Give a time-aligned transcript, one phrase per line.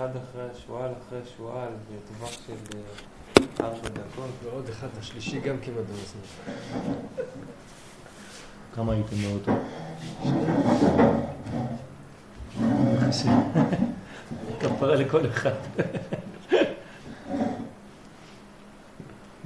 [0.00, 4.30] אחד אחרי השועל, אחרי השועל, בטווח של אה, ארבע דקות.
[4.44, 6.24] ועוד אחד, השלישי גם כמעט במסלול.
[8.74, 9.52] כמה הייתם באוטו?
[14.60, 15.54] כפרה לכל אחד.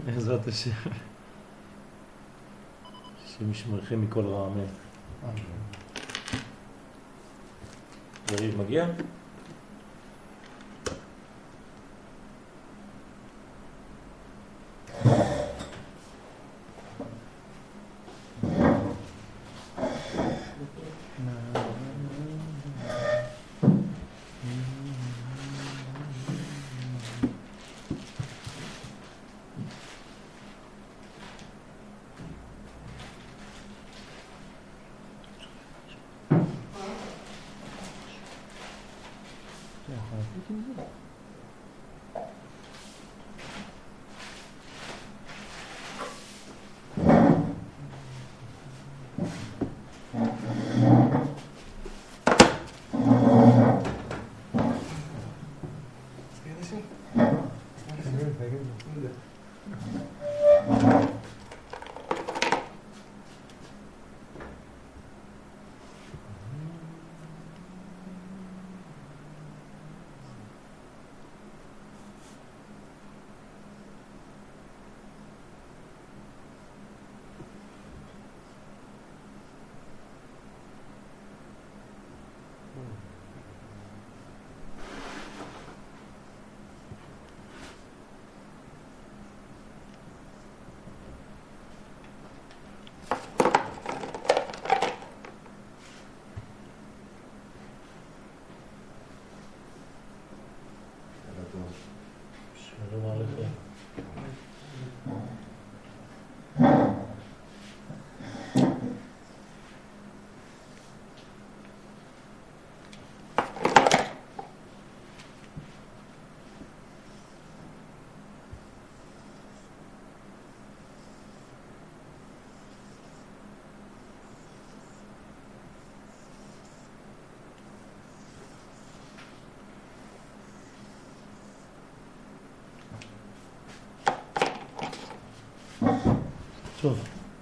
[0.06, 0.70] בעזרת השם.
[3.24, 4.66] השם ישמרכם מכל רע, אמן.
[8.32, 8.86] יריב מגיע?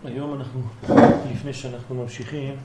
[0.05, 0.63] היום אנחנו,
[1.33, 2.57] לפני שאנחנו ממשיכים,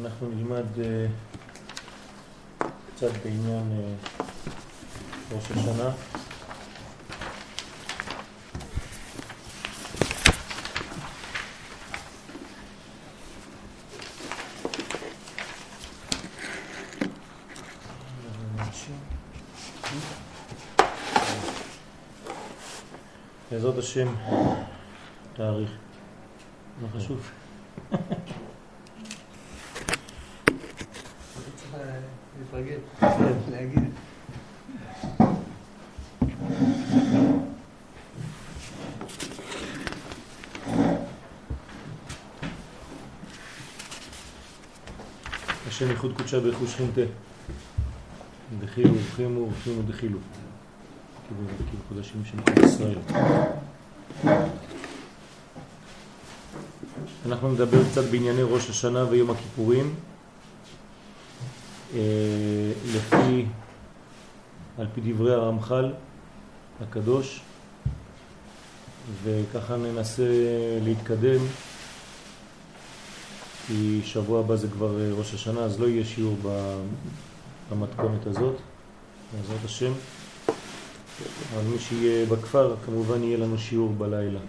[0.00, 2.64] אנחנו נלמד uh,
[2.96, 3.80] קצת בעניין
[4.18, 4.22] uh,
[5.34, 5.90] ראש השנה.
[23.50, 24.08] בעזרת השם
[25.32, 25.85] תאריך.
[26.96, 27.30] חשוב.
[45.68, 47.00] השם ייחוד קודשה ברכוש חינטה.
[48.60, 50.18] דחילו ורחימו ורחימו דחילו.
[51.28, 52.98] כאילו כאילו קודשים של ישראל.
[57.36, 59.94] אנחנו נדבר קצת בענייני ראש השנה ויום הכיפורים.
[61.94, 62.00] אה,
[62.94, 63.46] לפי,
[64.78, 65.92] על פי דברי הרמח"ל
[66.82, 67.40] הקדוש,
[69.24, 70.22] וככה ננסה
[70.82, 71.40] להתקדם,
[73.66, 76.36] כי שבוע הבא זה כבר אה, ראש השנה, אז לא יהיה שיעור
[77.70, 78.56] במתכונת הזאת,
[79.32, 79.92] בעזרת השם.
[81.54, 84.40] אבל מי שיהיה בכפר, כמובן יהיה לנו שיעור בלילה.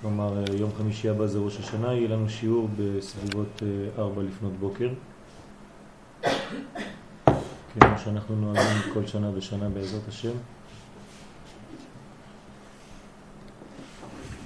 [0.00, 4.52] כלומר, אה, יום חמישי הבא זה ראש השנה, יהיה לנו שיעור בסביבות אה, ארבע לפנות
[4.52, 4.88] בוקר.
[7.72, 10.30] כמו שאנחנו נוהגים כל שנה ושנה בעזרת השם.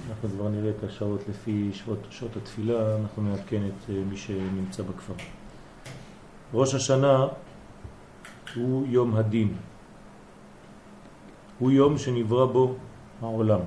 [0.09, 4.83] אנחנו כבר נראה את השעות לפי שעות, שעות התפילה, אנחנו נעדכן את אה, מי שנמצא
[4.83, 5.13] בכפר.
[6.53, 7.27] ראש השנה
[8.55, 9.53] הוא יום הדין.
[11.59, 12.75] הוא יום שנברא בו
[13.21, 13.59] העולם.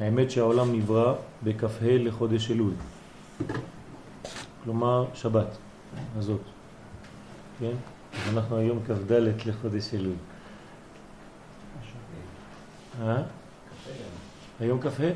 [0.00, 2.72] האמת שהעולם נברא בכ"ה לחודש אלול,
[4.64, 5.56] כלומר שבת
[6.16, 6.40] הזאת,
[7.58, 7.72] כן?
[8.32, 9.12] אנחנו היום כ"ד
[9.46, 10.14] לחודש אלול.
[13.02, 13.22] אה?
[14.60, 15.10] היום כ"ה?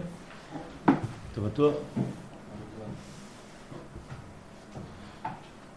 [1.33, 1.75] אתה בטוח?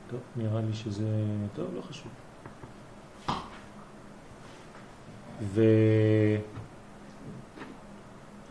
[0.10, 1.24] טוב, נראה לי שזה...
[1.56, 2.12] טוב, לא חשוב.
[5.42, 5.62] ו...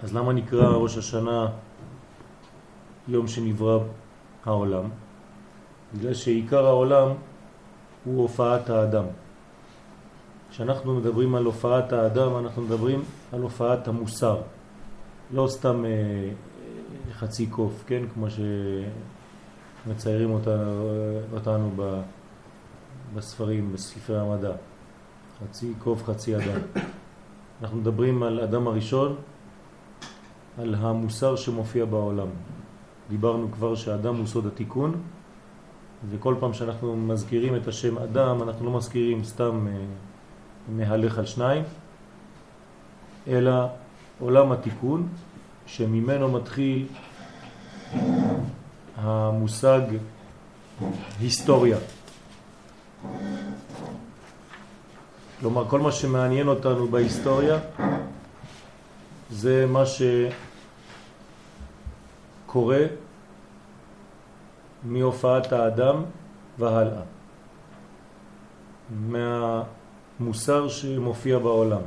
[0.02, 1.46] אז למה נקרא ראש השנה
[3.08, 3.78] יום שנברא
[4.44, 4.84] העולם?
[5.94, 7.08] בגלל שעיקר העולם
[8.04, 9.04] הוא הופעת האדם.
[10.50, 13.02] כשאנחנו מדברים על הופעת האדם, אנחנו מדברים
[13.32, 14.40] על הופעת המוסר.
[15.32, 16.30] לא סתם אה,
[17.12, 18.02] חצי קוף, כן?
[18.14, 18.26] כמו
[19.86, 20.64] שמציירים אותה,
[21.32, 22.00] אותנו ב,
[23.14, 24.52] בספרים, בספרי המדע.
[25.40, 26.60] חצי קוף, חצי אדם.
[27.62, 29.16] אנחנו מדברים על אדם הראשון,
[30.58, 32.28] על המוסר שמופיע בעולם.
[33.08, 35.00] דיברנו כבר שאדם הוא סוד התיקון,
[36.10, 39.72] וכל פעם שאנחנו מזכירים את השם אדם, אנחנו לא מזכירים סתם אה,
[40.68, 41.62] מהלך על שניים,
[43.28, 43.52] אלא
[44.20, 45.08] עולם התיקון,
[45.66, 46.86] שממנו מתחיל
[48.96, 49.80] המושג
[51.20, 51.78] היסטוריה.
[55.40, 57.58] כלומר, כל מה שמעניין אותנו בהיסטוריה
[59.30, 59.82] זה מה
[62.46, 62.86] שקורה
[64.84, 66.02] מהופעת האדם
[66.58, 67.02] והלאה.
[69.08, 71.80] מהמוסר שמופיע בעולם.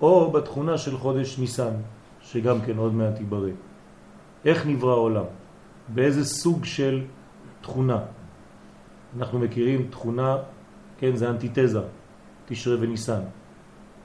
[0.00, 1.74] או בתכונה של חודש ניסן,
[2.22, 3.50] שגם כן עוד מעט ייברא.
[4.44, 5.24] איך נברא העולם?
[5.88, 7.04] באיזה סוג של
[7.60, 7.98] תכונה?
[9.18, 10.36] אנחנו מכירים תכונה,
[10.98, 11.80] כן, זה אנטיתזה,
[12.46, 13.20] תשרה וניסן.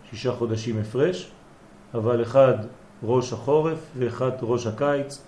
[0.10, 1.32] שישה חודשים הפרש,
[1.94, 2.54] אבל אחד
[3.04, 5.24] ראש החורף ואחד ראש הקיץ,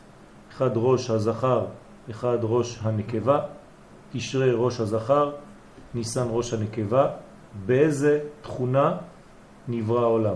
[0.52, 1.66] אחד ראש הזכר,
[2.10, 3.40] אחד ראש הנקבה,
[4.12, 5.32] תשרה ראש הזכר,
[5.94, 7.10] ניסן ראש הנקבה,
[7.66, 8.98] באיזה תכונה
[9.68, 10.36] נברא העולם.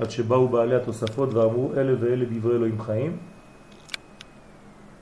[0.00, 3.16] עד שבאו בעלי התוספות ואמרו אלה ואלה דברי אלוהים חיים.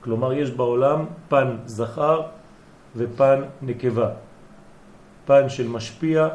[0.01, 2.21] כלומר יש בעולם פן זכר
[2.95, 4.09] ופן נקבה,
[5.25, 6.27] פן של משפיע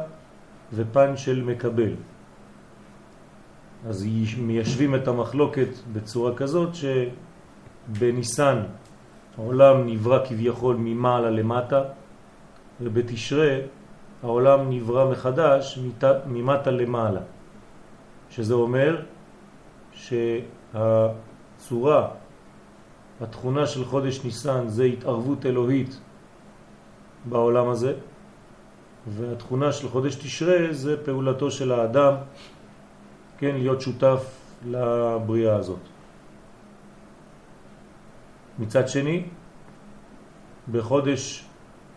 [0.73, 1.93] ופן של מקבל.
[3.87, 4.07] אז
[4.37, 6.75] מיישבים את המחלוקת בצורה כזאת
[7.95, 8.63] שבניסן
[9.37, 11.83] העולם נברא כביכול ממעלה למטה
[12.81, 13.57] ובתשרה
[14.23, 15.79] העולם נברא מחדש
[16.27, 17.21] ממטה למעלה
[18.29, 19.01] שזה אומר
[20.73, 20.97] שהצורה,
[23.21, 25.99] התכונה של חודש ניסן זה התערבות אלוהית
[27.25, 27.93] בעולם הזה
[29.07, 32.13] והתכונה של חודש תשרה זה פעולתו של האדם
[33.37, 34.23] כן, להיות שותף
[34.65, 35.79] לבריאה הזאת.
[38.59, 39.23] מצד שני,
[40.71, 41.45] בחודש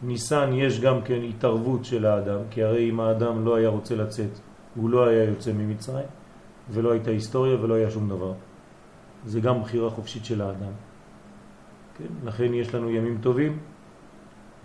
[0.02, 4.30] ניסן יש גם כן התערבות של האדם, כי הרי אם האדם לא היה רוצה לצאת,
[4.74, 6.06] הוא לא היה יוצא ממצרים,
[6.70, 8.32] ולא הייתה היסטוריה ולא היה שום דבר.
[9.26, 10.72] זה גם בחירה חופשית של האדם.
[11.98, 12.06] כן?
[12.24, 13.58] לכן יש לנו ימים טובים,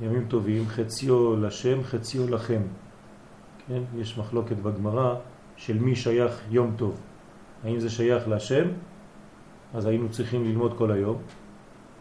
[0.02, 2.62] ימים טובים, חציו לשם, חציו לכם.
[3.68, 3.82] כן?
[3.98, 5.16] יש מחלוקת בגמרא
[5.58, 7.02] של מי שייך יום טוב.
[7.64, 8.68] האם זה שייך להשם?
[9.74, 11.18] אז היינו צריכים ללמוד כל היום,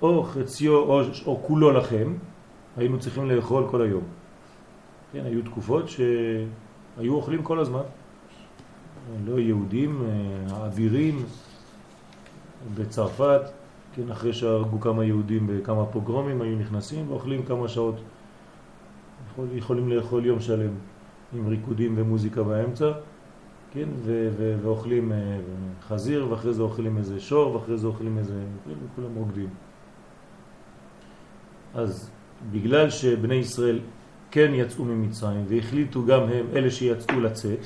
[0.04, 2.14] או חציו או, או כולו לכם,
[2.76, 4.02] היינו צריכים לאכול כל היום.
[5.12, 7.82] כן, היו תקופות שהיו אוכלים כל הזמן.
[9.24, 10.02] לא יהודים,
[10.50, 11.24] האווירים
[12.74, 13.40] בצרפת,
[13.94, 17.94] כן, אחרי שהרגו כמה יהודים בכמה פוגרומים, היו נכנסים ואוכלים כמה שעות.
[19.30, 20.72] יכול, יכולים לאכול יום שלם
[21.32, 22.92] עם ריקודים ומוזיקה באמצע.
[23.72, 25.38] כן, ו- ו- ואוכלים אה,
[25.88, 28.44] חזיר, ואחרי זה אוכלים איזה שור, ואחרי זה אוכלים איזה...
[28.96, 29.48] כולם רוקדים.
[31.74, 32.10] אז
[32.52, 33.80] בגלל שבני ישראל
[34.30, 37.58] כן יצאו ממצרים והחליטו גם הם, אלה שיצאו לצאת,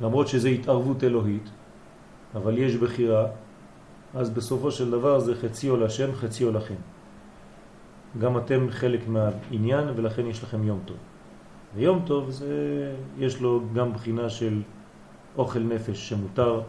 [0.00, 1.48] למרות שזה התערבות אלוהית,
[2.34, 3.26] אבל יש בחירה,
[4.14, 6.74] אז בסופו של דבר זה חציו לשם, חציו לכם.
[8.18, 10.96] גם אתם חלק מהעניין ולכן יש לכם יום טוב.
[11.74, 14.62] ויום טוב זה, יש לו גם בחינה של
[15.36, 16.60] אוכל נפש שמותר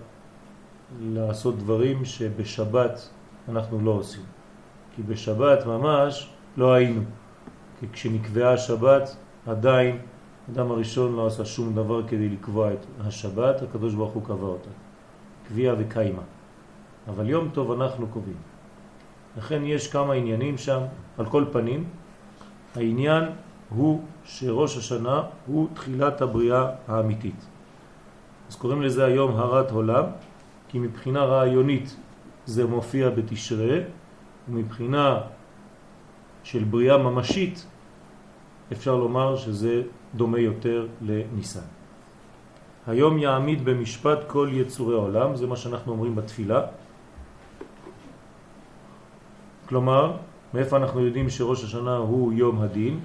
[1.01, 3.09] לעשות דברים שבשבת
[3.49, 4.34] אנחנו לא עושים.
[4.95, 7.01] כי בשבת ממש לא היינו.
[7.79, 9.15] כי כשנקבעה השבת
[9.47, 9.97] עדיין
[10.51, 14.69] אדם הראשון לא עשה שום דבר כדי לקבוע את השבת, הקדוש ברוך הוא קבע אותה.
[15.47, 16.21] קביעה וקיימה.
[17.07, 18.37] אבל יום טוב אנחנו קובעים.
[19.37, 20.81] לכן יש כמה עניינים שם,
[21.17, 21.83] על כל פנים,
[22.75, 23.23] העניין
[23.69, 27.45] הוא שראש השנה הוא תחילת הבריאה האמיתית.
[28.49, 30.03] אז קוראים לזה היום הרת עולם,
[30.69, 31.95] כי מבחינה רעיונית
[32.45, 33.77] זה מופיע בתשרה,
[34.49, 35.19] ומבחינה
[36.43, 37.65] של בריאה ממשית
[38.71, 39.83] אפשר לומר שזה
[40.15, 41.67] דומה יותר לניסן.
[42.87, 46.61] היום יעמיד במשפט כל יצורי העולם, זה מה שאנחנו אומרים בתפילה.
[49.65, 50.17] כלומר,
[50.53, 52.99] מאיפה אנחנו יודעים שראש השנה הוא יום הדין?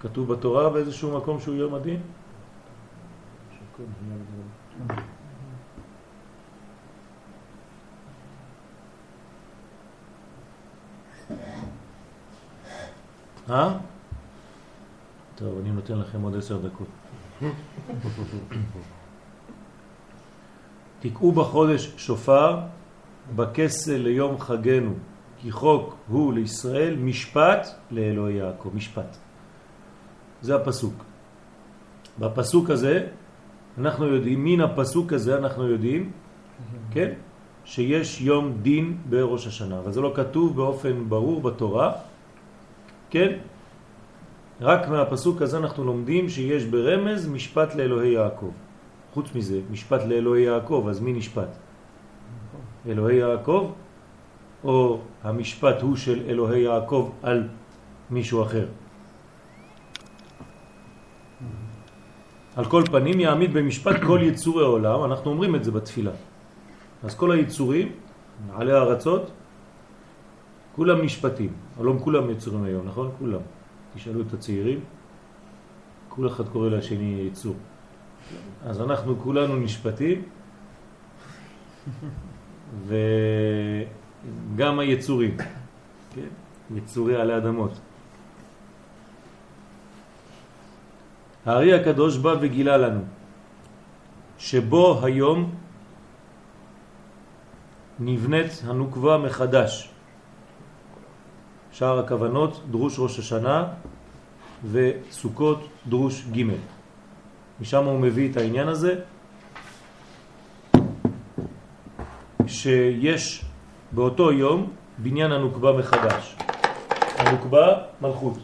[0.00, 2.00] כתוב בתורה באיזשהו מקום שהוא יום הדין?
[13.50, 13.78] אה?
[15.34, 16.86] טוב, אני נותן לכם עוד עשר דקות.
[21.00, 22.58] תקעו בחודש שופר
[23.36, 24.92] בכסל ליום חגנו,
[25.38, 29.16] כי חוק הוא לישראל משפט לאלוהי יעקב, משפט.
[30.42, 30.94] זה הפסוק.
[32.18, 33.06] בפסוק הזה
[33.78, 36.10] אנחנו יודעים, מן הפסוק הזה אנחנו יודעים,
[36.90, 37.12] כן,
[37.64, 41.92] שיש יום דין בראש השנה, אבל זה לא כתוב באופן ברור בתורה,
[43.14, 43.32] כן?
[44.60, 48.50] רק מהפסוק הזה אנחנו לומדים שיש ברמז משפט לאלוהי יעקב.
[49.14, 51.48] חוץ מזה, משפט לאלוהי יעקב, אז מי נשפט?
[52.88, 53.70] אלוהי יעקב
[54.64, 57.48] או המשפט הוא של אלוהי יעקב על
[58.10, 58.66] מישהו אחר?
[62.56, 66.12] על כל פנים יעמיד במשפט כל יצורי העולם, אנחנו אומרים את זה בתפילה.
[67.02, 67.92] אז כל היצורים,
[68.54, 69.30] עלי הארצות,
[70.76, 71.52] כולם נשפטים.
[71.80, 73.10] הלום כולם יצורים היום, נכון?
[73.18, 73.40] כולם.
[73.94, 74.80] תשאלו את הצעירים,
[76.08, 77.54] כל אחד קורא לשני יצור.
[78.66, 80.22] אז אנחנו כולנו נשפטים,
[84.54, 85.36] וגם היצורים,
[86.14, 86.28] כן?
[86.76, 87.72] יצורי עלי אדמות.
[91.46, 93.00] הארי הקדוש בא וגילה לנו
[94.38, 95.54] שבו היום
[98.00, 99.93] נבנית הנוקבה מחדש.
[101.74, 103.66] שער הכוונות, דרוש ראש השנה
[104.70, 106.42] וסוכות, דרוש ג'
[107.60, 108.94] משם הוא מביא את העניין הזה
[112.46, 113.44] שיש
[113.92, 116.36] באותו יום בניין הנוקבה מחדש.
[117.18, 117.66] הנוקבה
[118.00, 118.38] מלכות.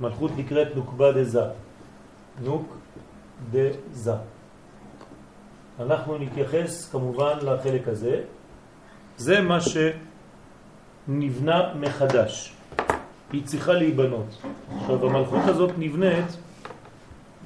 [0.00, 1.44] מלכות נקראת נוקבה דזה.
[2.42, 2.76] נוק
[3.50, 4.14] דזה.
[5.80, 8.22] אנחנו נתייחס כמובן לחלק הזה.
[9.16, 9.58] זה מה
[11.06, 12.54] שנבנה מחדש.
[13.34, 14.42] היא צריכה להיבנות.
[14.80, 16.36] עכשיו המלכות הזאת נבנית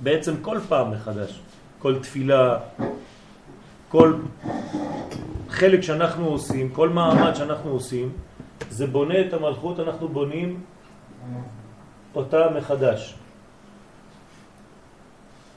[0.03, 1.41] בעצם כל פעם מחדש.
[1.79, 2.59] כל תפילה,
[3.89, 4.15] כל
[5.49, 8.13] חלק שאנחנו עושים, כל מעמד שאנחנו עושים,
[8.71, 10.61] זה בונה את המלכות, אנחנו בונים
[12.15, 13.15] אותה מחדש.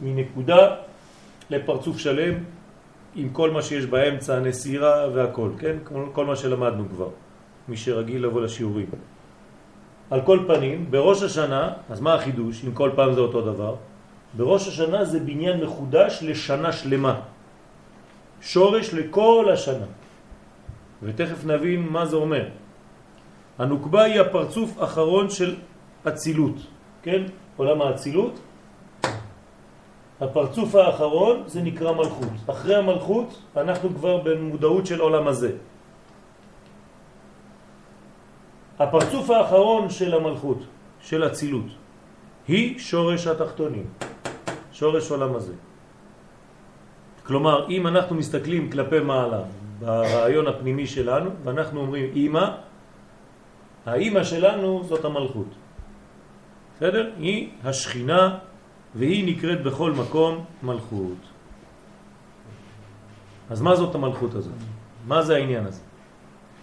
[0.01, 0.75] מנקודה
[1.49, 2.33] לפרצוף שלם,
[3.15, 5.75] עם כל מה שיש באמצע, הנסירה והכל, כן?
[6.13, 7.09] כל מה שלמדנו כבר,
[7.67, 8.89] מי שרגיל לבוא לשיעורים.
[10.11, 13.75] על כל פנים, בראש השנה, אז מה החידוש, אם כל פעם זה אותו דבר?
[14.37, 17.19] בראש השנה זה בניין מחודש לשנה שלמה.
[18.41, 19.85] שורש לכל השנה.
[21.03, 22.45] ותכף נבין מה זה אומר.
[23.59, 25.55] הנוקבה היא הפרצוף האחרון של
[26.07, 26.55] אצילות,
[27.03, 27.23] כן?
[27.57, 28.39] עולם האצילות.
[30.21, 32.35] הפרצוף האחרון זה נקרא מלכות.
[32.47, 35.70] אחרי המלכות אנחנו כבר במודעות של עולם הזה.
[38.81, 40.59] הפרצוף האחרון של המלכות,
[41.01, 41.65] של הצילות,
[42.47, 43.85] היא שורש התחתונים,
[44.71, 45.53] שורש עולם הזה.
[47.25, 49.41] כלומר, אם אנחנו מסתכלים כלפי מעלה,
[49.79, 52.45] ברעיון הפנימי שלנו, ואנחנו אומרים אמא,
[53.85, 55.47] האמא שלנו זאת המלכות.
[56.75, 57.11] בסדר?
[57.17, 58.37] היא השכינה
[58.95, 61.21] והיא נקראת בכל מקום מלכות.
[63.49, 64.59] אז מה זאת המלכות הזאת?
[65.07, 65.90] מה זה העניין הזה?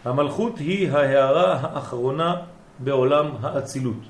[0.08, 2.36] המלכות היא ההערה האחרונה
[2.78, 4.02] בעולם האצילות.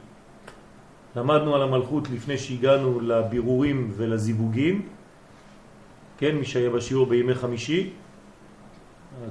[1.16, 4.88] למדנו על המלכות לפני שהגענו לבירורים ולזיווגים,
[6.18, 7.90] כן, מי שהיה בשיעור בימי חמישי,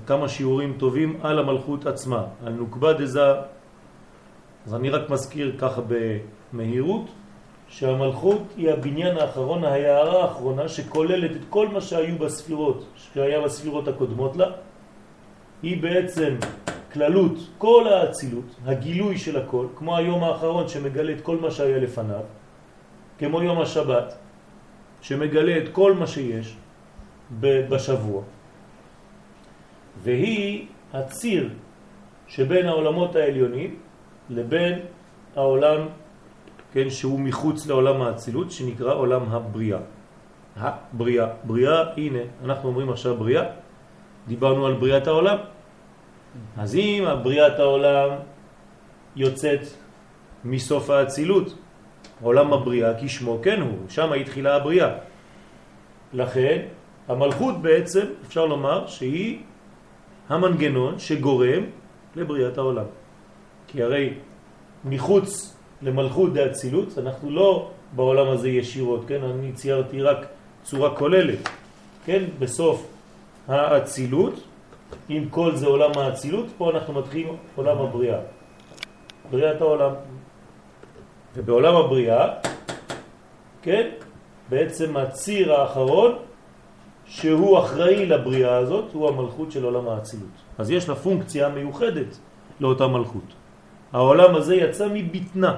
[0.08, 3.34] כמה שיעורים טובים על המלכות עצמה, על נוקבה דזה.
[4.66, 7.06] אז אני רק מזכיר ככה במהירות,
[7.68, 14.36] שהמלכות היא הבניין האחרון, ההערה האחרונה, שכוללת את כל מה שהיו בספירות, שהיה בספירות הקודמות
[14.36, 14.67] לה,
[15.64, 16.36] היא בעצם
[16.94, 22.24] כללות כל האצילות, הגילוי של הכל, כמו היום האחרון שמגלה את כל מה שהיה לפניו,
[23.20, 24.14] כמו יום השבת,
[25.02, 26.56] שמגלה את כל מה שיש
[27.42, 28.22] בשבוע.
[30.04, 31.50] והיא הציר
[32.28, 33.76] שבין העולמות העליונים
[34.30, 34.80] לבין
[35.36, 35.88] העולם,
[36.74, 39.80] כן, שהוא מחוץ לעולם האצילות, שנקרא עולם הבריאה.
[40.58, 41.28] הבריאה.
[41.44, 43.44] בריאה, הנה, אנחנו אומרים עכשיו בריאה,
[44.28, 45.38] דיברנו על בריאת העולם.
[46.58, 48.10] אז אם בריאת העולם
[49.16, 49.62] יוצאת
[50.46, 51.56] מסוף האצילות,
[52.22, 54.90] עולם הבריאה כשמו כן הוא, שם התחילה הבריאה.
[56.14, 56.60] לכן
[57.08, 59.40] המלכות בעצם, אפשר לומר, שהיא
[60.30, 61.64] המנגנון שגורם
[62.16, 62.86] לבריאת העולם.
[63.68, 64.14] כי הרי
[64.86, 69.24] מחוץ למלכות דאצילות, אנחנו לא בעולם הזה ישירות, כן?
[69.24, 70.26] אני ציירתי רק
[70.64, 71.50] צורה כוללת,
[72.06, 72.24] כן?
[72.40, 72.97] בסוף
[73.48, 74.34] האצילות,
[75.10, 78.20] אם כל זה עולם האצילות, פה אנחנו מתחילים עולם הבריאה,
[79.32, 79.92] בריאת העולם.
[81.36, 82.28] ובעולם הבריאה,
[83.62, 83.90] כן?
[84.50, 86.12] בעצם הציר האחרון
[87.06, 90.36] שהוא אחראי לבריאה הזאת, הוא המלכות של עולם האצילות.
[90.58, 92.20] אז יש לה פונקציה מיוחדת
[92.60, 93.30] לאותה מלכות.
[93.94, 95.56] העולם הזה יצא מבטנה.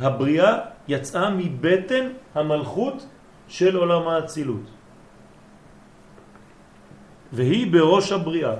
[0.00, 3.06] הבריאה יצאה מבטן המלכות
[3.48, 4.66] של עולם האצילות.
[7.34, 8.54] והיא בראש הבריאה.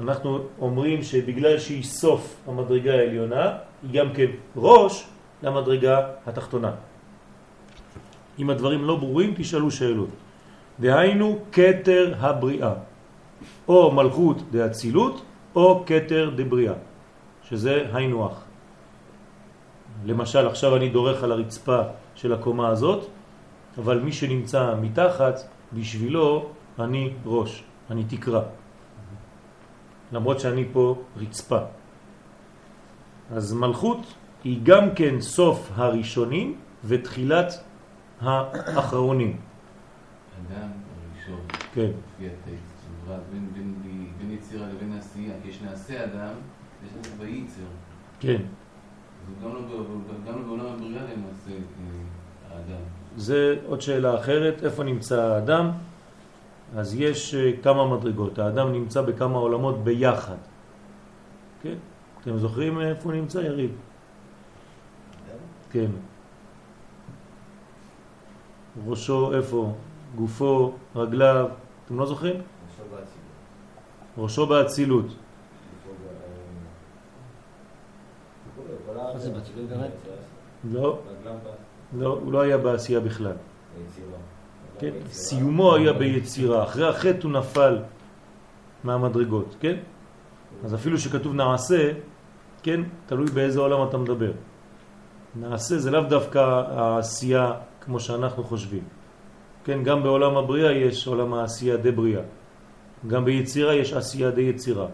[0.00, 3.44] אנחנו אומרים שבגלל שהיא סוף המדרגה העליונה,
[3.82, 5.04] היא גם כן ראש
[5.42, 6.72] למדרגה התחתונה.
[8.38, 10.08] אם הדברים לא ברורים, תשאלו שאלות.
[10.80, 12.74] דהיינו כתר הבריאה,
[13.68, 15.22] או מלכות דאצילות,
[15.54, 16.74] או כתר דבריאה,
[17.46, 18.28] שזה היינו.
[20.06, 21.80] למשל, עכשיו אני דורך על הרצפה
[22.14, 23.06] של הקומה הזאת,
[23.78, 25.40] אבל מי שנמצא מתחת,
[25.72, 26.50] בשבילו
[26.84, 28.42] אני ראש, אני תקרה.
[30.12, 31.58] למרות שאני פה רצפה.
[33.30, 34.14] אז מלכות
[34.44, 37.52] היא גם כן סוף הראשונים ותחילת
[38.20, 39.36] האחרונים.
[40.50, 41.40] אדם הראשון,
[41.74, 41.90] כן.
[42.14, 43.74] לפי הטקסט, הוא בין, בין,
[44.18, 46.34] בין יצירה לבין עשייה, כי יש נעשה אדם,
[46.86, 47.62] יש נעשה וייצר.
[48.20, 48.42] כן.
[49.42, 49.60] גם לא,
[50.26, 52.82] גם לא בעולם הבריאה למעשה אה, האדם.
[53.16, 55.70] זה עוד שאלה אחרת, איפה נמצא האדם?
[56.76, 60.36] אז יש אה, כמה מדרגות, האדם נמצא בכמה עולמות ביחד.
[61.62, 61.74] כן?
[62.20, 63.70] אתם זוכרים איפה הוא נמצא, יריב?
[65.70, 65.90] כן.
[68.86, 69.72] ראשו איפה?
[70.14, 71.48] גופו, רגליו,
[71.84, 72.40] אתם לא זוכרים?
[74.18, 75.06] ראשו באצילות.
[79.68, 79.90] באמת?
[80.72, 80.98] לא,
[81.98, 83.36] לא, הוא לא היה בעשייה בכלל.
[84.82, 84.90] כן?
[85.10, 87.78] סיומו היה ביצירה, אחרי החטא הוא נפל
[88.84, 89.76] מהמדרגות, כן?
[90.64, 91.92] אז אפילו שכתוב נעשה,
[92.62, 92.80] כן?
[93.06, 94.32] תלוי באיזה עולם אתה מדבר.
[95.40, 98.82] נעשה זה לאו דווקא העשייה כמו שאנחנו חושבים.
[99.64, 102.22] כן, גם בעולם הבריאה יש עולם העשייה דה בריאה.
[103.06, 104.86] גם ביצירה יש עשייה דה יצירה,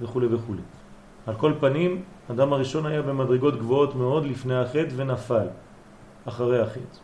[0.00, 0.54] וכו' וכו'.
[1.26, 5.46] על כל פנים, אדם הראשון היה במדרגות גבוהות מאוד לפני החטא ונפל
[6.24, 6.98] אחרי החטא.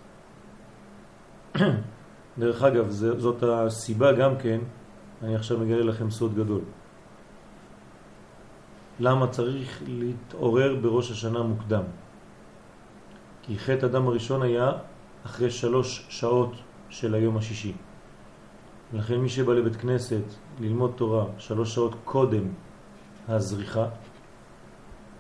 [2.40, 4.60] דרך אגב, זאת הסיבה גם כן,
[5.22, 6.60] אני עכשיו מגלה לכם סוד גדול.
[9.00, 11.82] למה צריך להתעורר בראש השנה מוקדם?
[13.42, 14.72] כי חטא אדם הראשון היה
[15.26, 16.52] אחרי שלוש שעות
[16.88, 17.72] של היום השישי.
[18.92, 20.24] לכן מי שבא לבית כנסת
[20.60, 22.44] ללמוד תורה שלוש שעות קודם
[23.28, 23.86] הזריחה,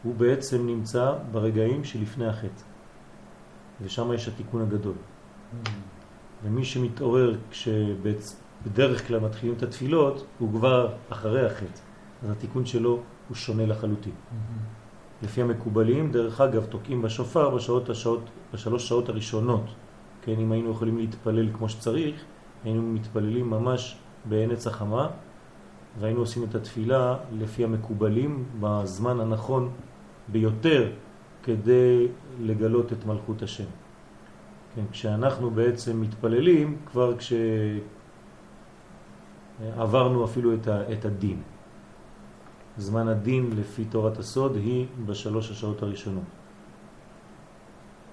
[0.02, 2.64] הוא בעצם נמצא ברגעים שלפני החטא.
[3.82, 4.94] ושם יש התיקון הגדול.
[4.94, 5.68] Mm.
[6.44, 11.80] ומי שמתעורר כשבדרך כלל מתחילים את התפילות, הוא כבר אחרי החטא.
[12.22, 14.12] אז התיקון שלו הוא שונה לחלוטין.
[14.12, 15.24] Mm-hmm.
[15.24, 18.20] לפי המקובלים, דרך אגב, תוקעים בשופר בשעות השעות,
[18.54, 19.64] בשלוש שעות הראשונות.
[20.22, 22.24] כן, אם היינו יכולים להתפלל כמו שצריך,
[22.64, 25.08] היינו מתפללים ממש בענץ החמה,
[26.00, 29.70] והיינו עושים את התפילה לפי המקובלים בזמן הנכון
[30.28, 30.90] ביותר
[31.42, 32.06] כדי
[32.40, 33.64] לגלות את מלכות השם.
[34.74, 37.14] כן, כשאנחנו בעצם מתפללים, כבר
[39.76, 41.42] עברנו אפילו את, ה, את הדין.
[42.76, 46.24] זמן הדין לפי תורת הסוד היא בשלוש השעות הראשונות.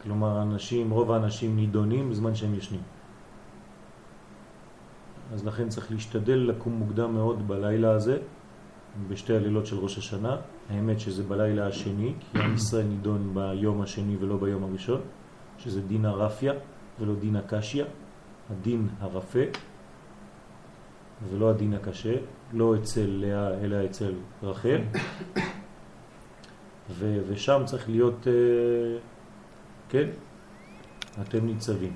[0.03, 2.81] כלומר, אנשים, רוב האנשים נידונים בזמן שהם ישנים.
[5.33, 8.17] אז לכן צריך להשתדל לקום מוקדם מאוד בלילה הזה,
[9.07, 10.37] בשתי הלילות של ראש השנה.
[10.69, 15.01] האמת שזה בלילה השני, כי עם ישראל נידון ביום השני ולא ביום הראשון,
[15.57, 16.53] שזה דין הרפיה
[16.99, 17.85] ולא דין הקשיה,
[18.51, 19.39] הדין הרפה
[21.29, 22.15] ולא הדין הקשה,
[22.53, 24.81] לא אצל לאה אלא אצל רחל.
[26.89, 28.33] ו- ושם צריך להיות, אה,
[29.89, 30.07] כן,
[31.21, 31.93] אתם ניצבים.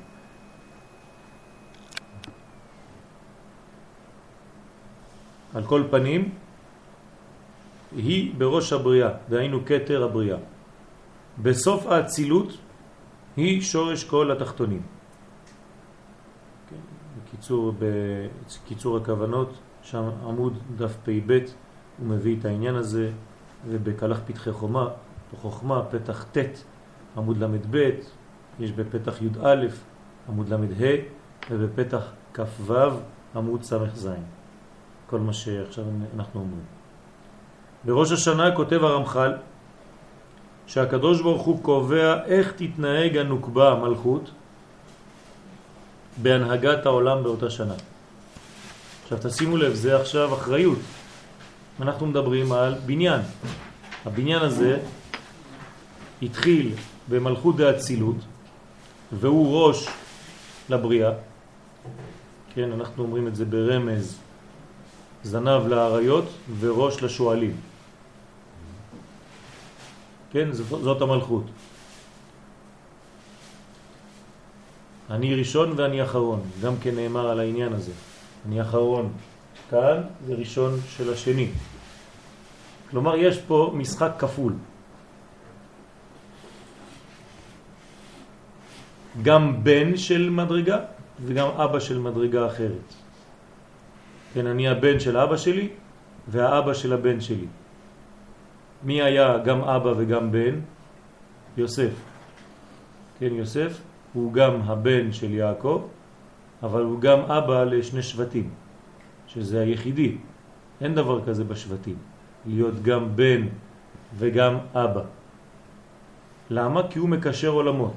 [5.54, 6.30] על כל פנים,
[7.96, 10.38] היא בראש הבריאה, דהיינו כתר הבריאה.
[11.42, 12.58] בסוף האצילות
[13.38, 14.82] היא שורש כל התחתונים.
[17.24, 21.40] בקיצור, בקיצור הכוונות, שם עמוד דף פ"ב,
[21.98, 23.12] הוא מביא את העניין הזה,
[23.68, 24.88] ובקלח פתחי חומה,
[25.34, 26.64] בחוכמה, פתח ט',
[27.18, 27.90] עמוד ל"ב,
[28.60, 29.66] יש בפתח י"א,
[30.30, 30.96] עמוד ל"ה,
[31.52, 32.74] ובפתח כ"ו,
[33.36, 34.10] עמוד ס"ז.
[35.08, 36.66] כל מה שעכשיו אנחנו אומרים.
[37.86, 39.34] בראש השנה כותב הרמח"ל
[40.72, 44.32] שהקדוש ברוך הוא קובע איך תתנהג הנוקבה המלכות
[46.18, 47.74] בהנהגת העולם באותה שנה.
[49.04, 50.78] עכשיו תשימו לב, זה עכשיו אחריות.
[51.82, 53.22] אנחנו מדברים על בניין.
[54.06, 54.80] הבניין הזה
[56.22, 56.74] התחיל
[57.10, 58.18] במלכות דאצילות
[59.12, 59.88] והוא ראש
[60.70, 61.12] לבריאה.
[62.56, 64.18] כן, אנחנו אומרים את זה ברמז
[65.24, 66.26] זנב לאריות
[66.60, 67.71] וראש לשואלים.
[70.32, 71.44] כן, זאת המלכות.
[75.10, 77.92] אני ראשון ואני אחרון, גם כן נאמר על העניין הזה.
[78.48, 79.12] אני אחרון
[79.70, 81.48] כאן וראשון של השני.
[82.90, 84.54] כלומר, יש פה משחק כפול.
[89.22, 90.80] גם בן של מדרגה
[91.26, 92.88] וגם אבא של מדרגה אחרת.
[94.34, 95.70] כן, אני הבן של אבא שלי
[96.28, 97.48] והאבא של הבן שלי.
[98.84, 100.60] מי היה גם אבא וגם בן?
[101.58, 101.94] יוסף.
[103.20, 103.82] כן, יוסף
[104.14, 105.82] הוא גם הבן של יעקב,
[106.64, 108.50] אבל הוא גם אבא לשני שבטים,
[109.28, 110.18] שזה היחידי.
[110.82, 111.96] אין דבר כזה בשבטים,
[112.46, 113.48] להיות גם בן
[114.18, 115.04] וגם אבא.
[116.50, 116.82] למה?
[116.90, 117.94] כי הוא מקשר עולמות.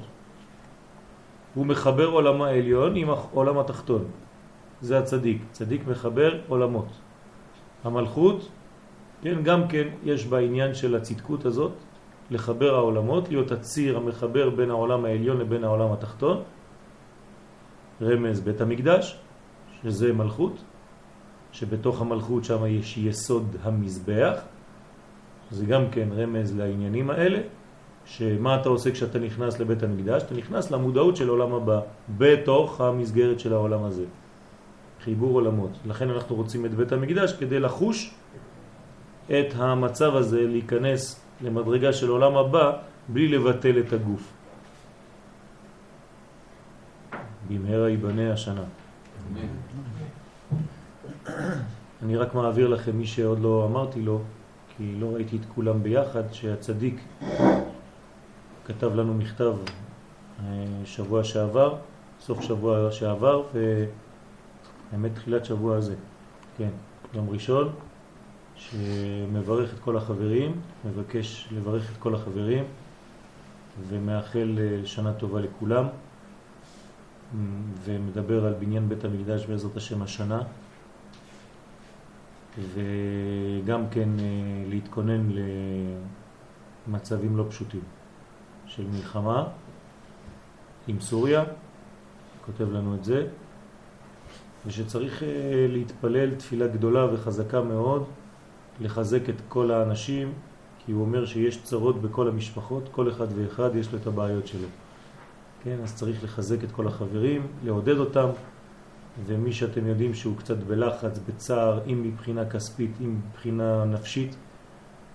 [1.55, 4.03] הוא מחבר עולם העליון עם עולם התחתון.
[4.81, 5.41] זה הצדיק.
[5.51, 6.87] צדיק מחבר עולמות.
[7.83, 8.49] המלכות
[9.25, 11.71] כן, גם כן יש בעניין של הצדקות הזאת
[12.31, 16.43] לחבר העולמות, להיות הציר המחבר בין העולם העליון לבין העולם התחתון,
[18.01, 19.17] רמז בית המקדש,
[19.81, 20.63] שזה מלכות,
[21.51, 24.39] שבתוך המלכות שם יש יסוד המזבח,
[25.51, 27.39] זה גם כן רמז לעניינים האלה,
[28.05, 30.23] שמה אתה עושה כשאתה נכנס לבית המקדש?
[30.23, 31.79] אתה נכנס למודעות של עולם הבא,
[32.17, 34.05] בתוך המסגרת של העולם הזה.
[35.03, 35.71] חיבור עולמות.
[35.85, 38.15] לכן אנחנו רוצים את בית המקדש כדי לחוש
[39.29, 44.31] את המצב הזה להיכנס למדרגה של עולם הבא בלי לבטל את הגוף.
[47.49, 48.63] במהרה ייבנה השנה.
[52.03, 54.21] אני רק מעביר לכם מי שעוד לא אמרתי לו,
[54.77, 57.01] כי לא ראיתי את כולם ביחד, שהצדיק
[58.65, 59.53] כתב לנו מכתב
[60.39, 61.75] אה, שבוע שעבר,
[62.19, 65.95] סוף שבוע שעבר, והאמת תחילת שבוע הזה,
[66.57, 66.69] כן,
[67.13, 67.73] יום ראשון,
[68.55, 72.63] שמברך את כל החברים, מבקש לברך את כל החברים
[73.87, 75.85] ומאחל אה, שנה טובה לכולם
[77.83, 80.41] ומדבר על בניין בית המקדש בעזרת השם השנה
[82.73, 84.25] וגם כן אה,
[84.69, 85.29] להתכונן
[86.87, 87.81] למצבים לא פשוטים
[88.67, 89.47] של מלחמה
[90.87, 91.43] עם סוריה,
[92.45, 93.27] כותב לנו את זה,
[94.65, 95.29] ושצריך אה,
[95.69, 98.05] להתפלל תפילה גדולה וחזקה מאוד
[98.79, 100.33] לחזק את כל האנשים,
[100.85, 104.67] כי הוא אומר שיש צרות בכל המשפחות, כל אחד ואחד יש לו את הבעיות שלו.
[105.63, 108.29] כן, אז צריך לחזק את כל החברים, לעודד אותם,
[109.25, 114.35] ומי שאתם יודעים שהוא קצת בלחץ, בצער, אם מבחינה כספית, אם מבחינה נפשית,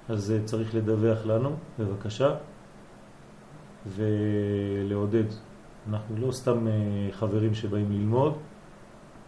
[0.08, 2.34] אז אה, צריך לדווח לנו, בבקשה,
[3.86, 5.24] ולעודד.
[5.88, 6.72] אנחנו לא סתם אה,
[7.12, 8.34] חברים שבאים ללמוד,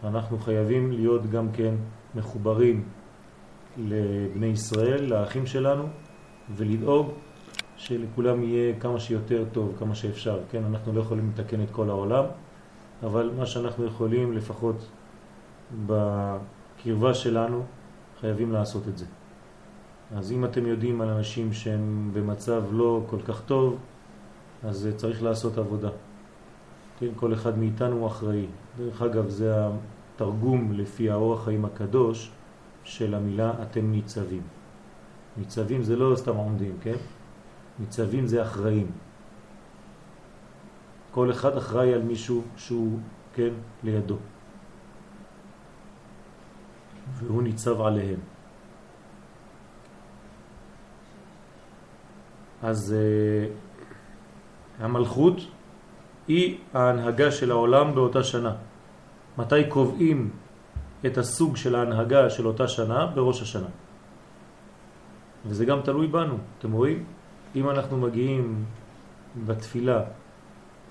[0.03, 1.75] אנחנו חייבים להיות גם כן
[2.15, 2.83] מחוברים
[3.77, 5.83] לבני ישראל, לאחים שלנו,
[6.55, 7.11] ולדאוג
[7.77, 10.39] שלכולם יהיה כמה שיותר טוב, כמה שאפשר.
[10.51, 12.25] כן, אנחנו לא יכולים לתקן את כל העולם,
[13.03, 14.75] אבל מה שאנחנו יכולים לפחות
[15.89, 17.63] הקרבה שלנו,
[18.19, 19.05] חייבים לעשות את זה.
[20.15, 23.77] אז אם אתם יודעים על אנשים שהם במצב לא כל כך טוב,
[24.63, 25.89] אז צריך לעשות עבודה.
[26.99, 28.45] כן, כל אחד מאיתנו אחראי.
[28.77, 29.53] דרך אגב, זה
[30.15, 32.31] התרגום לפי האורח חיים הקדוש
[32.83, 34.41] של המילה אתם ניצבים.
[35.37, 36.95] ניצבים זה לא סתם עומדים, כן?
[37.79, 38.91] ניצבים זה אחראים.
[41.11, 42.99] כל אחד אחראי על מישהו שהוא,
[43.33, 44.17] כן, לידו.
[47.13, 48.19] והוא ניצב עליהם.
[52.63, 55.37] אז uh, המלכות
[56.27, 58.55] היא ההנהגה של העולם באותה שנה.
[59.37, 60.29] מתי קובעים
[61.05, 63.05] את הסוג של ההנהגה של אותה שנה?
[63.05, 63.67] בראש השנה.
[65.45, 67.03] וזה גם תלוי בנו, אתם רואים?
[67.55, 68.65] אם אנחנו מגיעים
[69.45, 70.01] בתפילה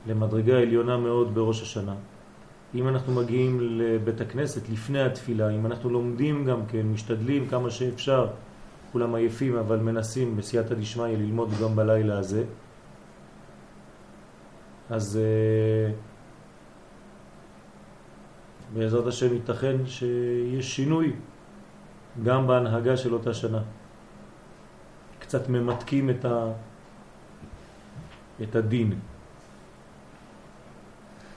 [0.07, 1.95] למדרגה עליונה מאוד בראש השנה,
[2.75, 8.27] אם אנחנו מגיעים לבית הכנסת לפני התפילה, אם אנחנו לומדים גם כן, משתדלים כמה שאפשר,
[8.93, 12.45] כולם עייפים אבל מנסים בסייעתא דשמיא ללמוד גם בלילה הזה,
[14.91, 16.12] אז uh,
[18.75, 21.13] בעזרת השם ייתכן שיש שינוי
[22.23, 23.63] גם בהנהגה של אותה שנה.
[25.19, 26.53] קצת ממתקים את, ה,
[28.43, 28.99] את הדין.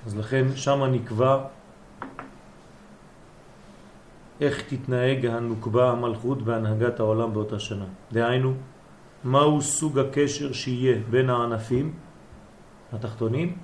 [0.06, 1.43] אז לכן שם נקבע
[4.41, 7.86] איך תתנהג הנוקבה המלכות בהנהגת העולם באותה שנה.
[8.12, 8.54] דהיינו,
[9.24, 11.93] מהו סוג הקשר שיהיה בין הענפים
[12.93, 13.58] התחתונים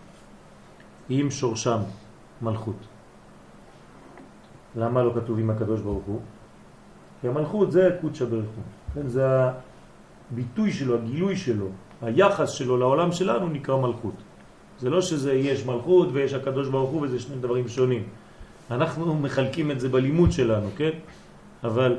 [1.09, 1.79] עם שורשם
[2.41, 2.90] מלכות.
[4.75, 6.19] למה לא כתוב עם הקדוש ברוך הוא?
[7.21, 8.63] כי המלכות זה קודשא בריך הוא.
[8.93, 9.25] כן, זה
[10.31, 11.67] הביטוי שלו, הגילוי שלו,
[12.01, 14.15] היחס שלו לעולם שלנו נקרא מלכות.
[14.79, 18.03] זה לא שזה יש מלכות ויש הקדוש ברוך הוא וזה שני דברים שונים.
[18.71, 20.89] אנחנו מחלקים את זה בלימוד שלנו, כן?
[21.63, 21.97] אבל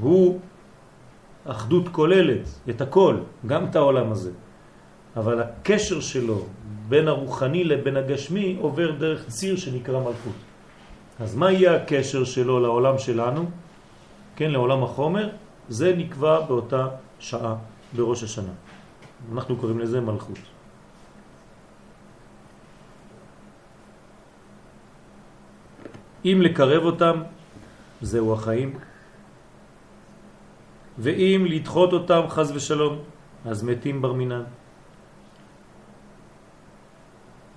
[0.00, 0.40] הוא
[1.44, 4.30] אחדות כוללת את הכל, גם את העולם הזה.
[5.16, 6.46] אבל הקשר שלו
[6.88, 10.49] בין הרוחני לבין הגשמי עובר דרך ציר שנקרא מלכות.
[11.20, 13.50] אז מה יהיה הקשר שלו לעולם שלנו?
[14.36, 15.28] כן, לעולם החומר,
[15.68, 17.54] זה נקבע באותה שעה
[17.96, 18.52] בראש השנה.
[19.32, 20.38] אנחנו קוראים לזה מלכות.
[26.24, 27.16] אם לקרב אותם,
[28.00, 28.78] זהו החיים,
[30.98, 32.98] ואם לדחות אותם חז ושלום,
[33.44, 34.44] אז מתים ברמינן.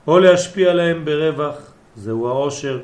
[0.08, 1.56] או להשפיע עליהם ברווח,
[1.96, 2.80] זהו העושר,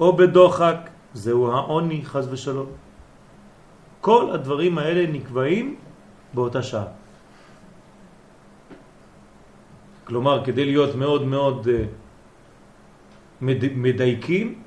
[0.00, 2.66] או בדוחק, זהו העוני חז ושלום.
[4.00, 5.76] כל הדברים האלה נקבעים
[6.34, 6.84] באותה שעה.
[10.04, 11.84] כלומר, כדי להיות מאוד מאוד אה,
[13.74, 14.62] מדייקים,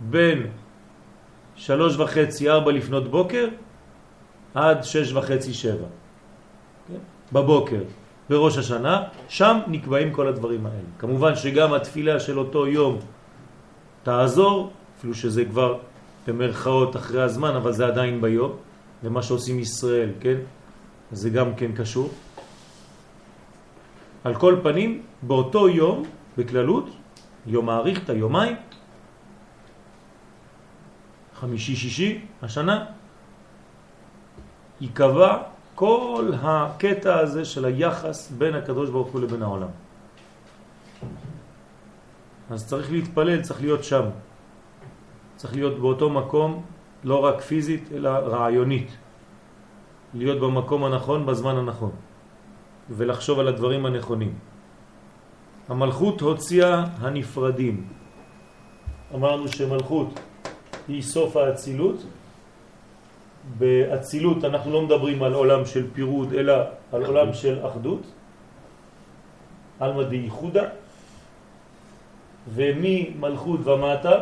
[0.00, 0.46] בין
[1.56, 3.48] שלוש וחצי, ארבע לפנות בוקר,
[4.54, 5.86] עד שש וחצי, שבע.
[6.88, 7.02] כן?
[7.32, 7.82] בבוקר,
[8.30, 10.90] בראש השנה, שם נקבעים כל הדברים האלה.
[10.98, 12.98] כמובן שגם התפילה של אותו יום
[14.04, 15.78] תעזור, אפילו שזה כבר
[16.26, 18.52] במרכאות אחרי הזמן, אבל זה עדיין ביום,
[19.02, 20.36] ומה שעושים ישראל, כן?
[21.12, 22.10] זה גם כן קשור.
[24.24, 26.02] על כל פנים, באותו יום,
[26.38, 26.90] בכללות,
[27.46, 28.56] יום מעריך את היומיים,
[31.40, 32.84] חמישי-שישי, השנה,
[34.80, 35.42] ייקבע
[35.74, 39.68] כל הקטע הזה של היחס בין הקדוש ברוך הוא לבין העולם.
[42.50, 44.04] אז צריך להתפלל, צריך להיות שם.
[45.36, 46.62] צריך להיות באותו מקום,
[47.04, 48.96] לא רק פיזית, אלא רעיונית.
[50.14, 51.90] להיות במקום הנכון, בזמן הנכון.
[52.90, 54.34] ולחשוב על הדברים הנכונים.
[55.68, 57.88] המלכות הוציאה הנפרדים.
[59.14, 60.20] אמרנו שמלכות
[60.88, 62.04] היא סוף האצילות.
[63.58, 66.54] באצילות אנחנו לא מדברים על עולם של פירוד, אלא
[66.92, 68.02] על עולם של אחדות.
[69.80, 70.83] עלמא דייחודה.
[72.48, 74.20] וממלכות ומטה,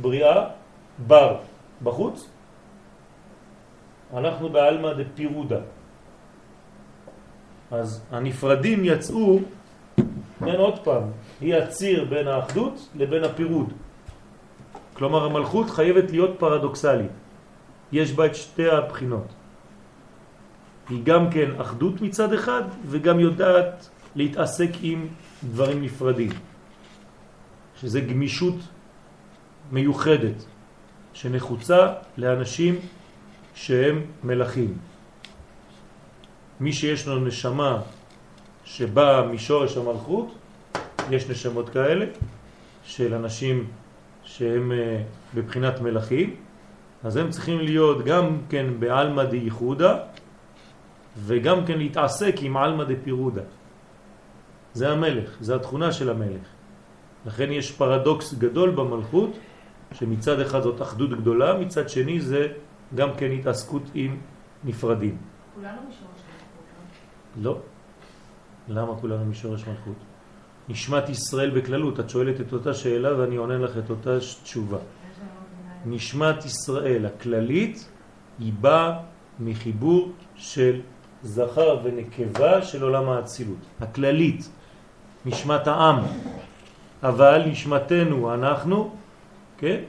[0.00, 0.48] בריאה,
[1.06, 1.36] בר
[1.82, 2.28] בחוץ,
[4.14, 5.60] אנחנו בעלמא דפירודה.
[7.70, 9.38] אז הנפרדים יצאו,
[10.38, 11.02] כן עוד פעם,
[11.40, 13.72] היא הציר בין האחדות לבין הפירוד.
[14.94, 17.10] כלומר המלכות חייבת להיות פרדוקסלית.
[17.92, 19.26] יש בה את שתי הבחינות.
[20.88, 25.08] היא גם כן אחדות מצד אחד וגם יודעת להתעסק עם
[25.44, 26.30] דברים נפרדים.
[27.80, 28.54] שזה גמישות
[29.72, 30.44] מיוחדת
[31.14, 32.74] שנחוצה לאנשים
[33.54, 34.74] שהם מלאכים.
[36.60, 37.82] מי שיש לו נשמה
[38.64, 40.34] שבאה משורש המלכות,
[41.10, 42.06] יש נשמות כאלה
[42.84, 43.66] של אנשים
[44.24, 45.02] שהם אה,
[45.34, 46.36] בבחינת מלאכים,
[47.04, 49.98] אז הם צריכים להיות גם כן בעלמא דייחודה
[51.16, 53.42] וגם כן להתעסק עם עלמא דפירודה.
[54.74, 56.55] זה המלך, זה התכונה של המלך.
[57.26, 59.30] לכן יש פרדוקס גדול במלכות,
[59.92, 62.48] שמצד אחד זאת אחדות גדולה, מצד שני זה
[62.94, 64.16] גם כן התעסקות עם
[64.64, 65.16] נפרדים.
[65.54, 67.58] כולנו משורש מלכות, לא.
[68.68, 69.96] למה כולנו משורש מלכות?
[70.68, 74.78] נשמת ישראל בכללות, את שואלת את אותה שאלה ואני עונה לך את אותה תשובה.
[74.78, 74.82] לא?
[75.86, 77.88] נשמת ישראל הכללית
[78.38, 78.98] היא באה
[79.40, 80.80] מחיבור של
[81.22, 84.50] זכר ונקבה של עולם האצילות, הכללית,
[85.26, 85.98] נשמת העם.
[87.02, 88.90] אבל נשמתנו, אנחנו,
[89.58, 89.80] כן,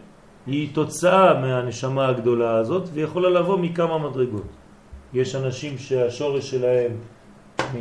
[0.47, 4.47] היא תוצאה מהנשמה הגדולה הזאת ויכולה לבוא מכמה מדרגות.
[5.13, 6.91] יש אנשים שהשורש שלהם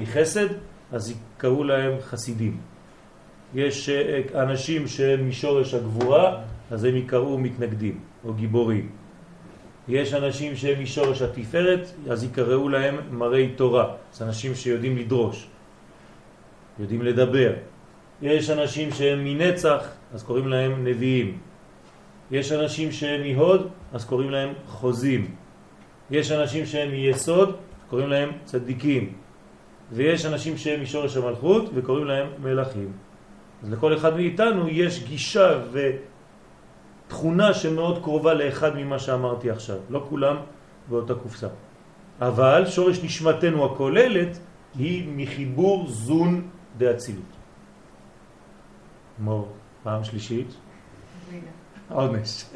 [0.01, 0.47] מחסד,
[0.93, 2.57] אז יקראו להם חסידים.
[3.55, 8.91] יש אה, אנשים שהם משורש הגבורה, אז הם יקראו מתנגדים או גיבורים.
[9.89, 13.95] יש אנשים שהם משורש התפארת, אז יקראו להם מראי תורה.
[14.13, 15.47] זה אנשים שיודעים לדרוש,
[16.79, 17.53] יודעים לדבר.
[18.23, 21.39] יש אנשים שהם מנצח, אז קוראים להם נביאים.
[22.31, 25.35] יש אנשים שהם מהוד, אז קוראים להם חוזים.
[26.11, 27.57] יש אנשים שהם מיסוד,
[27.91, 29.13] קוראים להם צדיקים.
[29.93, 32.93] ויש אנשים שהם משורש המלכות וקוראים להם מלכים.
[33.63, 35.59] אז לכל אחד מאיתנו יש גישה
[37.07, 39.77] ותכונה שמאוד קרובה לאחד ממה שאמרתי עכשיו.
[39.91, 40.37] לא כולם
[40.89, 41.49] באותה קופסה.
[42.21, 44.39] אבל שורש נשמתנו הכוללת
[44.79, 46.49] היא מחיבור זון
[46.79, 47.36] דאצילות.
[49.19, 49.53] מור,
[49.83, 50.55] פעם שלישית.
[51.89, 52.45] עונש.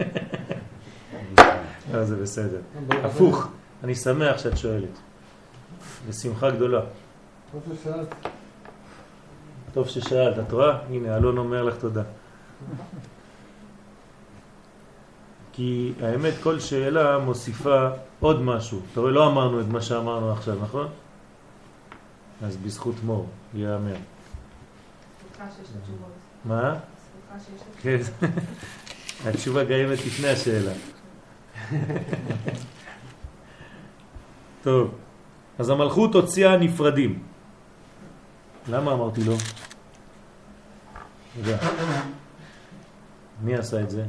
[1.92, 2.60] לא, זה בסדר.
[3.04, 3.48] הפוך,
[3.84, 4.98] אני שמח שאת שואלת.
[6.08, 6.80] בשמחה גדולה.
[7.52, 8.14] טוב ששאלת.
[9.72, 10.78] טוב ששאלת, את רואה?
[10.88, 12.02] הנה, אלון אומר לך תודה.
[15.52, 17.88] כי האמת, כל שאלה מוסיפה
[18.20, 18.80] עוד משהו.
[18.92, 20.88] אתה רואה, לא אמרנו את מה שאמרנו עכשיו, נכון?
[22.42, 23.94] אז בזכות מור, ייאמר.
[23.94, 26.19] זכותך שיש את התשובות.
[26.44, 26.74] מה?
[27.82, 27.98] כן.
[29.26, 30.72] התשובה קיימת לפני השאלה.
[34.62, 34.94] טוב,
[35.58, 37.22] אז המלכות הוציאה נפרדים.
[38.68, 39.34] למה אמרתי לו?
[41.38, 41.58] יודע.
[43.42, 44.04] מי עשה את זה?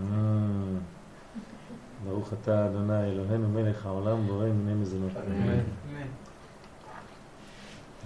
[0.00, 0.06] אה,
[2.04, 5.12] ברוך אתה אדוני אלוהינו מלך העולם בורא מיני מזונות.
[5.16, 5.58] אמן.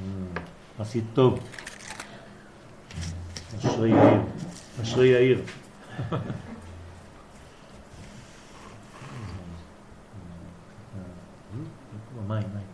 [0.02, 0.42] אה,
[0.78, 1.38] עשית טוב.
[3.58, 4.20] אשרי יאיר.
[4.82, 5.42] אשרי יאיר.
[12.28, 12.72] מים, מים.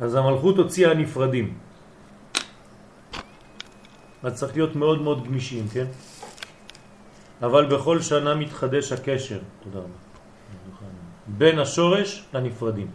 [0.00, 1.58] אז המלכות הוציאה נפרדים.
[4.22, 5.86] אז צריך להיות מאוד מאוד גמישים, כן?
[7.42, 10.03] אבל בכל שנה מתחדש הקשר, תודה רבה,
[11.26, 12.86] בין השורש לנפרדים.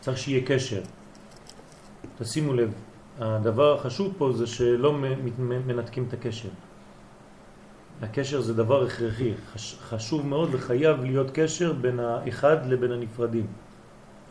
[0.00, 0.80] צריך שיהיה קשר.
[2.18, 2.72] תשימו לב,
[3.18, 4.92] הדבר החשוב פה זה שלא
[5.66, 6.48] מנתקים את הקשר.
[8.02, 13.46] הקשר זה דבר הכרחי, חש, חשוב מאוד וחייב להיות קשר בין האחד לבין הנפרדים.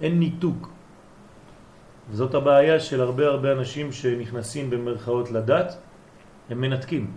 [0.02, 0.70] אין ניתוק.
[2.10, 5.78] וזאת הבעיה של הרבה הרבה אנשים שנכנסים במרכאות לדת,
[6.50, 7.12] הם מנתקים.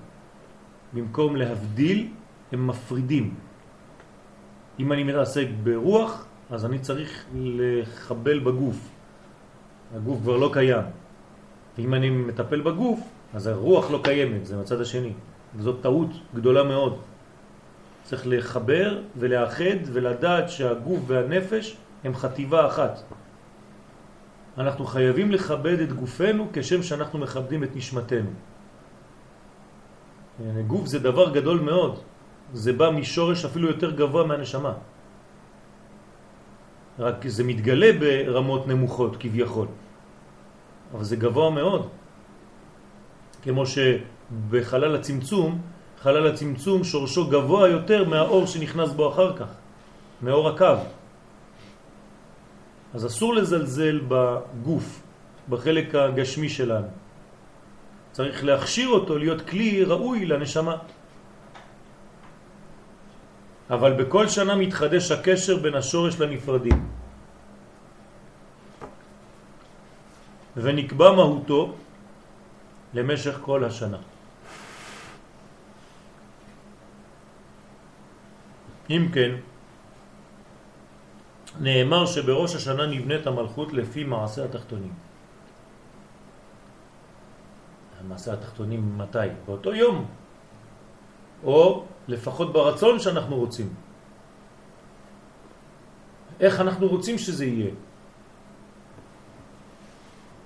[0.93, 2.09] במקום להבדיל,
[2.53, 3.35] הם מפרידים.
[4.79, 8.89] אם אני מתעסק ברוח, אז אני צריך לחבל בגוף.
[9.97, 10.85] הגוף כבר לא קיים.
[11.79, 13.01] ואם אני מטפל בגוף,
[13.35, 15.13] אז הרוח לא קיימת, זה מצד השני.
[15.57, 16.99] וזאת טעות גדולה מאוד.
[18.03, 23.03] צריך לחבר ולאחד ולדעת שהגוף והנפש הם חטיבה אחת.
[24.59, 28.31] אנחנו חייבים לכבד את גופנו כשם שאנחנו מכבדים את נשמתנו.
[30.67, 32.01] גוף זה דבר גדול מאוד,
[32.53, 34.73] זה בא משורש אפילו יותר גבוה מהנשמה.
[36.99, 39.67] רק זה מתגלה ברמות נמוכות כביכול,
[40.95, 41.89] אבל זה גבוה מאוד.
[43.43, 45.61] כמו שבחלל הצמצום,
[46.03, 49.51] חלל הצמצום שורשו גבוה יותר מהאור שנכנס בו אחר כך,
[50.23, 50.85] מאור הקו.
[52.95, 55.03] אז אסור לזלזל בגוף,
[55.49, 56.87] בחלק הגשמי שלנו.
[58.13, 60.77] צריך להכשיר אותו להיות כלי ראוי לנשמה.
[63.73, 66.79] אבל בכל שנה מתחדש הקשר בין השורש לנפרדים.
[70.57, 71.75] ונקבע מהותו
[72.95, 73.99] למשך כל השנה.
[78.91, 79.41] אם כן,
[81.61, 84.93] נאמר שבראש השנה נבנית המלכות לפי מעשה התחתונים.
[88.01, 89.33] המעשה התחתונים מתי?
[89.47, 89.97] באותו יום.
[91.45, 93.69] או לפחות ברצון שאנחנו רוצים.
[96.41, 97.71] איך אנחנו רוצים שזה יהיה?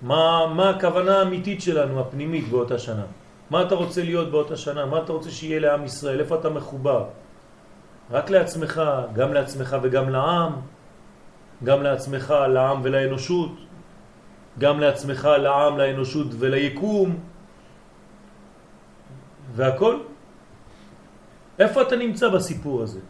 [0.03, 3.05] מה, מה הכוונה האמיתית שלנו, הפנימית, באותה שנה?
[3.51, 4.87] מה אתה רוצה להיות באותה שנה?
[4.87, 6.21] מה אתה רוצה שיהיה לעם ישראל?
[6.21, 7.05] איפה אתה מחובר?
[8.11, 8.83] רק לעצמך,
[9.15, 10.53] גם לעצמך וגם לעם,
[11.65, 13.53] גם לעצמך, לעם ולאנושות,
[14.59, 17.17] גם לעצמך, לעם, לאנושות וליקום,
[19.55, 19.97] והכל.
[21.59, 23.01] איפה אתה נמצא בסיפור הזה?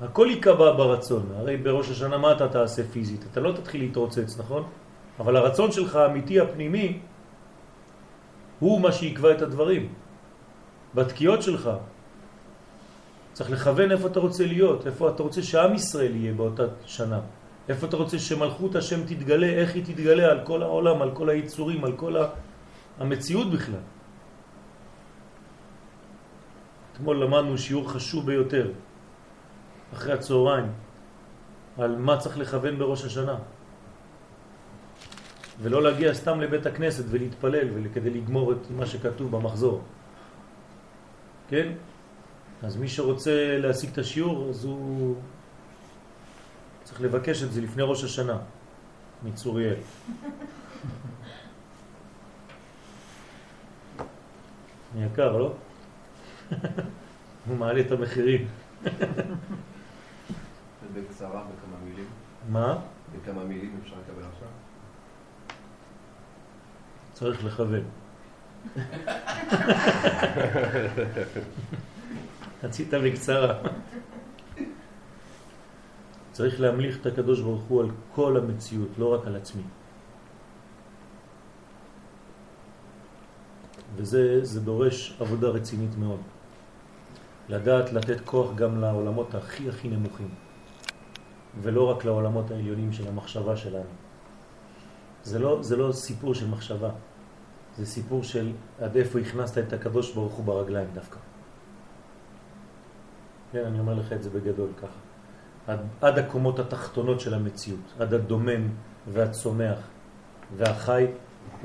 [0.00, 3.24] הכל ייקבע ברצון, הרי בראש השנה מה אתה תעשה פיזית?
[3.32, 4.64] אתה לא תתחיל להתרוצץ, נכון?
[5.20, 6.98] אבל הרצון שלך האמיתי הפנימי
[8.58, 9.92] הוא מה שיקבע את הדברים.
[10.94, 11.70] בתקיעות שלך
[13.32, 17.20] צריך לכוון איפה אתה רוצה להיות, איפה אתה רוצה שעם ישראל יהיה באותה שנה,
[17.68, 21.84] איפה אתה רוצה שמלכות השם תתגלה, איך היא תתגלה על כל העולם, על כל היצורים,
[21.84, 22.16] על כל
[22.98, 23.84] המציאות בכלל.
[27.00, 28.72] אתמול למדנו שיעור חשוב ביותר,
[29.92, 30.66] אחרי הצהריים,
[31.78, 33.36] על מה צריך לכוון בראש השנה.
[35.62, 39.82] ולא להגיע סתם לבית הכנסת ולהתפלל כדי לגמור את מה שכתוב במחזור.
[41.48, 41.72] כן?
[42.62, 45.16] אז מי שרוצה להשיג את השיעור, אז הוא
[46.84, 48.38] צריך לבקש את זה לפני ראש השנה,
[49.24, 49.74] מצוריאל.
[55.00, 55.52] יקר, לא?
[57.48, 58.48] הוא מעלה את המחירים.
[60.94, 62.06] בקצרה, בכמה מילים.
[62.48, 62.78] מה?
[63.16, 64.48] בכמה מילים אפשר לקבל עכשיו?
[67.12, 67.82] צריך לכוון.
[72.64, 73.62] רצית בקצרה.
[76.32, 79.62] צריך להמליך את הקדוש ברוך הוא על כל המציאות, לא רק על עצמי.
[83.96, 86.20] וזה זה דורש עבודה רצינית מאוד.
[87.50, 90.28] לדעת לתת כוח גם לעולמות הכי הכי נמוכים,
[91.62, 93.90] ולא רק לעולמות העליונים של המחשבה שלנו.
[95.22, 96.90] זה לא, זה לא סיפור של מחשבה,
[97.76, 101.18] זה סיפור של עד איפה הכנסת את הקדוש ברוך הוא ברגליים דווקא.
[103.52, 105.00] כן, אני אומר לך את זה בגדול ככה.
[105.66, 108.68] עד, עד הקומות התחתונות של המציאות, עד הדומם
[109.12, 109.78] והצומח
[110.56, 111.06] והחי,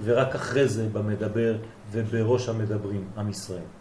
[0.03, 1.55] ורק אחרי זה במדבר
[1.91, 3.74] ובראש המדברים, עם ישראל.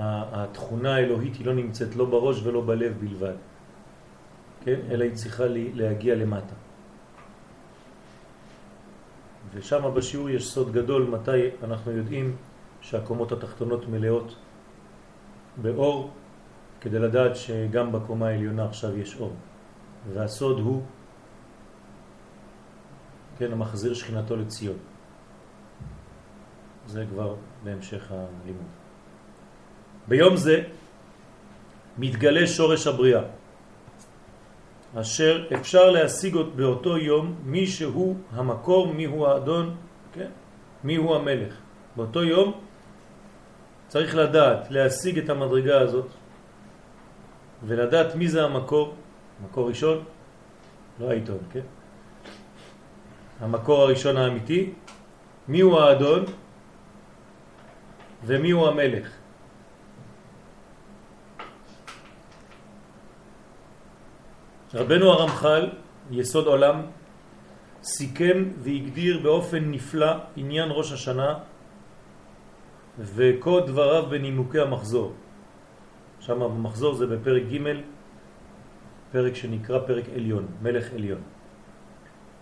[0.00, 3.34] התכונה האלוהית היא לא נמצאת לא בראש ולא בלב בלבד,
[4.64, 4.80] כן?
[4.90, 6.54] אלא היא צריכה להגיע למטה.
[9.54, 12.36] ושם בשיעור יש סוד גדול מתי אנחנו יודעים
[12.80, 14.34] שהקומות התחתונות מלאות
[15.62, 16.10] באור,
[16.80, 19.32] כדי לדעת שגם בקומה העליונה עכשיו יש אור.
[20.12, 20.82] והסוד הוא,
[23.38, 24.76] כן, המחזיר שכינתו לציון.
[26.86, 27.34] זה כבר
[27.64, 28.79] בהמשך הלימוד.
[30.10, 30.62] ביום זה
[31.98, 33.22] מתגלה שורש הבריאה,
[34.98, 39.76] אשר אפשר להשיג באותו יום מי שהוא המקור, מי הוא האדון,
[40.12, 40.30] כן?
[40.84, 41.54] מי הוא המלך.
[41.96, 42.48] באותו יום
[43.88, 46.08] צריך לדעת להשיג את המדרגה הזאת
[47.62, 48.94] ולדעת מי זה המקור,
[49.46, 50.04] מקור ראשון,
[51.00, 51.66] לא העיתון, כן?
[53.40, 54.74] המקור הראשון האמיתי,
[55.48, 56.24] מי הוא האדון
[58.26, 59.19] ומי הוא המלך.
[64.74, 65.68] רבנו הרמח"ל,
[66.10, 66.82] יסוד עולם,
[67.82, 71.38] סיכם והגדיר באופן נפלא עניין ראש השנה
[72.98, 75.12] וכל דבריו בנימוקי המחזור.
[76.20, 77.58] שם במחזור זה בפרק ג',
[79.12, 81.20] פרק שנקרא פרק עליון, מלך עליון.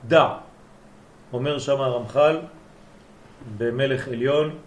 [0.08, 0.28] דע,
[1.32, 2.36] אומר שם הרמח"ל
[3.58, 4.58] במלך עליון,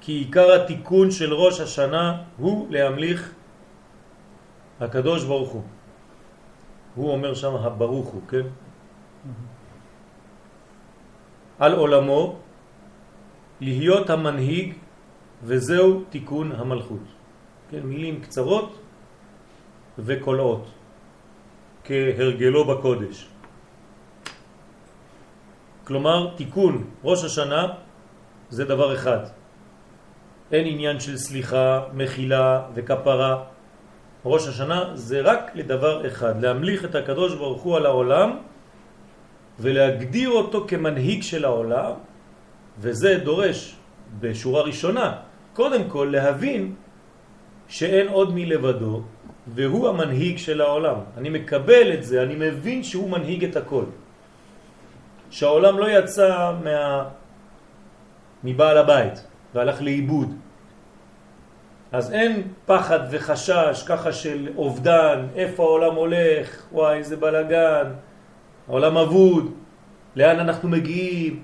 [0.00, 3.20] כי עיקר התיקון של ראש השנה הוא להמליך
[4.80, 5.62] הקדוש ברוך הוא.
[6.94, 8.46] הוא אומר שם הברוך הוא, כן?
[11.58, 12.36] על עולמו
[13.60, 14.74] להיות המנהיג
[15.42, 17.06] וזהו תיקון המלכות.
[17.70, 18.78] כן, מילים קצרות
[19.98, 20.66] וקולעות
[21.84, 23.28] כהרגלו בקודש.
[25.84, 27.66] כלומר, תיקון ראש השנה
[28.50, 29.20] זה דבר אחד.
[30.52, 33.53] אין עניין של סליחה, מחילה וכפרה.
[34.24, 38.30] ראש השנה זה רק לדבר אחד, להמליך את הקדוש ברוך הוא על העולם
[39.60, 41.92] ולהגדיר אותו כמנהיג של העולם,
[42.80, 43.76] וזה דורש
[44.20, 45.12] בשורה ראשונה,
[45.52, 46.74] קודם כל להבין
[47.68, 49.02] שאין עוד מלבדו,
[49.54, 50.96] והוא המנהיג של העולם.
[51.16, 53.84] אני מקבל את זה, אני מבין שהוא מנהיג את הכל.
[55.30, 57.04] שהעולם לא יצא מה...
[58.44, 60.43] מבעל הבית והלך לאיבוד.
[61.94, 67.92] אז אין פחד וחשש ככה של אובדן, איפה העולם הולך, וואי איזה בלגן,
[68.68, 69.52] העולם אבוד,
[70.16, 71.42] לאן אנחנו מגיעים,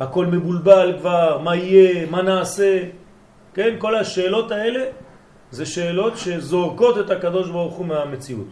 [0.00, 2.82] הכל מבולבל כבר, מה יהיה, מה נעשה,
[3.54, 4.84] כן, כל השאלות האלה
[5.50, 8.48] זה שאלות שזורקות את הקדוש ברוך הוא מהמציאות.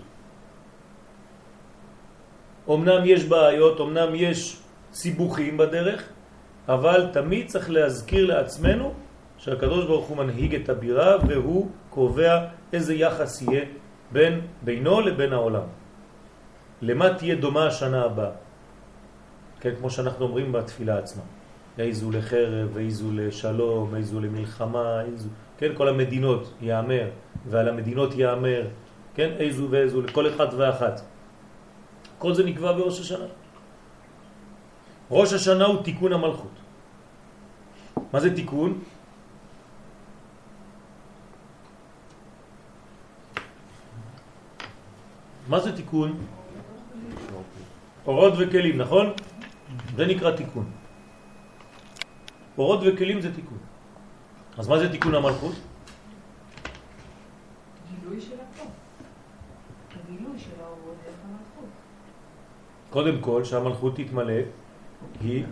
[2.68, 4.56] אמנם יש בעיות, אמנם יש
[4.92, 6.02] סיבוכים בדרך,
[6.68, 8.94] אבל תמיד צריך להזכיר לעצמנו
[9.40, 13.64] שהקדוש ברוך הוא מנהיג את הבירה והוא קובע איזה יחס יהיה
[14.12, 15.66] בין בינו לבין העולם.
[16.82, 18.30] למה תהיה דומה השנה הבאה?
[19.60, 21.22] כן, כמו שאנחנו אומרים בתפילה עצמה.
[21.78, 25.28] איזו לחרב, איזו לשלום, איזו למלחמה, איזו...
[25.58, 27.08] כן, כל המדינות יאמר,
[27.48, 28.62] ועל המדינות יאמר,
[29.14, 31.00] כן, איזו ואיזו, לכל אחד ואחת.
[32.18, 33.28] כל זה נקבע בראש השנה.
[35.10, 36.56] ראש השנה הוא תיקון המלכות.
[38.12, 38.78] מה זה תיקון?
[45.50, 46.18] מה זה תיקון?
[48.06, 49.12] אורות וכלים, נכון?
[49.96, 50.70] זה נקרא תיקון.
[52.58, 53.58] אורות וכלים זה תיקון.
[54.58, 55.54] אז מה זה תיקון המלכות?
[57.90, 58.68] גילוי של הכל.
[59.90, 61.70] הגילוי של האורות דרך המלכות.
[62.90, 64.42] קודם כל שהמלכות תתמלא
[65.20, 65.44] היא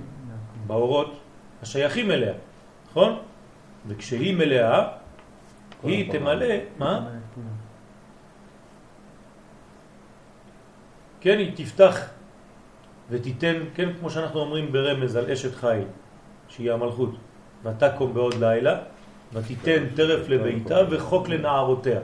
[0.67, 1.21] באורות
[1.63, 2.35] השייכים אליה,
[2.91, 3.19] נכון?
[3.87, 4.89] וכשהיא מלאה
[5.83, 7.18] היא תמלא, מה?
[11.21, 12.07] כן, היא תפתח
[13.11, 15.85] ותיתן, כן, כמו שאנחנו אומרים ברמז על אשת חיל,
[16.49, 17.15] שהיא המלכות,
[17.65, 18.79] ותקום בעוד לילה,
[19.33, 22.01] ותיתן טרף לביתה וחוק לנערותיה.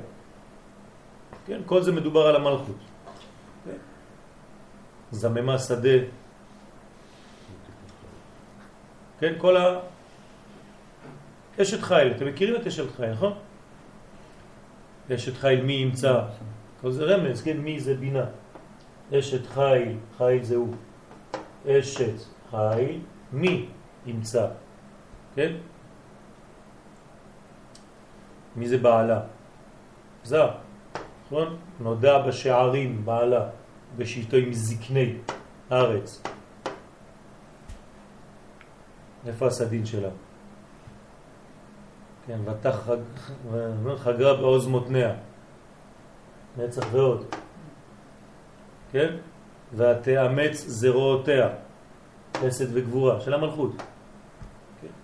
[1.47, 2.77] כן, כל זה מדובר על המלכות.
[5.11, 5.99] זממה שדה.
[9.21, 9.81] כן, כל ה...
[11.63, 13.33] אשת חיל, אתם מכירים את אשת חיל, נכון?
[15.15, 16.23] אשת חיל מי ימצא?
[16.81, 18.25] כל זה רמז, כן, מי זה בינה.
[19.13, 20.75] אשת חיל, חיל זה הוא.
[21.67, 22.15] אשת
[22.51, 23.01] חיל,
[23.33, 23.69] מי
[24.07, 24.47] ימצא?
[25.35, 25.53] כן?
[28.57, 29.21] מי זה בעלה?
[30.25, 30.51] זר,
[31.27, 31.57] נכון?
[31.81, 33.49] נודע בשערים בעלה,
[33.97, 35.17] בשיטו עם זקני
[35.71, 36.23] הארץ.
[39.27, 40.09] איפה הסדין שלה?
[42.27, 42.97] כן, ותח חג...
[43.97, 45.15] חגרה בעוז מותניה,
[46.57, 47.35] נצח ועוד.
[48.95, 49.11] כן?
[49.75, 51.49] ותאמץ זרועותיה,
[52.37, 53.73] חסד וגבורה, של המלכות.
[54.83, 54.95] כן?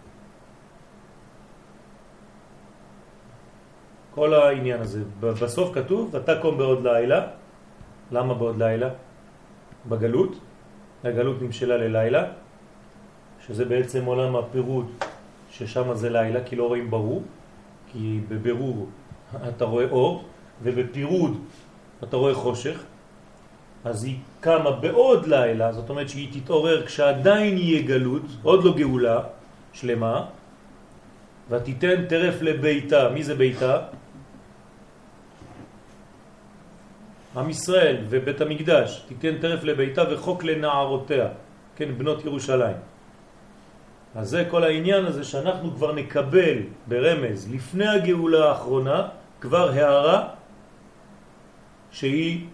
[4.15, 5.03] כל העניין הזה.
[5.21, 7.27] בסוף כתוב, ותקום בעוד לילה.
[8.15, 8.89] למה בעוד לילה?
[9.89, 10.39] בגלות.
[11.05, 12.23] הגלות נמשלה ללילה,
[13.47, 14.87] שזה בעצם עולם הפירוד,
[15.51, 17.23] ששם זה לילה, כי לא רואים ברור,
[17.91, 18.87] כי בבירור
[19.49, 20.25] אתה רואה אור,
[20.63, 21.35] ובפירוד
[22.05, 22.85] אתה רואה חושך.
[23.85, 29.21] אז היא קמה בעוד לילה, זאת אומרת שהיא תתעורר כשעדיין יהיה גלות, עוד לא גאולה
[29.73, 30.25] שלמה,
[31.51, 33.09] ותיתן טרף לביתה.
[33.09, 33.79] מי זה ביתה?
[37.37, 41.29] עם ישראל ובית המקדש, תיתן טרף לביתה וחוק לנערותיה,
[41.77, 42.77] כן, בנות ירושלים.
[44.15, 49.09] אז זה כל העניין הזה שאנחנו כבר נקבל ברמז לפני הגאולה האחרונה
[49.41, 50.29] כבר הערה
[51.91, 52.47] שהיא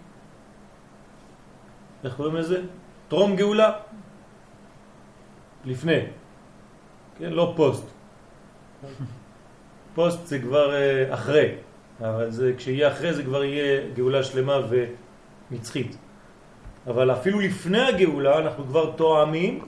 [2.07, 2.63] איך קוראים לזה?
[3.09, 3.73] טרום גאולה.
[5.65, 6.01] לפני.
[7.19, 7.85] כן, לא פוסט.
[9.95, 11.55] פוסט זה כבר אה, אחרי,
[12.01, 14.61] אבל זה, כשיהיה אחרי זה כבר יהיה גאולה שלמה
[15.51, 15.97] ונצחית.
[16.87, 19.65] אבל אפילו לפני הגאולה אנחנו כבר תואמים,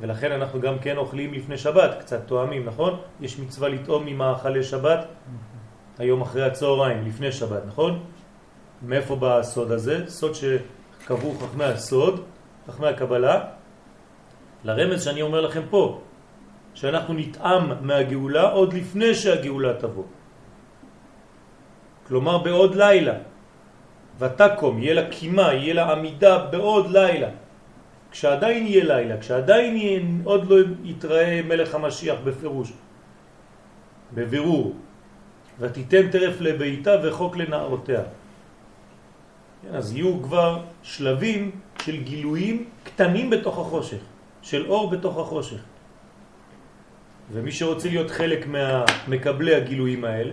[0.00, 3.00] ולכן אנחנו גם כן אוכלים לפני שבת, קצת תואמים, נכון?
[3.20, 5.06] יש מצווה לטעום ממאכלי שבת
[5.98, 8.02] היום אחרי הצהריים, לפני שבת, נכון?
[8.82, 10.04] מאיפה בא הסוד הזה?
[10.08, 10.44] סוד ש...
[11.04, 12.24] קבעו חכמי הסוד,
[12.68, 13.44] חכמי הקבלה,
[14.64, 16.00] לרמז שאני אומר לכם פה,
[16.74, 20.04] שאנחנו נטעם מהגאולה עוד לפני שהגאולה תבוא.
[22.08, 23.14] כלומר בעוד לילה.
[24.18, 27.28] ותקום, יהיה לה קימה, יהיה לה עמידה בעוד לילה.
[28.10, 32.72] כשעדיין יהיה לילה, כשעדיין יהיה, עוד לא יתראה מלך המשיח בפירוש,
[34.14, 34.74] בבירור.
[35.58, 38.02] ותיתן טרף לביתה וחוק לנערותיה.
[39.64, 41.50] כן, אז יהיו כבר שלבים
[41.82, 43.98] של גילויים קטנים בתוך החושך,
[44.42, 45.60] של אור בתוך החושך.
[47.32, 50.32] ומי שרוצה להיות חלק מהמקבלי הגילויים האלה,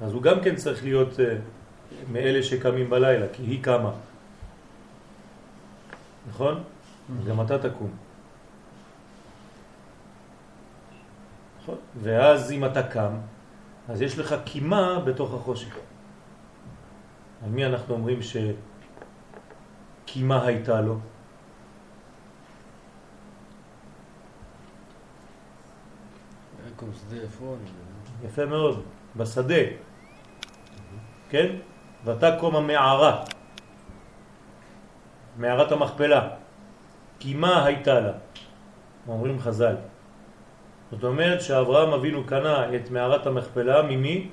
[0.00, 1.36] אז הוא גם כן צריך להיות אה,
[2.12, 3.92] מאלה שקמים בלילה, כי היא קמה.
[6.28, 6.62] נכון?
[7.20, 7.90] אז גם אתה תקום.
[11.62, 11.76] נכון?
[12.02, 13.12] ואז אם אתה קם,
[13.88, 15.76] אז יש לך קימה בתוך החושך.
[17.44, 18.18] על מי אנחנו אומרים
[20.04, 20.98] שקימה הייתה לו?
[26.64, 27.58] יעקב שדה עפרון.
[28.24, 28.82] יפה מאוד,
[29.16, 29.62] בשדה,
[31.28, 31.56] כן?
[32.04, 33.24] ותקום המערה,
[35.36, 36.28] מערת המכפלה,
[37.18, 38.12] כי מה הייתה לה?
[39.08, 39.76] אומרים חז"ל.
[40.90, 44.30] זאת אומרת שאברהם אבינו קנה את מערת המכפלה ממי?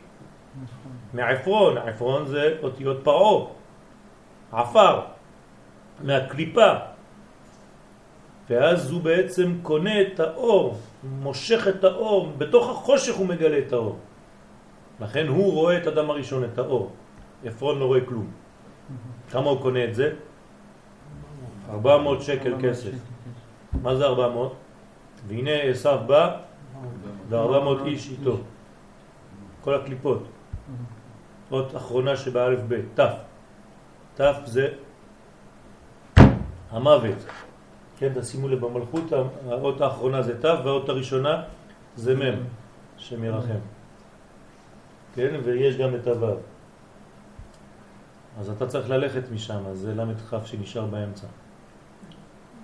[1.16, 3.46] מעפרון, עפרון זה אותיות פרעה,
[4.52, 5.02] עפר,
[6.04, 6.74] מהקליפה.
[8.50, 13.98] ואז הוא בעצם קונה את האור, מושך את האור, בתוך החושך הוא מגלה את האור.
[15.00, 16.92] לכן הוא רואה את אדם הראשון, את האור.
[17.46, 18.32] עפרון לא רואה כלום.
[19.32, 20.14] כמה הוא קונה את זה?
[21.70, 22.92] 400 שקל כסף.
[23.82, 24.54] מה זה 400?
[25.28, 26.38] והנה עשיו בא
[27.30, 28.38] ו-400 איש איתו.
[29.62, 30.24] כל הקליפות.
[31.52, 33.00] אות אחרונה שבאלף ב', ת'.
[34.22, 34.68] ת' זה
[36.70, 37.26] המוות.
[37.98, 39.14] כן, תשימו לב, במלכות
[39.50, 41.44] האות האחרונה זה ת' והאות הראשונה
[41.96, 42.44] זה מ',
[42.98, 43.60] שמרחם.
[45.16, 46.40] כן, ויש גם את הו'.
[48.40, 51.28] אז אתה צריך ללכת משם, אז זה ל"כ שנשאר באמצע.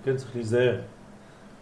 [0.04, 0.80] כן, צריך להיזהר.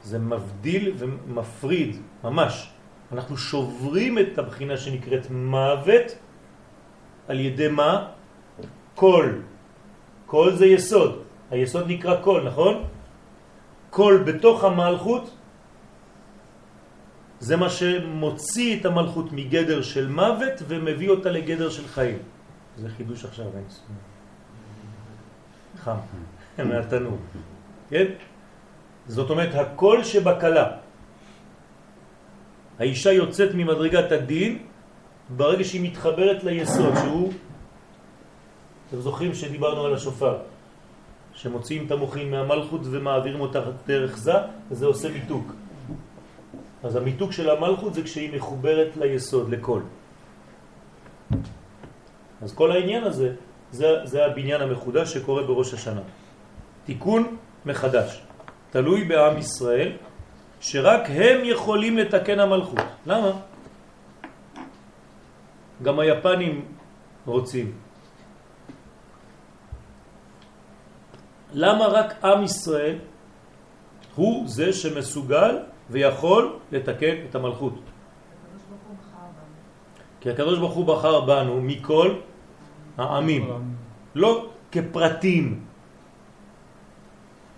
[0.03, 2.71] זה מבדיל ומפריד, ממש.
[3.13, 6.07] אנחנו שוברים את הבחינה שנקראת מוות
[7.31, 8.11] על ידי מה?
[8.95, 9.43] קול.
[10.27, 11.23] קול זה יסוד.
[11.51, 12.75] היסוד נקרא קול, נכון?
[13.91, 15.31] קול בתוך המלכות
[17.41, 22.19] זה מה שמוציא את המלכות מגדר של מוות ומביא אותה לגדר של חיים.
[22.77, 23.65] זה חידוש עכשיו, אין
[25.79, 26.03] חם,
[26.69, 27.19] מהתנור.
[27.95, 28.07] כן?
[29.07, 30.67] זאת אומרת, הקול שבקלה.
[32.79, 34.70] האישה יוצאת ממדרגת הדין
[35.37, 37.33] ברגע שהיא מתחברת ליסוד, שהוא,
[38.89, 40.39] אתם זוכרים שדיברנו על השופר,
[41.35, 44.33] שמוציאים את המוחים מהמלכות ומעבירים אותה דרך זה,
[44.71, 45.53] זה עושה מיתוק.
[46.83, 49.81] אז המיתוק של המלכות זה כשהיא מחוברת ליסוד, לכל.
[52.43, 53.33] אז כל העניין הזה,
[53.73, 56.01] זה, זה הבניין המחודש שקורה בראש השנה.
[56.85, 58.23] תיקון מחדש.
[58.71, 59.93] תלוי בעם ישראל,
[60.61, 62.79] שרק הם יכולים לתקן המלכות.
[63.07, 63.33] למה?
[65.83, 66.65] גם היפנים
[67.27, 67.73] רוצים.
[71.53, 72.99] למה רק עם ישראל
[74.15, 75.59] הוא זה שמסוגל
[75.91, 77.75] ויכול לתקן את המלכות?
[80.21, 82.15] כי הקדוש ברוך הוא בחר בנו מכל
[82.99, 83.51] העמים,
[84.15, 85.65] לא כפרטים.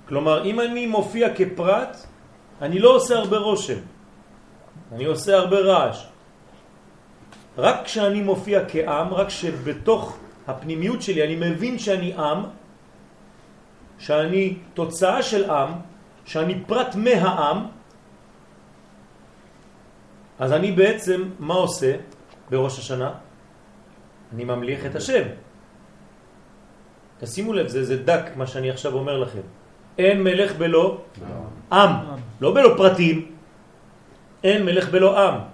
[0.09, 1.97] כלומר, אם אני מופיע כפרט,
[2.63, 3.81] אני לא עושה הרבה רושם,
[4.93, 6.12] אני עושה הרבה רעש.
[7.59, 12.39] רק כשאני מופיע כעם, רק שבתוך הפנימיות שלי אני מבין שאני עם,
[13.99, 15.69] שאני תוצאה של עם,
[16.25, 17.67] שאני פרט מהעם,
[20.39, 21.93] אז אני בעצם, מה עושה
[22.51, 23.11] בראש השנה?
[24.35, 25.23] אני ממליך את השם.
[27.21, 29.47] תשימו לב, זה, זה דק מה שאני עכשיו אומר לכם.
[29.99, 31.01] אין מלך בלא
[31.73, 31.91] עם,
[32.41, 33.31] לא בלא פרטים.
[34.45, 35.52] אין מלך בלא עם.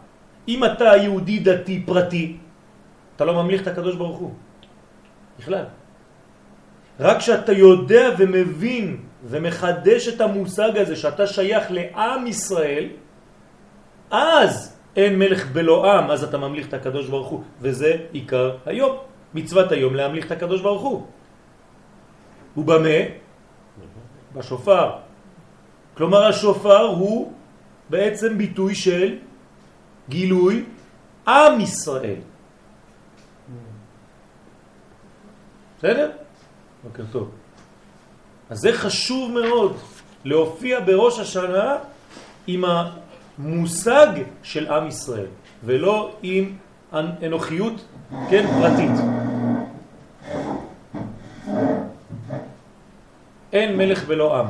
[0.49, 2.37] אם אתה יהודי דתי פרטי,
[3.17, 4.33] אתה לא ממליך את הקדוש ברוך הוא.
[5.39, 5.65] בכלל.
[7.01, 12.87] רק כשאתה יודע ומבין ומחדש את המושג הזה שאתה שייך לעם ישראל,
[14.11, 18.97] אז אין מלך בלא עם, אז אתה ממליך את הקדוש ברוך הוא, וזה עיקר היום,
[19.35, 21.07] מצוות היום להמליך את הקדוש ברוך הוא.
[22.57, 22.99] ובמה?
[24.35, 24.91] בשופר.
[25.95, 27.33] כלומר השופר הוא
[27.91, 29.28] בעצם ביטוי של
[30.09, 30.65] גילוי
[31.29, 32.21] עם ישראל.
[35.79, 36.11] בסדר?
[36.85, 37.31] בוקר טוב.
[38.51, 39.77] אז זה חשוב מאוד
[40.25, 41.77] להופיע בראש השנה
[42.47, 44.07] עם המושג
[44.43, 45.27] של עם ישראל,
[45.65, 46.57] ולא עם
[46.93, 47.85] אנוכיות,
[48.31, 48.91] כן, פרטית.
[53.53, 54.47] אין מלך ולא עם.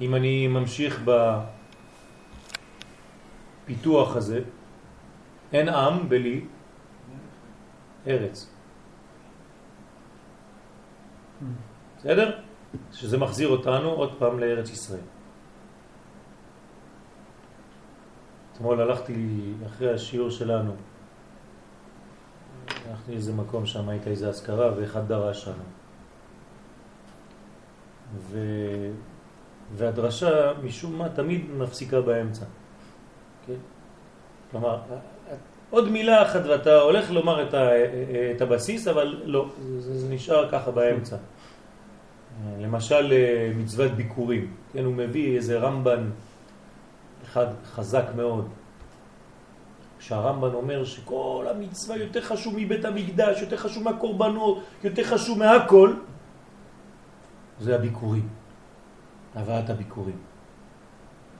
[0.00, 1.00] אם אני ממשיך
[3.62, 4.40] בפיתוח הזה,
[5.52, 6.44] אין עם בלי
[8.06, 8.50] ארץ.
[11.98, 12.40] בסדר?
[12.92, 15.00] שזה מחזיר אותנו עוד פעם לארץ ישראל.
[18.52, 19.14] אתמול הלכתי
[19.66, 20.74] אחרי השיעור שלנו
[22.88, 25.52] הלכתי לאיזה מקום שם, הייתה איזה אזכרה ואחד דרש שם.
[28.16, 28.38] ו...
[29.74, 32.44] והדרשה משום מה תמיד מפסיקה באמצע.
[34.52, 34.78] כלומר,
[35.70, 37.68] עוד מילה אחת ואתה הולך לומר את, ה...
[38.36, 39.48] את הבסיס, אבל לא,
[39.78, 41.16] זה, זה נשאר ככה באמצע.
[42.60, 43.14] למשל
[43.56, 46.10] מצוות ביקורים, כן, הוא מביא איזה רמב"ן
[47.24, 48.48] אחד חזק מאוד,
[50.00, 55.94] שהרמב"ן אומר שכל המצווה יותר חשוב מבית המקדש, יותר חשוב מהקורבנות, יותר חשוב מהכל,
[57.60, 58.28] זה הביקורים,
[59.34, 60.31] הבאת הביקורים.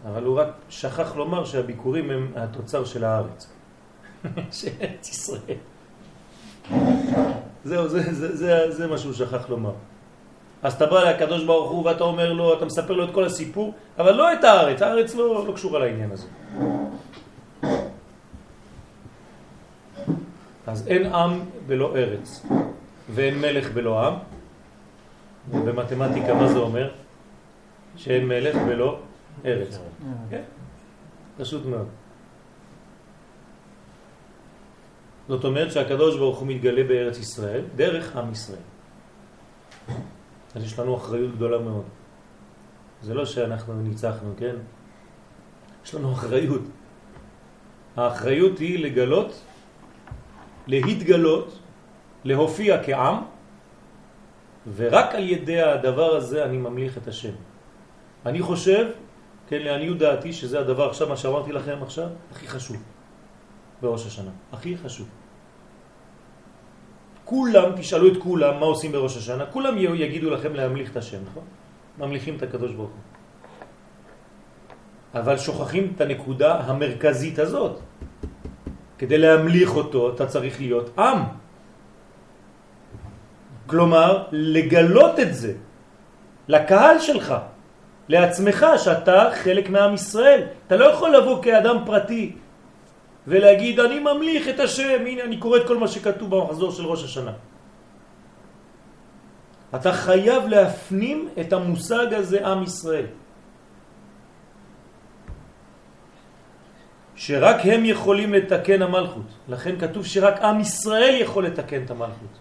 [0.09, 3.53] אבל הוא רק שכח לומר שהביקורים הם התוצר של הארץ,
[4.61, 5.59] של ארץ ישראל.
[7.65, 9.73] זהו, זה, זה, זה, זה מה שהוא שכח לומר.
[10.63, 13.75] אז אתה בא לקדוש ברוך הוא ואתה אומר לו, אתה מספר לו את כל הסיפור,
[13.99, 16.27] אבל לא את הארץ, הארץ לא, לא קשורה לעניין הזה.
[20.67, 22.47] אז אין עם בלא ארץ,
[23.11, 24.15] ואין מלך בלא עם.
[25.51, 26.91] במתמטיקה מה זה אומר?
[27.97, 28.99] שאין מלך בלא
[29.45, 29.79] ארץ.
[30.31, 30.43] כן,
[31.39, 31.87] פשוט מאוד.
[35.29, 38.67] זאת אומרת שהקדוש ברוך הוא מתגלה בארץ ישראל דרך עם ישראל.
[40.55, 41.85] אז יש לנו אחריות גדולה מאוד.
[43.03, 44.57] זה לא שאנחנו ניצחנו, כן?
[45.85, 46.63] יש לנו אחריות.
[47.97, 49.43] האחריות היא לגלות,
[50.67, 51.59] להתגלות,
[52.25, 53.17] להופיע כעם,
[54.75, 57.35] ורק על ידי הדבר הזה אני ממליך את השם.
[58.27, 58.87] אני חושב,
[59.53, 62.77] כן, לעניות דעתי, שזה הדבר עכשיו, מה שאמרתי לכם עכשיו, הכי חשוב
[63.83, 64.31] בראש השנה.
[64.53, 65.09] הכי חשוב.
[67.25, 71.45] כולם, תשאלו את כולם מה עושים בראש השנה, כולם יגידו לכם להמליך את השם, נכון?
[71.99, 73.05] ממליכים את הקדוש ברוך הוא.
[75.21, 77.77] אבל שוכחים את הנקודה המרכזית הזאת.
[78.99, 81.19] כדי להמליך אותו אתה צריך להיות עם.
[83.69, 85.53] כלומר, לגלות את זה
[86.49, 87.52] לקהל שלך,
[88.09, 90.41] לעצמך, שאתה חלק מעם ישראל.
[90.67, 92.33] אתה לא יכול לבוא כאדם פרטי
[93.27, 97.05] ולהגיד, אני ממליך את השם, הנה אני קורא את כל מה שכתוב במחזור של ראש
[97.05, 97.33] השנה.
[99.75, 103.07] אתה חייב להפנים את המושג הזה עם ישראל.
[107.15, 109.29] שרק הם יכולים לתקן המלכות.
[109.49, 112.35] לכן כתוב שרק עם ישראל יכול לתקן את המלכות.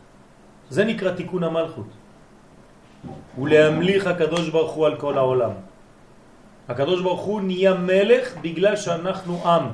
[0.69, 2.00] זה נקרא תיקון המלכות.
[3.37, 5.51] ולהמליך הקדוש ברוך הוא על כל העולם.
[6.69, 9.65] הקדוש ברוך הוא נהיה מלך בגלל שאנחנו עם.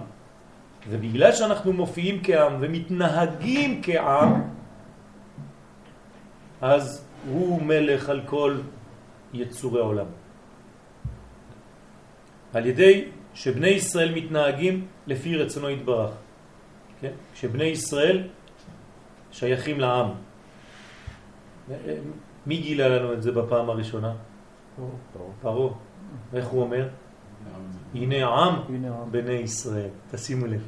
[0.90, 4.44] ובגלל שאנחנו מופיעים כעם ומתנהגים כעם,
[6.62, 8.58] אז הוא מלך על כל
[9.34, 10.06] יצורי העולם.
[12.54, 16.12] על ידי שבני ישראל מתנהגים לפי רצונו יתברך.
[17.02, 17.12] כן?
[17.36, 18.28] שבני ישראל
[19.32, 20.10] שייכים לעם.
[22.48, 24.14] מי גילה לנו את זה בפעם הראשונה?
[25.42, 25.74] פרו.
[26.34, 26.88] איך הוא אומר?
[27.94, 28.56] הנה עם
[29.12, 29.90] בני ישראל.
[30.12, 30.62] תשימו לב.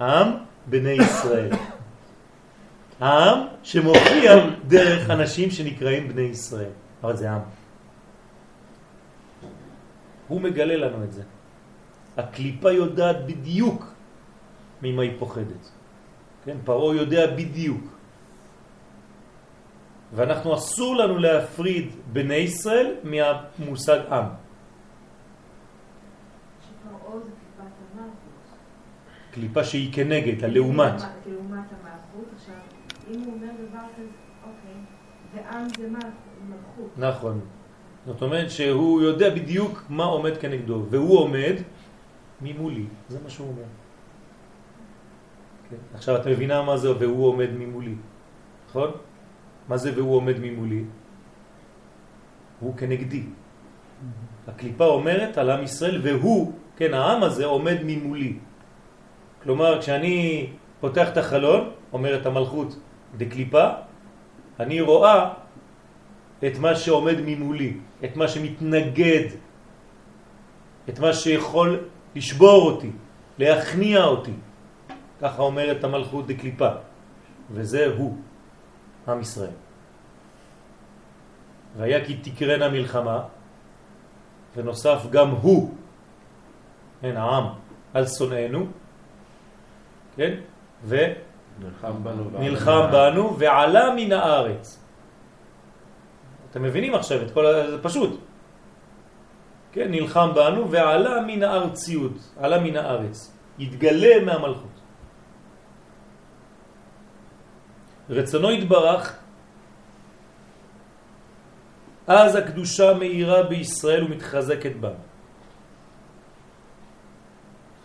[0.00, 0.28] עם
[0.66, 1.50] בני ישראל.
[3.00, 4.32] העם שמופיע
[4.68, 6.72] דרך אנשים שנקראים בני ישראל.
[7.02, 7.40] אבל זה עם.
[10.28, 11.22] הוא מגלה לנו את זה.
[12.16, 13.92] הקליפה יודעת בדיוק
[14.82, 15.70] ממה היא פוחדת.
[16.44, 17.99] כן, פרעה יודע בדיוק.
[20.12, 24.24] ואנחנו אסור לנו להפריד בני ישראל מהמושג עם.
[29.30, 30.92] קליפה שהיא כנגד, הלעומת.
[31.26, 32.34] לעומת המלכות.
[32.36, 32.54] עכשיו,
[33.10, 34.08] אם הוא אומר דבר כזה,
[34.42, 34.74] אוקיי,
[35.34, 35.88] ועם זה
[36.48, 36.98] מלכות.
[36.98, 37.40] נכון.
[38.06, 41.54] זאת אומרת שהוא יודע בדיוק מה עומד כנגדו, והוא עומד
[42.40, 43.68] ממולי, זה מה שהוא אומר.
[45.70, 45.76] כן?
[45.94, 47.94] עכשיו את מבינה מה זה והוא עומד ממולי,
[48.68, 48.90] נכון?
[49.68, 50.84] מה זה והוא עומד ממולי?
[52.60, 53.22] הוא כנגדי.
[54.48, 58.36] הקליפה אומרת על עם ישראל והוא, כן, העם הזה עומד ממולי.
[59.42, 60.46] כלומר, כשאני
[60.80, 62.78] פותח את החלון, אומרת המלכות
[63.16, 63.68] דקליפה,
[64.60, 65.32] אני רואה
[66.46, 69.24] את מה שעומד ממולי, את מה שמתנגד,
[70.88, 71.84] את מה שיכול
[72.16, 72.90] לשבור אותי,
[73.38, 74.32] להכניע אותי.
[75.20, 76.68] ככה אומרת המלכות דקליפה,
[77.50, 78.16] וזה הוא,
[79.10, 79.50] עם ישראל.
[81.76, 83.22] והיה כי תקרנה מלחמה,
[84.56, 85.74] ונוסף גם הוא,
[87.00, 87.44] כן, העם,
[87.94, 88.66] על שונאינו,
[90.16, 90.34] כן?
[90.86, 94.80] ונלחם בנו, נלחם בנו ועלה מן הארץ.
[96.50, 97.70] אתם מבינים עכשיו את כל ה...
[97.70, 98.20] זה פשוט.
[99.72, 104.69] כן, נלחם בנו ועלה מן הארציות, עלה מן הארץ, התגלה מהמלכות.
[108.10, 109.16] רצונו יתברך,
[112.06, 114.90] אז הקדושה מאירה בישראל ומתחזקת בה.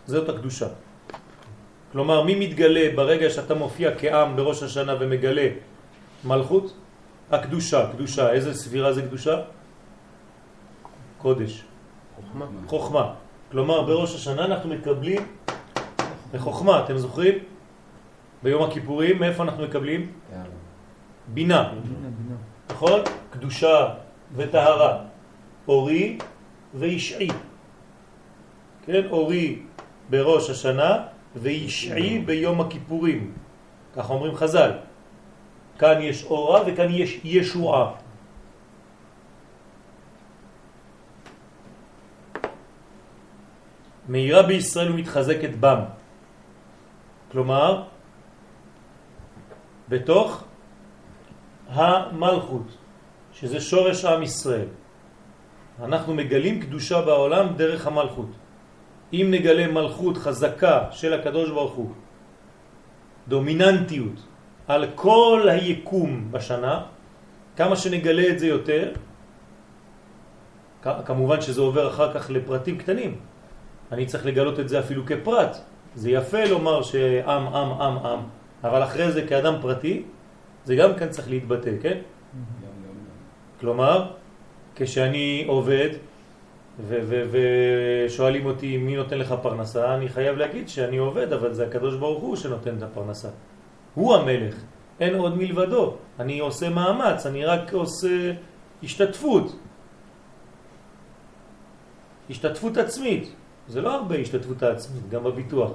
[0.06, 0.68] זאת הקדושה.
[1.92, 5.48] כלומר, מי מתגלה ברגע שאתה מופיע כעם בראש השנה ומגלה
[6.24, 6.74] מלכות?
[7.30, 8.32] הקדושה, קדושה.
[8.32, 9.36] איזה ספירה זה קדושה?
[11.18, 11.62] קודש.
[12.16, 12.46] חוכמה.
[12.66, 13.04] חוכמה.
[13.50, 15.22] כלומר, בראש השנה אנחנו מקבלים
[16.38, 17.55] חוכמה, אתם זוכרים?
[18.42, 20.12] ביום הכיפורים, מאיפה אנחנו מקבלים?
[21.28, 22.36] בינה, בינה, בינה.
[22.70, 23.00] נכון?
[23.30, 23.94] קדושה
[24.34, 24.98] וטהרה.
[25.68, 26.18] אורי
[26.74, 27.28] וישעי.
[28.86, 29.62] כן, אורי
[30.10, 31.02] בראש השנה
[31.36, 33.32] וישעי ביום הכיפורים.
[33.96, 34.70] כך אומרים חז"ל.
[35.78, 37.92] כאן יש אורה וכאן יש ישועה.
[44.08, 45.80] מהירה בישראל ומתחזקת בם.
[47.32, 47.82] כלומר,
[49.88, 50.44] בתוך
[51.68, 52.76] המלכות,
[53.32, 54.68] שזה שורש עם ישראל.
[55.82, 58.30] אנחנו מגלים קדושה בעולם דרך המלכות.
[59.12, 61.90] אם נגלה מלכות חזקה של הקדוש ברוך הוא,
[63.28, 64.18] דומיננטיות
[64.68, 66.82] על כל היקום בשנה,
[67.56, 68.92] כמה שנגלה את זה יותר,
[70.82, 73.18] כמובן שזה עובר אחר כך לפרטים קטנים.
[73.92, 75.56] אני צריך לגלות את זה אפילו כפרט.
[75.94, 78.18] זה יפה לומר שעם, עם, עם, עם,
[78.64, 80.02] אבל אחרי זה כאדם פרטי,
[80.64, 81.98] זה גם כאן צריך להתבטא, כן?
[83.60, 84.12] כלומר,
[84.74, 85.88] כשאני עובד
[87.30, 92.22] ושואלים אותי מי נותן לך פרנסה, אני חייב להגיד שאני עובד, אבל זה הקדוש ברוך
[92.22, 93.28] הוא שנותן את הפרנסה.
[93.94, 94.54] הוא המלך,
[95.00, 95.96] אין עוד מלבדו.
[96.20, 98.32] אני עושה מאמץ, אני רק עושה
[98.82, 99.56] השתתפות.
[102.30, 103.32] השתתפות עצמית.
[103.68, 105.70] זה לא הרבה השתתפות העצמית, גם בביטוח.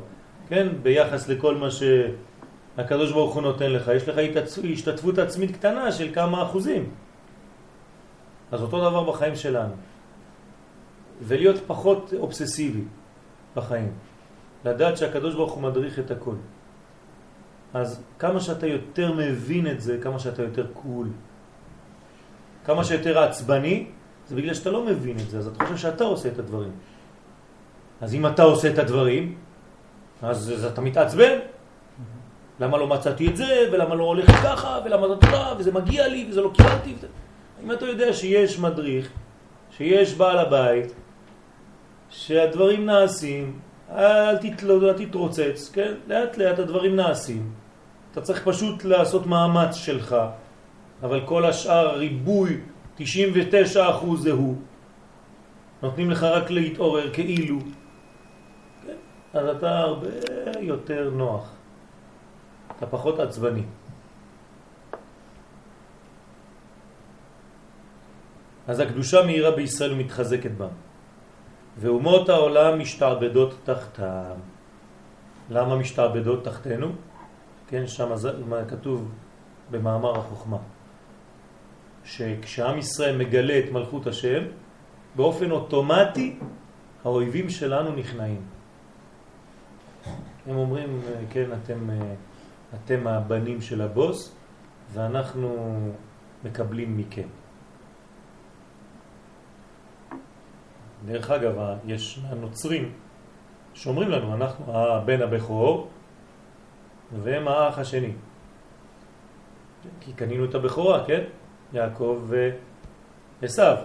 [0.49, 1.71] כן, ביחס לכל מה
[2.81, 4.17] שהקדוש ברוך הוא נותן לך, יש לך
[4.73, 6.89] השתתפות עצמית קטנה של כמה אחוזים.
[8.51, 9.73] אז אותו דבר בחיים שלנו.
[11.21, 12.83] ולהיות פחות אובססיבי
[13.55, 13.91] בחיים.
[14.65, 16.35] לדעת שהקדוש ברוך הוא מדריך את הכל.
[17.73, 21.07] אז כמה שאתה יותר מבין את זה, כמה שאתה יותר קול.
[22.65, 23.85] כמה שיותר עצבני,
[24.27, 26.71] זה בגלל שאתה לא מבין את זה, אז אתה חושב שאתה עושה את הדברים.
[28.01, 29.35] אז אם אתה עושה את הדברים,
[30.21, 31.60] אז, אז אתה מתעצבן.
[32.61, 36.25] למה לא מצאתי את זה, ולמה לא הולך ככה, ולמה זה טובה, וזה מגיע לי,
[36.29, 36.95] וזה לא קיבלתי.
[37.63, 39.09] אם אתה יודע שיש מדריך,
[39.77, 40.93] שיש בעל הבית,
[42.09, 43.59] שהדברים נעשים,
[43.91, 45.93] אל תתלוד, אל תתרוצץ, כן?
[46.07, 47.51] לאט לאט הדברים נעשים.
[48.11, 50.15] אתה צריך פשוט לעשות מאמץ שלך,
[51.03, 52.57] אבל כל השאר, ריבוי,
[52.99, 53.03] 99%
[54.17, 54.55] זה הוא.
[55.83, 57.59] נותנים לך רק להתעורר כאילו.
[58.85, 58.93] כן?
[59.33, 60.07] אז אתה הרבה
[60.59, 61.60] יותר נוח.
[62.81, 63.63] אתה פחות עצבני.
[68.67, 70.67] אז הקדושה מהירה בישראל מתחזקת בה.
[71.77, 74.33] ואומות העולם משתעבדות תחתם.
[75.49, 76.87] למה משתעבדות תחתנו?
[77.67, 78.09] כן, שם
[78.67, 79.11] כתוב
[79.71, 80.57] במאמר החוכמה,
[82.03, 84.43] שכשעם ישראל מגלה את מלכות השם,
[85.15, 86.39] באופן אוטומטי
[87.05, 88.41] האויבים שלנו נכנעים.
[90.47, 91.89] הם אומרים, כן, אתם,
[92.75, 94.35] אתם הבנים של הבוס,
[94.93, 95.77] ואנחנו
[96.43, 97.27] מקבלים מכם.
[101.05, 101.53] דרך אגב,
[101.85, 102.91] יש הנוצרים
[103.73, 105.89] שאומרים לנו, אנחנו הבן הבכור
[107.23, 108.13] והם האח השני.
[109.99, 111.23] כי קנינו את הבכורה, כן?
[111.73, 112.31] יעקב
[113.41, 113.77] ועשיו.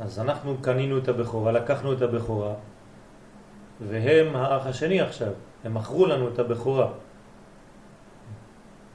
[0.00, 2.54] אז אנחנו קנינו את הבכורה, לקחנו את הבכורה,
[3.80, 5.32] והם האח השני עכשיו.
[5.64, 6.88] הם מכרו לנו את הבכורה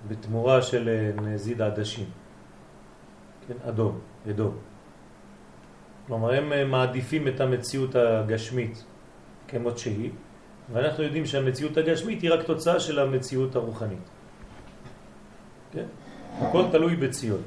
[0.07, 2.05] בתמורה של נזיד עדשים.
[3.47, 3.99] כן, אדום,
[4.29, 4.57] אדום.
[6.07, 8.83] כלומר, הם אה, מעדיפים את המציאות הגשמית
[9.47, 10.11] כמות שהיא,
[10.73, 14.09] ואנחנו יודעים שהמציאות הגשמית היא רק תוצאה של המציאות הרוחנית.
[15.71, 15.85] כן?
[16.41, 17.41] הכל תלוי בציון.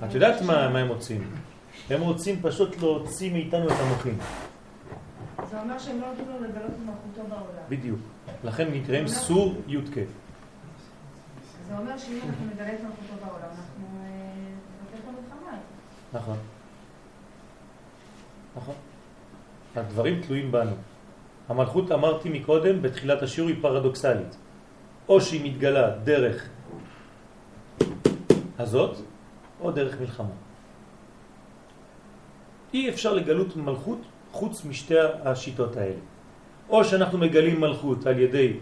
[0.05, 1.52] את יודעת מה, מה הם רוצים?
[1.91, 4.19] הם רוצים פשוט להוציא מאיתנו את המוחים.
[5.51, 7.63] זה אומר שהם לא נותנים לו לגלות את מלכותו בעולם.
[7.69, 8.01] בדיוק.
[8.45, 9.95] לכן נקראים סור י"ק.
[11.69, 14.09] זה אומר שאם אנחנו נגלה את מלכותו בעולם, אנחנו אה,
[14.83, 15.59] נבטל את המלחמה.
[16.13, 16.37] נכון.
[18.57, 18.75] נכון.
[19.77, 20.75] הדברים תלויים בנו.
[21.49, 24.37] המלכות, אמרתי מקודם, בתחילת השיעור היא פרדוקסלית.
[25.09, 26.49] או שהיא מתגלה דרך
[28.59, 28.97] הזאת,
[29.61, 30.35] או דרך מלחמה.
[32.75, 33.99] אי אפשר לגלות מלכות
[34.33, 34.95] חוץ משתי
[35.25, 36.01] השיטות האלה.
[36.69, 38.53] או שאנחנו מגלים מלכות על ידי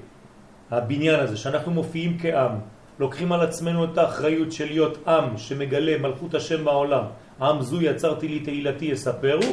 [0.71, 2.53] הבניין הזה, שאנחנו מופיעים כעם,
[2.99, 7.05] לוקחים על עצמנו את האחריות של להיות עם שמגלה מלכות השם בעולם,
[7.41, 9.51] עם זו יצרתי לי תהילתי יספרו,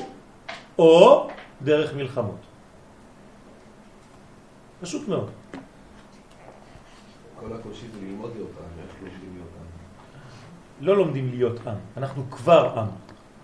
[0.79, 1.27] או
[1.61, 2.41] דרך מלחמות.
[4.81, 5.29] פשוט מאוד.
[7.39, 10.85] כל הקושי זה ללמוד להיות עם, איך לומדים להיות עם.
[10.85, 12.87] לא לומדים להיות עם, אנחנו כבר עם,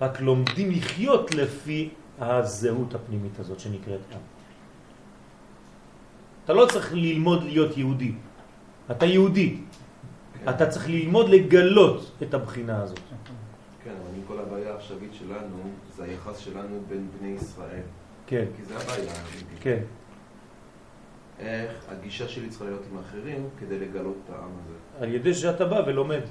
[0.02, 1.89] רק לומדים לחיות לפי
[2.20, 4.20] הזהות הפנימית הזאת שנקראת עם.
[6.46, 8.14] אתה לא צריך ללמוד להיות יהודי,
[8.91, 9.58] אתה יהודי,
[10.44, 10.50] כן.
[10.50, 13.00] אתה צריך ללמוד לגלות את הבחינה הזאת.
[13.84, 15.58] כן, אבל כל הבעיה העכשווית שלנו,
[15.96, 17.82] זה היחס שלנו בין בני ישראל.
[18.28, 19.58] כן, כי זה הבעיה האמיתית.
[19.62, 19.80] כן,
[21.39, 25.04] איך הגישה שלי צריכה להיות עם האחרים כדי לגלות את העם הזה.
[25.06, 26.22] על ידי שאתה בא ולומד,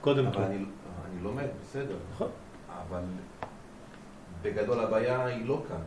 [0.00, 0.42] קודם אבל כל.
[0.42, 1.96] אני, אני לומד, בסדר.
[2.14, 2.28] נכון.
[2.90, 3.02] אבל
[4.42, 5.80] בגדול הבעיה היא לא כאן.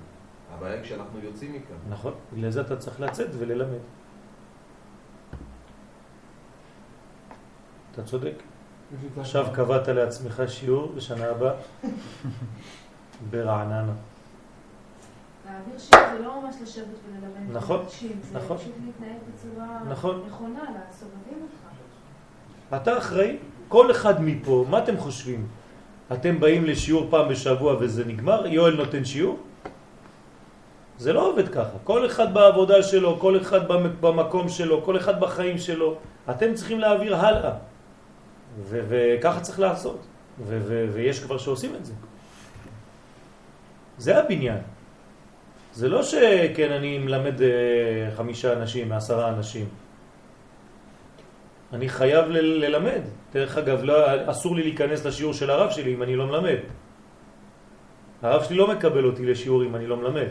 [0.56, 1.76] הבעיה היא כשאנחנו יוצאים מכאן.
[1.90, 3.80] נכון, בגלל זה אתה צריך לצאת וללמד.
[7.92, 8.34] אתה צודק.
[9.20, 11.54] עכשיו קבעת לעצמך שיעור בשנה הבאה
[13.32, 13.94] ברעננה.
[15.46, 18.58] להעביר שיעור זה לא ממש לשבת וללמד נכון, אנשים, זה נכון.
[18.58, 20.24] פשוט להתנהג בצורה נכון.
[20.28, 22.82] נכונה לסובבים אותך.
[22.82, 23.38] אתה אחראי,
[23.68, 25.48] כל אחד מפה, מה אתם חושבים?
[26.12, 28.48] אתם באים לשיעור פעם בשבוע וזה נגמר?
[28.48, 29.40] יואל נותן שיעור?
[30.98, 31.78] זה לא עובד ככה.
[31.84, 35.96] כל אחד בעבודה שלו, כל אחד במ- במקום שלו, כל אחד בחיים שלו.
[36.30, 37.52] אתם צריכים להעביר הלאה.
[38.70, 40.00] וככה צריך לעשות.
[40.94, 41.94] ויש כבר שעושים את זה.
[43.98, 44.58] זה הבניין.
[45.74, 47.48] זה לא שכן אני מלמד אה,
[48.18, 49.66] חמישה אנשים, עשרה אנשים.
[51.74, 53.02] אני חייב ל- ללמד.
[53.34, 53.96] דרך אגב, לא,
[54.32, 56.58] אסור לי להיכנס לשיעור של הרב שלי אם אני לא מלמד.
[58.22, 60.28] הרב שלי לא מקבל אותי לשיעור אם אני לא מלמד.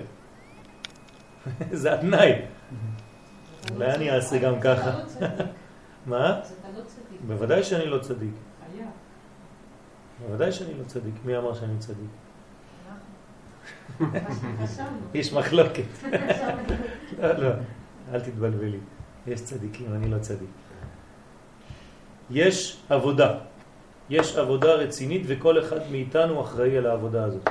[1.82, 2.32] זה התנאי.
[3.74, 4.99] אולי אני אעשה גם ככה.
[4.99, 5.30] לא צדיק.
[6.07, 6.30] מה?
[6.38, 7.20] אתה לא צדיק.
[7.26, 8.34] בוודאי שאני לא צדיק.
[10.26, 11.14] בוודאי שאני לא צדיק.
[11.24, 12.11] מי אמר שאני צדיק?
[15.14, 15.82] יש מחלוקת.
[17.22, 17.49] לא, לא,
[18.12, 18.78] אל תתבלבלי.
[19.26, 20.49] יש צדיקים, אני לא צדיק.
[22.33, 23.30] יש עבודה.
[24.11, 27.51] יש עבודה רצינית וכל אחד מאיתנו אחראי על העבודה הזאת.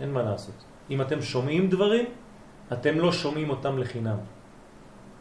[0.00, 0.54] אין מה לעשות.
[0.90, 2.04] אם אתם שומעים דברים,
[2.72, 4.16] אתם לא שומעים אותם לחינם.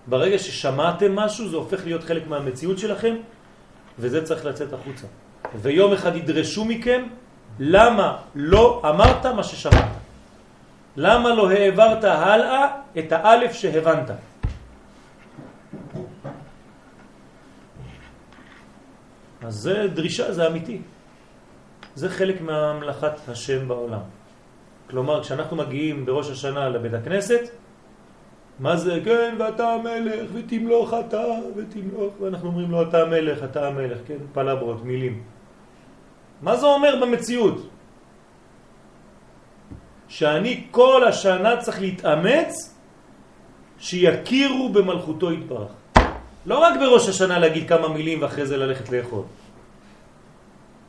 [0.08, 3.16] ברגע ששמעתם משהו, זה הופך להיות חלק מהמציאות שלכם,
[4.00, 5.08] וזה צריך לצאת החוצה.
[5.56, 7.02] ויום אחד ידרשו מכם,
[7.60, 9.92] למה לא אמרת מה ששמעת?
[10.98, 12.68] למה לא העברת הלאה
[12.98, 14.31] את האלף שהבנת?
[19.42, 20.82] אז זה דרישה, זה אמיתי.
[21.96, 24.02] זה חלק מהמלאכת השם בעולם.
[24.90, 27.42] כלומר, כשאנחנו מגיעים בראש השנה לבית הכנסת,
[28.60, 31.24] מה זה, כן, ואתה המלך, ותמלוך אתה,
[31.56, 35.24] ותמלוך, ואנחנו אומרים לו, אתה המלך, אתה המלך, כן, פלברות, מילים.
[36.42, 37.70] מה זה אומר במציאות?
[40.08, 42.76] שאני כל השנה צריך להתאמץ
[43.80, 45.81] שיכירו במלכותו יתברך.
[46.46, 49.24] לא רק בראש השנה להגיד כמה מילים ואחרי זה ללכת לאכול.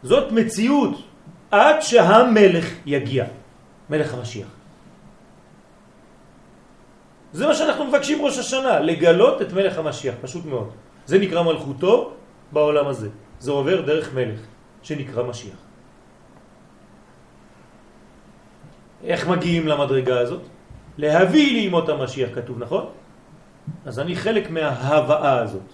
[0.02, 0.94] זאת מציאות
[1.50, 3.24] עד שהמלך יגיע,
[3.90, 4.48] מלך המשיח.
[7.32, 10.70] זה מה שאנחנו מבקשים ראש השנה, לגלות את מלך המשיח, פשוט מאוד.
[11.06, 12.12] זה נקרא מלכותו
[12.52, 13.08] בעולם הזה.
[13.40, 14.40] זה עובר דרך מלך
[14.82, 15.56] שנקרא משיח.
[19.04, 20.42] איך מגיעים למדרגה הזאת?
[20.98, 22.84] להביא לימות המשיח כתוב, נכון?
[23.84, 25.68] אז אני חלק מההבאה הזאת.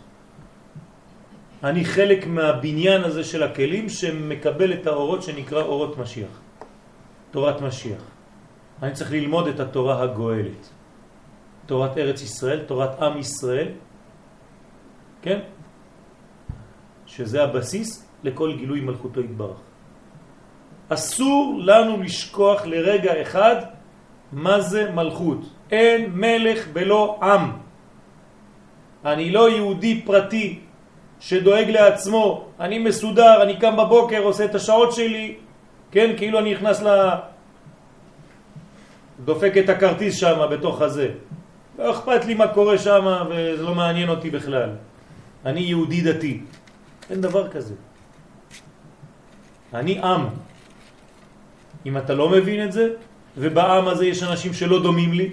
[1.65, 6.41] אני חלק מהבניין הזה של הכלים שמקבל את האורות שנקרא אורות משיח.
[7.31, 8.03] תורת משיח.
[8.83, 10.63] אני צריך ללמוד את התורה הגואלת.
[11.67, 13.69] תורת ארץ ישראל, תורת עם ישראל,
[15.23, 15.39] כן?
[17.07, 19.59] שזה הבסיס לכל גילוי מלכותו יתברך.
[20.89, 23.57] אסור לנו לשכוח לרגע אחד
[24.33, 25.41] מה זה מלכות.
[25.71, 27.68] אין מלך בלא עם.
[29.05, 30.59] אני לא יהודי פרטי
[31.21, 35.35] שדואג לעצמו, אני מסודר, אני קם בבוקר, עושה את השעות שלי,
[35.91, 36.89] כן, כאילו אני נכנס ל...
[39.25, 41.09] דופק את הכרטיס שם בתוך הזה.
[41.79, 44.71] לא אכפת לי מה קורה שם וזה לא מעניין אותי בכלל.
[45.47, 46.41] אני יהודי דתי.
[47.11, 47.75] אין דבר כזה.
[49.75, 50.27] אני עם.
[51.87, 52.89] אם אתה לא מבין את זה,
[53.37, 55.29] ובעם הזה יש אנשים שלא דומים לי,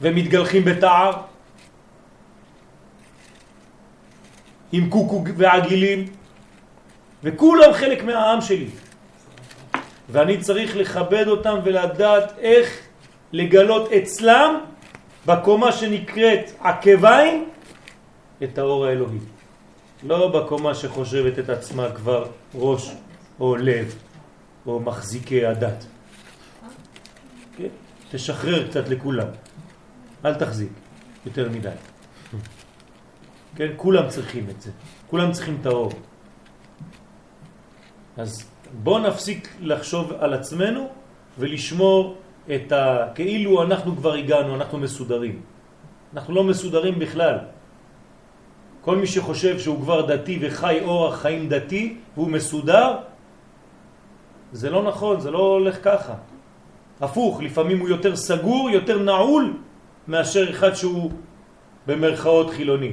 [0.00, 1.12] ומתגלחים בתער,
[4.74, 6.06] עם קוקו ועגילים,
[7.22, 8.68] וכולם חלק מהעם שלי.
[10.10, 12.80] ואני צריך לכבד אותם ולדעת איך
[13.32, 14.60] לגלות אצלם
[15.26, 17.48] בקומה שנקראת עקביים
[18.42, 19.18] את האור האלוהי.
[20.02, 22.90] לא בקומה שחושבת את עצמה כבר ראש
[23.40, 23.94] או לב
[24.66, 25.86] או מחזיקי הדת.
[27.56, 27.72] כן?
[28.10, 29.28] תשחרר קצת לכולם,
[30.24, 30.72] אל תחזיק
[31.26, 31.93] יותר מדי.
[33.56, 33.68] כן?
[33.76, 34.70] כולם צריכים את זה,
[35.10, 35.92] כולם צריכים את האור.
[38.16, 38.50] אז
[38.82, 40.88] בוא נפסיק לחשוב על עצמנו
[41.38, 42.16] ולשמור
[42.54, 43.08] את ה...
[43.14, 45.40] כאילו אנחנו כבר הגענו, אנחנו מסודרים.
[46.14, 47.38] אנחנו לא מסודרים בכלל.
[48.80, 52.96] כל מי שחושב שהוא כבר דתי וחי אורח חיים דתי והוא מסודר,
[54.52, 56.14] זה לא נכון, זה לא הולך ככה.
[57.00, 59.56] הפוך, לפעמים הוא יותר סגור, יותר נעול,
[60.08, 61.10] מאשר אחד שהוא
[61.86, 62.92] במרכאות חילוני.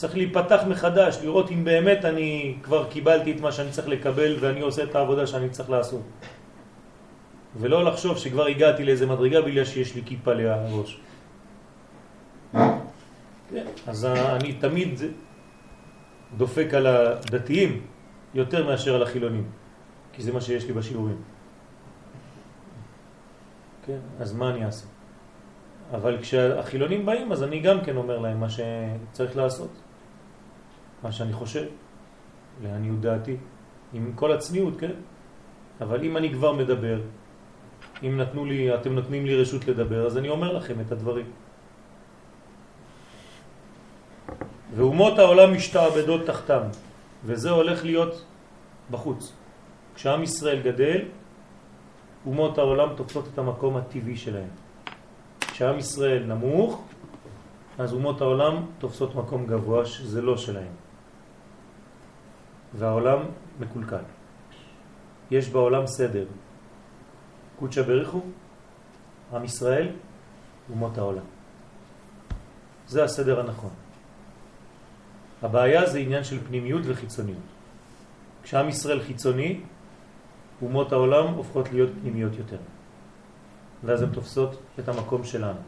[0.00, 4.60] צריך להיפתח מחדש, לראות אם באמת אני כבר קיבלתי את מה שאני צריך לקבל ואני
[4.60, 6.00] עושה את העבודה שאני צריך לעשות.
[7.60, 10.32] ולא לחשוב שכבר הגעתי לאיזה מדרגה בגלל שיש לי כיפה.
[13.50, 15.00] כן, אז אני תמיד
[16.36, 17.80] דופק על הדתיים
[18.34, 19.44] יותר מאשר על החילונים,
[20.12, 21.20] כי זה מה שיש לי בשיעורים.
[23.86, 24.86] כן, אז מה אני אעשה?
[25.92, 29.89] אבל כשהחילונים באים, אז אני גם כן אומר להם מה שצריך לעשות,
[31.02, 31.66] מה שאני חושב,
[32.62, 33.36] לעניות דעתי,
[33.92, 34.92] עם כל הצניעות, כן?
[35.80, 37.00] אבל אם אני כבר מדבר,
[38.02, 41.26] אם נתנו לי, אתם נותנים לי רשות לדבר, אז אני אומר לכם את הדברים.
[44.76, 46.62] ואומות העולם משתעבדות תחתם,
[47.24, 48.24] וזה הולך להיות
[48.90, 49.32] בחוץ.
[49.94, 50.98] כשעם ישראל גדל,
[52.26, 54.48] אומות העולם תופסות את המקום הטבעי שלהם.
[55.40, 56.84] כשעם ישראל נמוך,
[57.78, 60.89] אז אומות העולם תופסות מקום גבוה שזה לא שלהם.
[62.74, 63.18] והעולם
[63.60, 64.02] מקולקל.
[65.30, 66.24] יש בעולם סדר.
[67.58, 68.20] קודשא בריחו,
[69.32, 69.88] עם ישראל,
[70.70, 71.24] אומות העולם.
[72.86, 73.70] זה הסדר הנכון.
[75.42, 77.48] הבעיה זה עניין של פנימיות וחיצוניות.
[78.42, 79.60] כשעם ישראל חיצוני,
[80.62, 82.56] אומות העולם הופכות להיות פנימיות יותר.
[83.84, 85.60] ואז הן תופסות את המקום שלנו.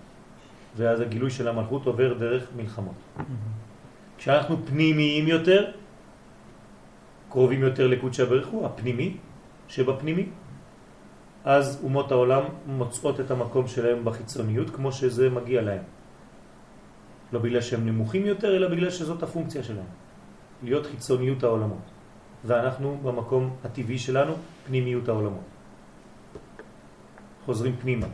[0.77, 2.95] ואז הגילוי של המלכות עובר דרך מלחמות.
[4.19, 5.71] כשאנחנו פנימיים יותר,
[7.33, 9.17] קרובים יותר לקודשא בריך הוא, הפנימי
[9.69, 10.27] שבפנימי,
[11.45, 15.83] אז אומות העולם מוצאות את המקום שלהם בחיצוניות כמו שזה מגיע להם.
[17.33, 19.89] לא בגלל שהם נמוכים יותר, אלא בגלל שזאת הפונקציה שלהם.
[20.63, 21.87] להיות חיצוניות העולמות.
[22.45, 24.35] ואנחנו במקום הטבעי שלנו,
[24.67, 25.49] פנימיות העולמות.
[27.45, 28.07] חוזרים פנימה.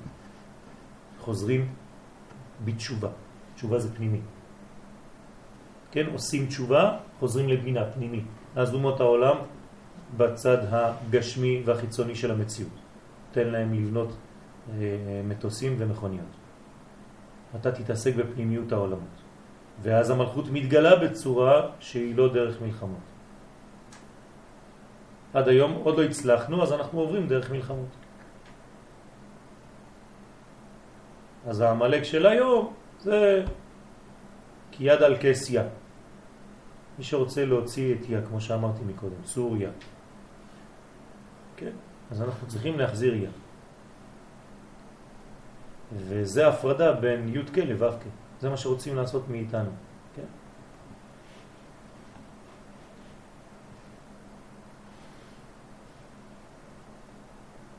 [1.20, 1.68] חוזרים
[2.64, 3.10] בתשובה.
[3.54, 4.20] תשובה זה פנימי.
[5.90, 6.82] כן, עושים תשובה,
[7.18, 8.37] חוזרים לבינה, פנימי.
[8.56, 9.36] אז אומות העולם
[10.16, 12.72] בצד הגשמי והחיצוני של המציאות.
[13.32, 14.08] תן להם לבנות
[14.70, 16.32] אה, מטוסים ומכוניות.
[17.60, 19.16] אתה תתעסק בפנימיות העולמות.
[19.82, 23.06] ואז המלכות מתגלה בצורה שהיא לא דרך מלחמות.
[25.34, 27.92] עד היום עוד לא הצלחנו, אז אנחנו עוברים דרך מלחמות.
[31.46, 33.44] אז העמלק של היום זה
[34.72, 35.62] כיד על כסיה.
[36.98, 39.70] מי שרוצה להוציא את יה, כמו שאמרתי מקודם, סוריה.
[41.56, 41.70] כן?
[42.10, 43.30] אז אנחנו צריכים להחזיר יה.
[45.96, 48.04] וזה הפרדה בין י' כ' לו' כ'.
[48.40, 49.70] זה מה שרוצים לעשות מאיתנו.
[50.16, 50.22] כן?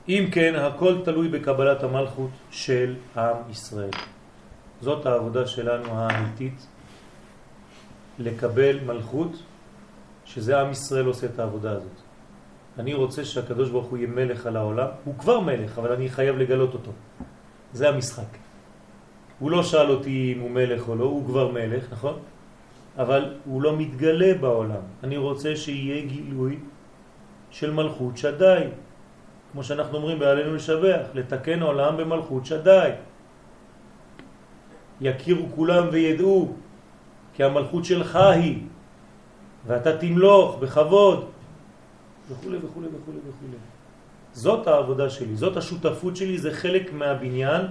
[0.10, 3.92] אם כן, הכל תלוי בקבלת המלכות של עם ישראל.
[4.82, 6.68] זאת העבודה שלנו האמיתית,
[8.20, 9.32] לקבל מלכות,
[10.26, 11.98] שזה עם ישראל עושה את העבודה הזאת.
[12.80, 16.38] אני רוצה שהקדוש ברוך הוא יהיה מלך על העולם, הוא כבר מלך, אבל אני חייב
[16.38, 16.92] לגלות אותו.
[17.74, 18.38] זה המשחק.
[19.40, 22.20] הוא לא שאל אותי אם הוא מלך או לא, הוא כבר מלך, נכון?
[22.98, 24.84] אבל הוא לא מתגלה בעולם.
[25.04, 26.60] אני רוצה שיהיה גילוי
[27.52, 28.64] של מלכות שדי.
[29.52, 32.90] כמו שאנחנו אומרים בעלינו לשבח, לתקן עולם במלכות שדי.
[35.02, 36.54] יכירו כולם וידעו
[37.40, 38.64] כי המלכות שלך היא,
[39.68, 41.26] ואתה תמלוך בכבוד,
[42.30, 43.48] וכו' וכו' וכו' וכו'.
[44.34, 47.62] זאת העבודה שלי, זאת השותפות שלי, זה חלק מהבניין,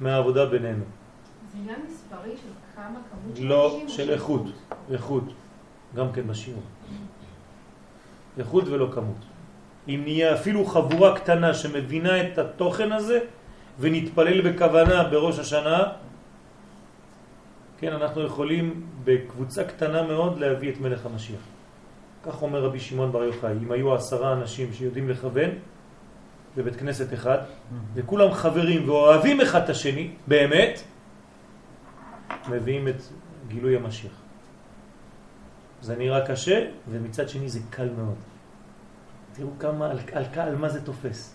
[0.00, 0.84] מהעבודה בינינו.
[1.52, 4.42] זה עניין מספרי של כמה כמות של לא, של איכות,
[4.90, 5.24] איכות,
[5.94, 6.62] גם כן בשיעור.
[8.38, 9.22] איכות ולא כמות.
[9.88, 13.18] אם נהיה אפילו חבורה קטנה שמבינה את התוכן הזה
[13.80, 15.82] ונתפלל בכוונה בראש השנה,
[17.84, 21.40] כן, אנחנו יכולים בקבוצה קטנה מאוד להביא את מלך המשיח.
[22.22, 25.50] כך אומר רבי שמעון בר יוחאי, אם היו עשרה אנשים שיודעים לכוון
[26.56, 27.38] בבית כנסת אחד,
[27.94, 30.80] וכולם חברים ואוהבים אחד את השני, באמת,
[32.48, 33.02] מביאים את
[33.48, 34.12] גילוי המשיח.
[35.80, 38.16] זה נראה קשה, ומצד שני זה קל מאוד.
[39.32, 41.34] תראו כמה, על, על, על מה זה תופס.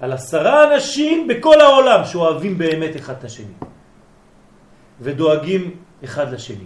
[0.00, 3.54] על עשרה אנשים בכל העולם שאוהבים באמת אחד את השני.
[5.02, 6.64] ודואגים אחד לשני.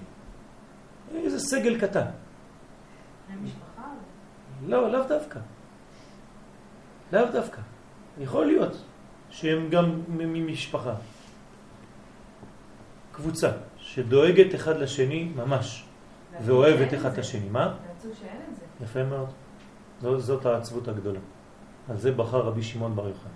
[1.15, 2.07] איזה סגל קטן.
[4.67, 5.41] לא, לאו דווקא.
[7.13, 7.61] לאו דווקא.
[8.21, 8.83] יכול להיות
[9.31, 10.95] שהם גם ממשפחה.
[13.13, 15.85] קבוצה שדואגת אחד לשני ממש,
[16.45, 17.49] ואוהבת אחד את השני.
[17.49, 17.75] מה?
[17.97, 18.85] רצו שאין את זה.
[18.85, 19.29] יפה מאוד.
[20.01, 21.21] זאת, זאת העצבות הגדולה.
[21.89, 23.31] על זה בחר רבי שמעון בר יוחאי.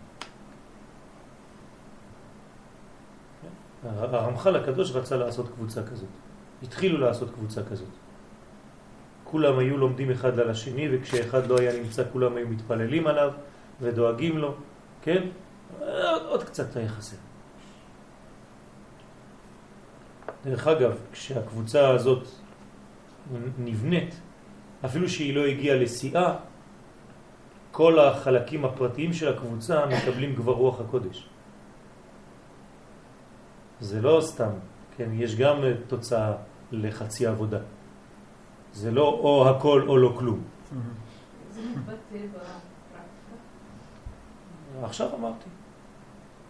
[3.85, 6.09] הרמח"ל הקדוש רצה לעשות קבוצה כזאת.
[6.63, 7.89] התחילו לעשות קבוצה כזאת.
[9.25, 13.33] כולם היו לומדים אחד על השני, וכשאחד לא היה נמצא כולם היו מתפללים עליו
[13.81, 14.55] ודואגים לו,
[15.03, 15.23] כן?
[15.81, 17.17] עוד, עוד קצת היה חסר.
[20.45, 22.29] דרך אגב, כשהקבוצה הזאת
[23.59, 24.21] נבנית,
[24.85, 26.35] אפילו שהיא לא הגיעה לשיאה,
[27.73, 31.29] כל החלקים הפרטיים של הקבוצה מקבלים כבר רוח הקודש.
[33.81, 34.51] זה לא סתם,
[34.97, 36.33] כן, יש גם תוצאה
[36.73, 37.59] לחצי עבודה.
[38.73, 40.45] זה לא או הכל או לא כלום.
[41.51, 42.61] זה מתבטא בפרקטיקה.
[44.83, 45.49] עכשיו אמרתי.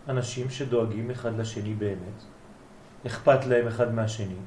[0.09, 2.23] אנשים שדואגים אחד לשני באמת,
[3.07, 4.41] אכפת להם אחד מהשני,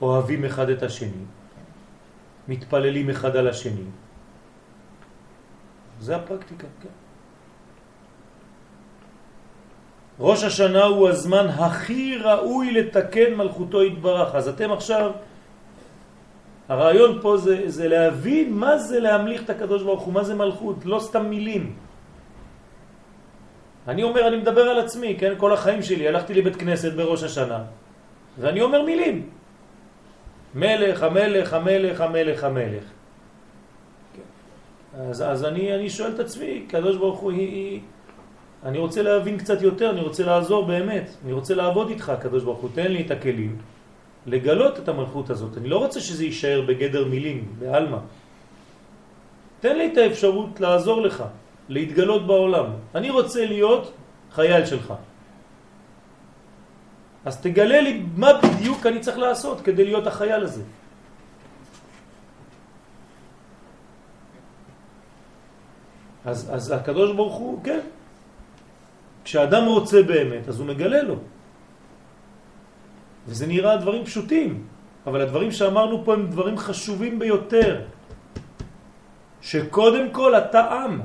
[0.00, 1.24] אוהבים אחד את השני,
[2.48, 3.84] מתפללים אחד על השני.
[6.00, 6.88] זה הפרקטיקה, כן.
[10.20, 14.34] ראש השנה הוא הזמן הכי ראוי לתקן מלכותו התברך.
[14.34, 15.10] אז אתם עכשיו,
[16.68, 20.76] הרעיון פה זה, זה להבין מה זה להמליך את הקדוש ברוך הוא, מה זה מלכות,
[20.84, 21.76] לא סתם מילים.
[23.88, 25.32] אני אומר, אני מדבר על עצמי, כן?
[25.36, 27.64] כל החיים שלי, הלכתי לבית כנסת בראש השנה,
[28.38, 29.28] ואני אומר מילים.
[30.54, 32.84] מלך, המלך, המלך, המלך, המלך.
[35.00, 37.80] אז, אז אני, אני שואל את עצמי, קדוש ברוך הוא, היא, היא,
[38.64, 42.58] אני רוצה להבין קצת יותר, אני רוצה לעזור באמת, אני רוצה לעבוד איתך, קדוש ברוך
[42.58, 43.58] הוא, תן לי את הכלים
[44.26, 45.58] לגלות את המלכות הזאת.
[45.58, 47.98] אני לא רוצה שזה יישאר בגדר מילים, בעלמא.
[49.60, 51.24] תן לי את האפשרות לעזור לך,
[51.68, 52.66] להתגלות בעולם.
[52.94, 53.92] אני רוצה להיות
[54.32, 54.94] חייל שלך.
[57.24, 60.62] אז תגלה לי מה בדיוק אני צריך לעשות כדי להיות החייל הזה.
[66.24, 67.80] אז, אז הקדוש ברוך הוא, כן,
[69.28, 71.16] כשאדם רוצה באמת, אז הוא מגלה לו.
[73.28, 74.66] וזה נראה דברים פשוטים,
[75.04, 77.84] אבל הדברים שאמרנו פה הם דברים חשובים ביותר.
[79.40, 81.00] שקודם כל אתה עם.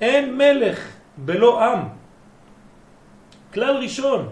[0.00, 0.78] אין מלך
[1.26, 1.80] בלא עם.
[3.50, 4.30] כלל ראשון.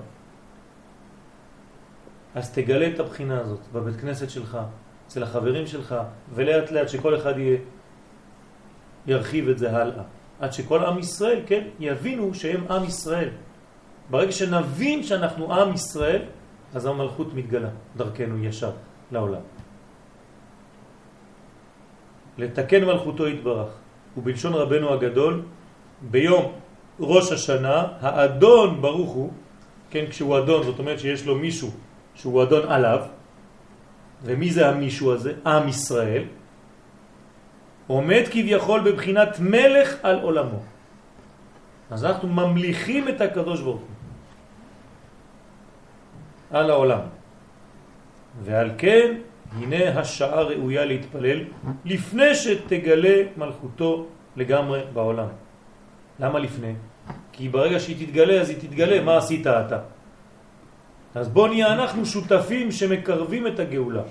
[2.39, 4.55] אז תגלה את הבחינה הזאת בבית כנסת שלך,
[5.07, 5.91] אצל החברים שלך,
[6.35, 7.59] ולאט לאט שכל אחד יהיה,
[9.07, 10.16] ירחיב את זה הלאה.
[10.41, 13.29] עד שכל עם ישראל, כן, יבינו שהם עם ישראל.
[14.11, 16.23] ברגע שנבין שאנחנו עם ישראל,
[16.75, 18.71] אז המלכות מתגלה דרכנו ישר
[19.13, 19.41] לעולם.
[22.39, 23.71] לתקן מלכותו יתברך,
[24.17, 25.43] ובלשון רבנו הגדול,
[26.11, 26.53] ביום
[27.01, 29.31] ראש השנה, האדון ברוך הוא,
[29.91, 31.71] כן, כשהוא אדון, זאת אומרת שיש לו מישהו
[32.15, 33.01] שהוא אדון עליו,
[34.25, 35.33] ומי זה המישהו הזה?
[35.47, 36.25] עם ישראל,
[37.87, 40.61] עומד כביכול בבחינת מלך על עולמו.
[41.91, 43.97] אז אנחנו ממליכים את הקדוש ברוך הוא
[46.51, 47.01] על העולם.
[48.43, 49.15] ועל כן,
[49.53, 51.39] הנה השעה ראויה להתפלל
[51.85, 54.07] לפני שתגלה מלכותו
[54.37, 55.29] לגמרי בעולם.
[56.21, 56.75] למה לפני?
[57.33, 59.79] כי ברגע שהיא תתגלה, אז היא תתגלה, מה עשית אתה?
[61.15, 64.03] אז בוא נהיה אנחנו שותפים שמקרבים את הגאולה.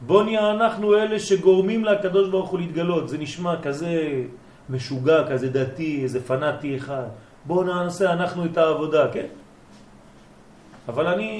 [0.00, 3.08] בוא נהיה אנחנו אלה שגורמים לקדוש ברוך הוא להתגלות.
[3.08, 4.22] זה נשמע כזה
[4.70, 7.06] משוגע, כזה דתי, איזה פנאטי אחד.
[7.44, 9.26] בוא נעשה אנחנו את העבודה, כן?
[10.88, 11.30] אבל אני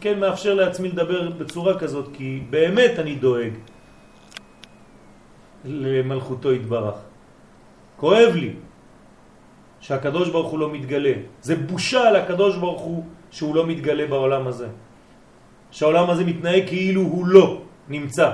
[0.00, 3.52] כן מאפשר לעצמי לדבר בצורה כזאת, כי באמת אני דואג
[5.64, 6.94] למלכותו יתברך.
[7.96, 8.52] כואב לי
[9.80, 11.12] שהקדוש ברוך הוא לא מתגלה.
[11.42, 14.68] זה בושה לקדוש ברוך הוא שהוא לא מתגלה בעולם הזה.
[15.70, 17.67] שהעולם הזה מתנהג כאילו הוא לא.
[17.88, 18.30] נמצא.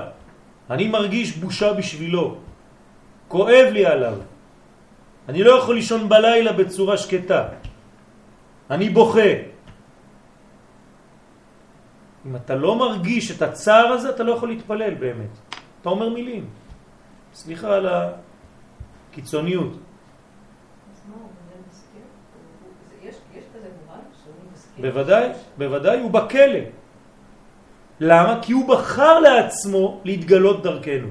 [0.69, 2.37] אני מרגיש בושה בשבילו.
[3.27, 4.17] כואב לי עליו.
[5.29, 7.47] אני לא יכול לישון בלילה בצורה שקטה.
[8.69, 9.31] אני בוכה.
[12.25, 15.33] אם אתה לא מרגיש את הצער הזה, אתה לא יכול להתפלל באמת.
[15.81, 16.49] אתה אומר מילים.
[17.33, 17.87] סליחה על
[19.11, 19.73] הקיצוניות.
[24.81, 26.59] בוודאי, בוודאי, הוא בכלא.
[27.99, 28.39] למה?
[28.41, 31.07] כי הוא בחר לעצמו להתגלות דרכנו.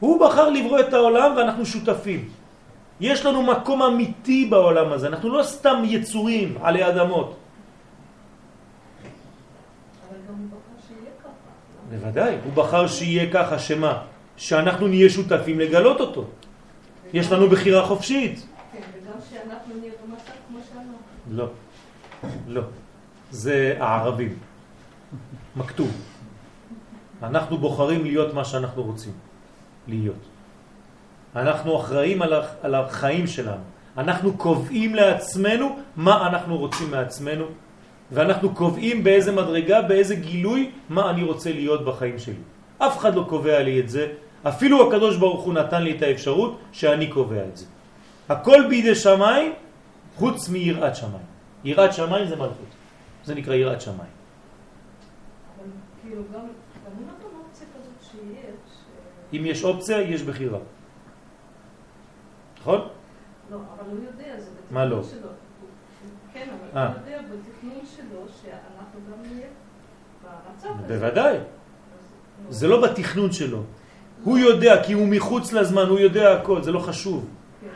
[0.00, 2.28] הוא בחר לברוא את העולם ואנחנו שותפים.
[3.00, 7.30] יש לנו מקום אמיתי בעולם הזה, אנחנו לא סתם יצורים עלי אדמות.
[7.30, 7.36] לא?
[11.90, 14.02] בוודאי, הוא בחר שיהיה ככה, שמה?
[14.36, 16.24] שאנחנו נהיה שותפים לגלות אותו.
[17.12, 18.46] יש לנו בחירה חופשית.
[18.72, 20.96] כן, וגם שאנחנו נהיה במצב כמו שאנחנו.
[21.30, 21.46] לא,
[22.48, 22.81] לא.
[23.32, 24.36] זה הערבים.
[25.56, 25.90] מכתוב.
[27.22, 29.12] אנחנו בוחרים להיות מה שאנחנו רוצים
[29.88, 30.22] להיות.
[31.36, 33.64] אנחנו אחראים על הח- על החיים שלנו.
[33.98, 37.44] אנחנו קובעים לעצמנו מה אנחנו רוצים מעצמנו,
[38.12, 42.42] ואנחנו קובעים באיזה מדרגה, באיזה גילוי, מה אני רוצה להיות בחיים שלי.
[42.78, 44.12] אף אחד לא קובע לי את זה,
[44.48, 47.66] אפילו הקדוש ברוך הוא נתן לי את האפשרות שאני קובע את זה.
[48.28, 49.52] הכל בידי שמיים,
[50.16, 51.26] חוץ מיראת שמיים.
[51.64, 52.72] יראת שמיים זה מלכות.
[53.24, 53.98] זה נקרא יראת שמיים.
[55.58, 55.68] אבל
[56.02, 56.46] כאילו גם, גם
[56.98, 58.72] הוא נתן אופציה כזאת שיש.
[58.74, 60.58] ש- אם יש אופציה, יש בחירה.
[62.60, 62.88] נכון?
[63.50, 65.02] לא, אבל הוא יודע, זה בתכנון מה לא?
[65.02, 65.28] שלו.
[66.32, 66.88] כן, אבל אה.
[66.88, 69.46] הוא יודע בתכנון שלו שאנחנו גם נהיה
[70.24, 70.98] במצב הזה.
[70.98, 71.38] בוודאי.
[72.50, 73.62] זה לא בתכנון שלו.
[74.24, 77.26] הוא יודע, כי הוא מחוץ לזמן, הוא יודע הכל, זה לא חשוב.
[77.60, 77.66] כן.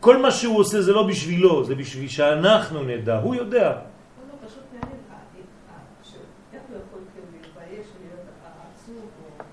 [0.00, 3.18] כל מה שהוא עושה זה לא בשבילו, זה בשביל שאנחנו נדע.
[3.18, 3.68] הוא יודע.
[3.68, 6.14] לא, לא, פשוט מעניין, אה, אה, ש-
[6.52, 8.26] איך הוא יכול כאילו להתבייש ולהיות
[8.74, 9.44] עצוב או...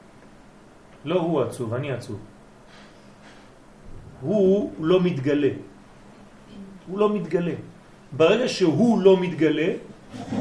[1.05, 2.19] לא הוא עצוב, אני עצוב.
[4.21, 5.49] הוא לא מתגלה.
[6.88, 7.53] הוא לא מתגלה.
[8.11, 9.73] ברגע שהוא לא מתגלה,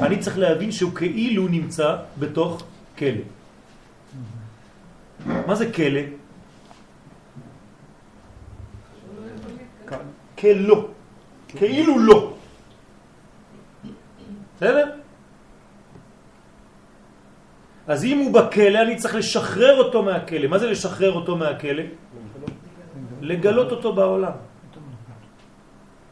[0.03, 2.63] אני צריך להבין שהוא כאילו נמצא בתוך
[2.99, 3.25] כלא.
[5.47, 6.01] מה זה כלא?
[9.91, 9.97] לא.
[10.39, 10.89] כלא.
[11.49, 12.35] כאילו לא.
[14.57, 14.98] בסדר?
[17.89, 20.47] אז אם הוא בכלא, אני צריך לשחרר אותו מהכלא.
[20.47, 21.83] מה זה לשחרר אותו מהכלא?
[23.21, 24.33] לגלות אותו בעולם.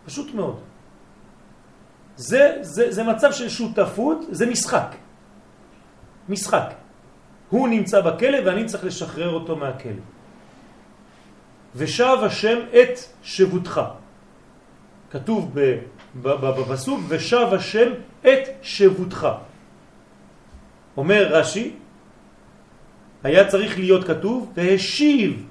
[0.06, 0.58] פשוט מאוד.
[2.16, 4.96] זה, זה, זה מצב של שותפות, זה משחק.
[6.28, 6.74] משחק.
[7.50, 10.04] הוא נמצא בכלא ואני צריך לשחרר אותו מהכלא.
[11.76, 13.80] ושב השם את שבותך.
[15.10, 15.52] כתוב
[16.22, 17.88] בפסוק, ושב השם
[18.20, 19.28] את שבותך.
[20.96, 21.72] אומר רש"י,
[23.22, 25.46] היה צריך להיות כתוב, והשיב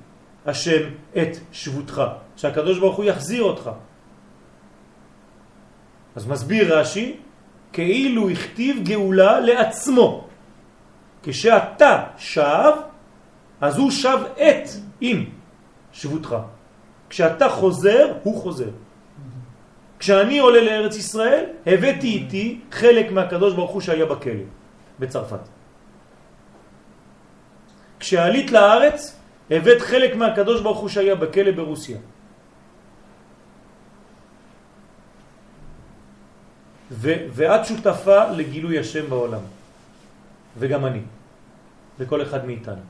[0.45, 2.01] השם את שבותך,
[2.35, 3.72] שהקדוש ברוך הוא יחזיר אותך.
[6.15, 7.15] אז מסביר רש"י,
[7.73, 10.27] כאילו הכתיב גאולה לעצמו.
[11.23, 12.73] כשאתה שב,
[13.61, 14.69] אז הוא שב את
[15.01, 15.26] עם
[15.91, 16.35] שבותך.
[17.09, 18.69] כשאתה חוזר, הוא חוזר.
[19.99, 24.45] כשאני עולה לארץ ישראל, הבאתי איתי חלק מהקדוש ברוך הוא שהיה בכלא,
[24.99, 25.39] בצרפת.
[27.99, 29.19] כשעלית לארץ,
[29.51, 31.97] הבאת חלק מהקדוש ברוך הוא שהיה בכלא ברוסיה.
[36.91, 39.41] ו- ואת שותפה לגילוי השם בעולם,
[40.57, 41.01] וגם אני,
[41.99, 42.81] וכל אחד מאיתנו.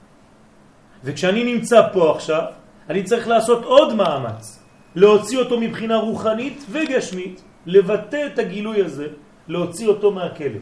[1.04, 2.44] וכשאני נמצא פה עכשיו,
[2.90, 4.60] אני צריך לעשות עוד מאמץ,
[4.96, 9.08] להוציא אותו מבחינה רוחנית וגשמית, לבטא את הגילוי הזה,
[9.48, 10.60] להוציא אותו מהכלא.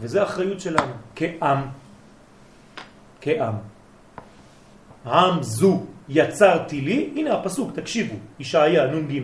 [0.00, 1.62] וזה אחריות שלנו, כעם.
[3.20, 3.54] כעם.
[5.06, 9.20] עם זו יצרתי לי, הנה הפסוק, תקשיבו, ישעיה נ"ג.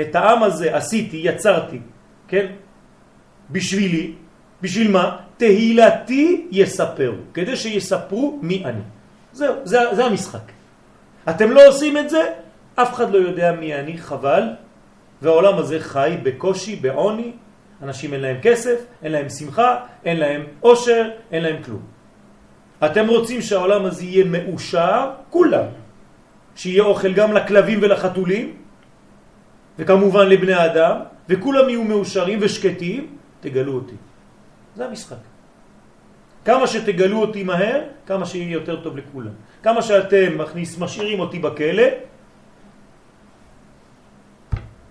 [0.00, 1.78] את העם הזה עשיתי, יצרתי,
[2.28, 2.46] כן?
[3.50, 4.12] בשבילי,
[4.62, 5.16] בשביל מה?
[5.36, 8.80] תהילתי יספרו, כדי שיספרו מי אני.
[9.32, 10.52] זהו, זה, זה המשחק.
[11.30, 12.22] אתם לא עושים את זה,
[12.74, 14.42] אף אחד לא יודע מי אני, חבל,
[15.22, 17.32] והעולם הזה חי בקושי, בעוני,
[17.82, 21.82] אנשים אין להם כסף, אין להם שמחה, אין להם עושר, אין להם כלום.
[22.84, 25.66] אתם רוצים שהעולם הזה יהיה מאושר, כולם,
[26.56, 28.56] שיהיה אוכל גם לכלבים ולחתולים,
[29.78, 30.96] וכמובן לבני האדם,
[31.28, 33.94] וכולם יהיו מאושרים ושקטים, תגלו אותי.
[34.76, 35.22] זה המשחק.
[36.44, 39.34] כמה שתגלו אותי מהר, כמה שיהיה יותר טוב לכולם.
[39.62, 41.82] כמה שאתם מכניס, משאירים אותי בכלא,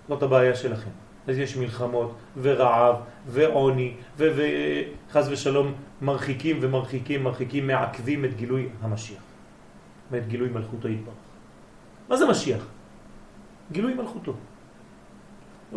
[0.08, 1.01] זאת הבעיה שלכם.
[1.28, 2.96] אז יש מלחמות ורעב
[3.26, 5.72] ועוני וחז ושלום
[6.02, 9.22] מרחיקים ומרחיקים, מרחיקים, מעכבים את גילוי המשיח.
[10.10, 11.14] ואת גילוי מלכותו יתברך.
[12.08, 12.66] מה זה משיח?
[13.72, 14.32] גילוי מלכותו.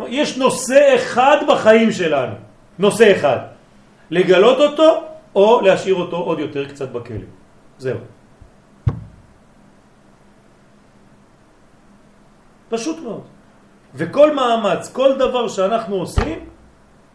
[0.07, 2.35] יש נושא אחד בחיים שלנו,
[2.79, 3.39] נושא אחד.
[4.11, 5.03] לגלות אותו
[5.35, 7.27] או להשאיר אותו עוד יותר קצת בכלא.
[7.77, 7.99] זהו.
[12.69, 13.34] פשוט מאוד.
[13.95, 16.39] וכל מאמץ, כל דבר שאנחנו עושים,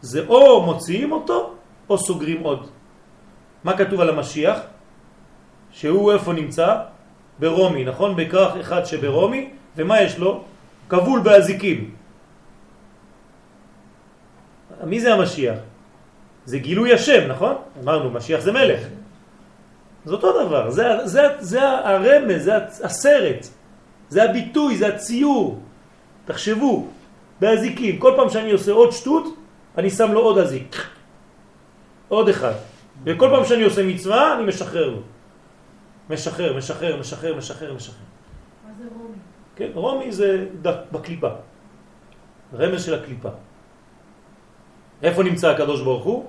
[0.00, 1.54] זה או מוציאים אותו
[1.88, 2.70] או סוגרים עוד.
[3.64, 4.58] מה כתוב על המשיח?
[5.72, 6.76] שהוא איפה נמצא?
[7.38, 8.16] ברומי, נכון?
[8.16, 10.44] בכרך אחד שברומי, ומה יש לו?
[10.88, 11.90] כבול באזיקים.
[14.84, 15.58] מי זה המשיח?
[16.44, 17.54] זה גילוי השם, נכון?
[17.82, 18.80] אמרנו, משיח זה מלך.
[20.04, 23.46] זה אותו דבר, זה, זה, זה הרמז, זה הסרט,
[24.08, 25.60] זה הביטוי, זה הציור.
[26.30, 26.86] תחשבו,
[27.40, 29.24] באזיקים, כל פעם שאני עושה עוד שטות,
[29.78, 30.76] אני שם לו עוד אזיק.
[32.08, 32.54] עוד אחד.
[33.04, 35.00] וכל פעם שאני עושה מצווה, אני משחרר לו.
[36.10, 38.06] משחרר, משחרר, משחרר, משחרר, משחרר.
[38.64, 39.18] מה זה רומי?
[39.56, 40.46] כן, רומי זה
[40.92, 41.28] בקליפה.
[42.54, 43.28] רמז של הקליפה.
[45.02, 46.24] איפה נמצא הקדוש ברוך הוא?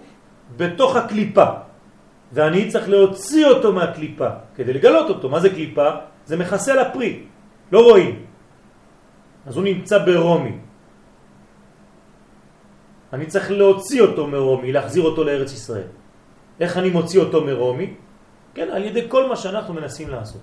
[0.58, 1.46] בתוך הקליפה.
[2.34, 5.30] ואני צריך להוציא אותו מהקליפה כדי לגלות אותו.
[5.30, 5.90] מה זה קליפה?
[6.26, 7.24] זה מכסה לפרי,
[7.72, 8.31] לא רואים.
[9.46, 10.58] אז הוא נמצא ברומי.
[13.14, 15.90] אני צריך להוציא אותו מרומי, להחזיר אותו לארץ ישראל.
[16.60, 17.94] איך אני מוציא אותו מרומי?
[18.54, 20.42] כן, על ידי כל מה שאנחנו מנסים לעשות.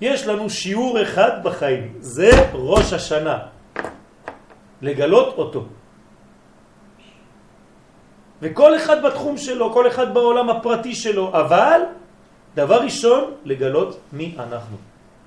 [0.00, 3.38] יש לנו שיעור אחד בחיים, זה ראש השנה.
[4.82, 5.64] לגלות אותו.
[8.42, 11.80] וכל אחד בתחום שלו, כל אחד בעולם הפרטי שלו, אבל
[12.54, 14.76] דבר ראשון, לגלות מי אנחנו.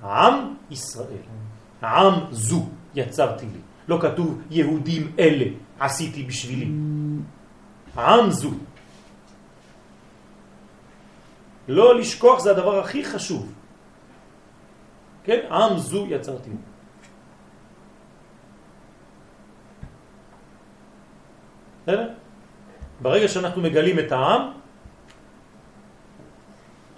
[0.02, 0.34] עם
[0.70, 1.26] ישראל.
[1.82, 3.60] עם זו יצרתי לי.
[3.88, 5.44] לא כתוב יהודים אלה
[5.80, 6.68] עשיתי בשבילי.
[7.96, 8.50] עם זו.
[11.68, 13.52] לא לשכוח זה הדבר הכי חשוב.
[15.24, 15.40] כן?
[15.50, 16.50] עם זו יצרתי.
[21.82, 22.08] בסדר?
[23.00, 24.42] ברגע שאנחנו מגלים את העם,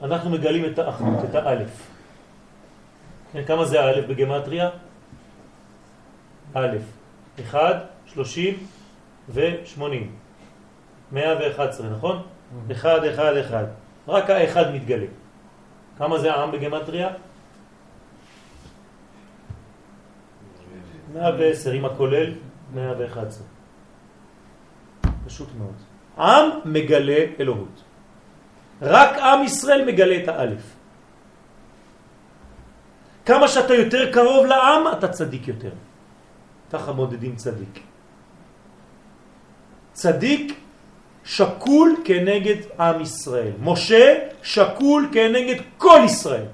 [0.02, 1.89] אנחנו מגלים את האחדות, את האלף.
[3.32, 4.70] כן, כמה זה האלף בגמטריה?
[8.07, 8.55] שלושים
[9.28, 10.15] ושמונים.
[11.12, 12.23] מאה ואחת עשרה, נכון?
[12.73, 13.65] אחד, אחד, אחד.
[14.09, 15.07] רק האחד מתגלה.
[15.98, 17.09] כמה זה העם בגמטריה?
[21.15, 22.32] 110, עם הכולל
[22.74, 23.47] 111.
[25.27, 25.74] פשוט מאוד.
[26.19, 27.82] עם מגלה אלוהות.
[28.82, 30.80] רק עם ישראל מגלה את האלף.
[33.26, 35.70] כמה שאתה יותר קרוב לעם, אתה צדיק יותר.
[36.72, 37.80] ככה מודדים צדיק.
[39.92, 40.59] צדיק
[41.24, 43.52] שקול כנגד עם ישראל.
[43.62, 46.47] משה שקול כנגד כל ישראל.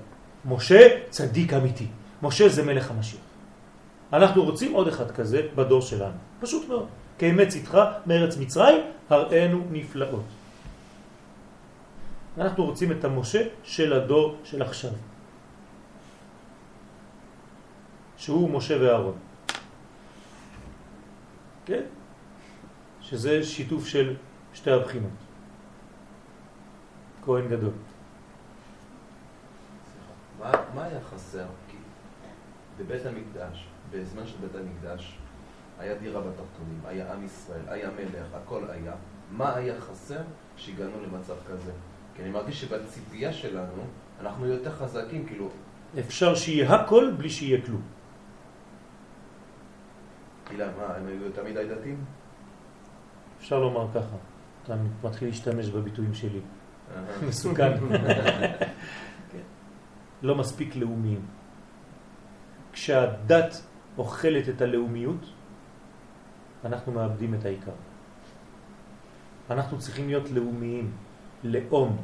[0.44, 1.86] משה צדיק אמיתי.
[2.22, 3.20] משה זה מלך המשיח.
[4.12, 6.18] אנחנו רוצים עוד אחד כזה בדור שלנו.
[6.40, 6.86] פשוט מאוד.
[7.18, 7.72] כאמת צדך
[8.06, 8.78] מארץ מצרים,
[9.10, 10.24] הראינו נפלאות.
[12.38, 14.90] אנחנו רוצים את המשה של הדור של עכשיו.
[18.16, 19.18] שהוא משה ואהרון.
[21.66, 21.82] כן?
[23.01, 24.16] שזה שיתוף של
[24.55, 25.10] שתי הבחינות.
[27.24, 27.72] כהן גדול.
[30.38, 31.47] מה, מה היה חסר?
[31.70, 31.76] כי
[32.78, 35.18] בבית המקדש, בזמן של בית המקדש,
[35.78, 38.93] היה דירה בתחתונים, היה עם ישראל, היה מלך, הכל היה.
[39.30, 40.20] מה היה חסר
[40.56, 41.72] שהגענו למצב כזה?
[42.16, 43.82] כי אני מרגיש שבציפייה שלנו
[44.20, 45.48] אנחנו יותר חזקים, כאילו...
[45.98, 47.82] אפשר שיהיה הכל בלי שיהיה כלום.
[50.47, 52.05] כאילו, מה, הם היו יותר מדי דתיים?
[53.39, 54.16] אפשר לומר ככה.
[54.64, 54.74] אתה
[55.05, 56.40] מתחיל להשתמש בביטויים שלי.
[57.28, 57.73] מסוכן.
[59.32, 59.39] כן.
[60.23, 61.20] לא מספיק לאומיים.
[62.73, 63.62] כשהדת
[63.98, 65.27] אוכלת את הלאומיות,
[66.64, 67.73] אנחנו מאבדים את העיקר.
[69.51, 70.93] אנחנו צריכים להיות לאומיים,
[71.44, 71.97] לאום,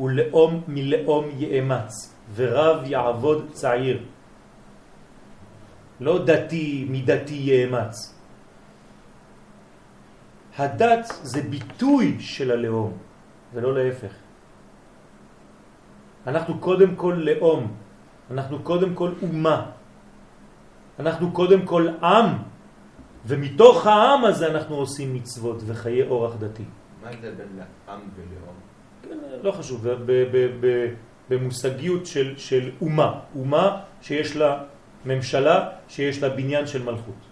[0.00, 4.04] ולאום מלאום יאמץ, ורב יעבוד צעיר.
[6.00, 8.14] לא דתי מדתי יאמץ.
[10.58, 12.92] הדת זה ביטוי של הלאום,
[13.54, 14.12] ולא להפך.
[16.26, 17.74] אנחנו קודם כל לאום,
[18.30, 19.70] אנחנו קודם כל אומה,
[20.98, 22.26] אנחנו קודם כל עם,
[23.26, 26.64] ומתוך העם הזה אנחנו עושים מצוות וחיי אורח דתי.
[27.02, 27.48] מה ההבדל בין
[27.88, 28.56] עם ולאום?
[29.02, 29.86] כן, לא חשוב,
[31.28, 34.64] במושגיות של, של אומה, אומה שיש לה
[35.04, 37.22] ממשלה, שיש לה בניין של מלכות.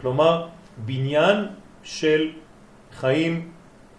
[0.00, 0.48] כלומר,
[0.84, 1.46] בניין
[1.82, 2.30] של
[2.92, 3.48] חיים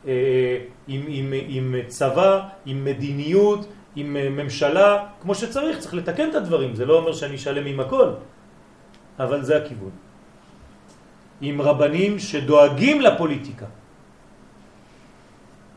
[0.08, 0.58] אה,
[0.88, 6.76] עם, עם, עם צבא, עם מדיניות, עם אה, ממשלה, כמו שצריך, צריך לתקן את הדברים,
[6.76, 8.10] זה לא אומר שאני שלם עם הכל,
[9.20, 9.92] אבל זה הכיוון.
[11.42, 13.66] עם רבנים שדואגים לפוליטיקה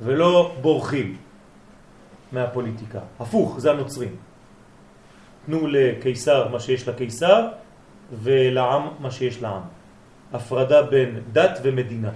[0.01, 1.17] ולא בורחים
[2.33, 3.01] מהפוליטיקה.
[3.21, 4.17] הפוך, זה הנוצרים.
[5.47, 7.49] תנו לקיסר מה שיש לקיסר
[8.23, 9.63] ולעם מה שיש לעם.
[10.33, 12.11] הפרדה בין דת ומדינה.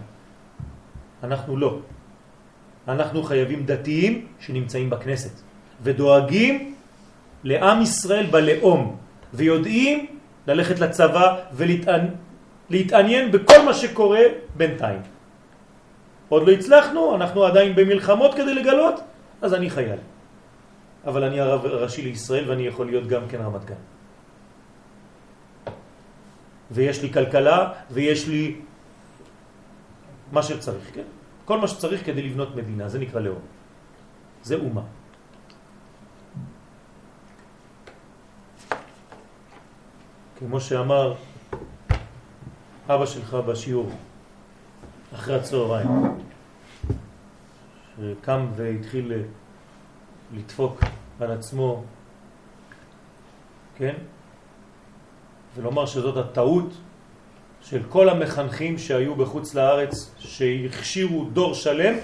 [1.22, 1.78] אנחנו לא.
[2.88, 5.40] אנחנו חייבים דתיים שנמצאים בכנסת
[5.82, 6.74] ודואגים
[7.44, 8.96] לעם ישראל בלאום
[9.34, 10.06] ויודעים
[10.46, 14.20] ללכת לצבא ולהתעניין בכל מה שקורה
[14.56, 15.00] בינתיים.
[16.28, 19.00] עוד לא הצלחנו, אנחנו עדיין במלחמות כדי לגלות,
[19.42, 19.98] אז אני חייל.
[21.06, 23.82] אבל אני הרב הראשי לישראל ואני יכול להיות גם כן רמת גן.
[26.70, 28.60] ויש לי כלכלה ויש לי
[30.32, 31.08] מה שצריך, כן?
[31.44, 33.44] כל מה שצריך כדי לבנות מדינה, זה נקרא לאום.
[34.42, 34.82] זה אומה.
[40.38, 41.14] כמו שאמר
[42.88, 43.90] אבא שלך בשיעור
[45.14, 45.88] אחרי הצהריים,
[47.96, 49.12] שקם והתחיל
[50.32, 50.80] לדפוק
[51.20, 51.84] על עצמו,
[53.76, 53.94] כן?
[55.56, 56.72] ולומר שזאת הטעות
[57.60, 61.94] של כל המחנכים שהיו בחוץ לארץ, שהכשירו דור שלם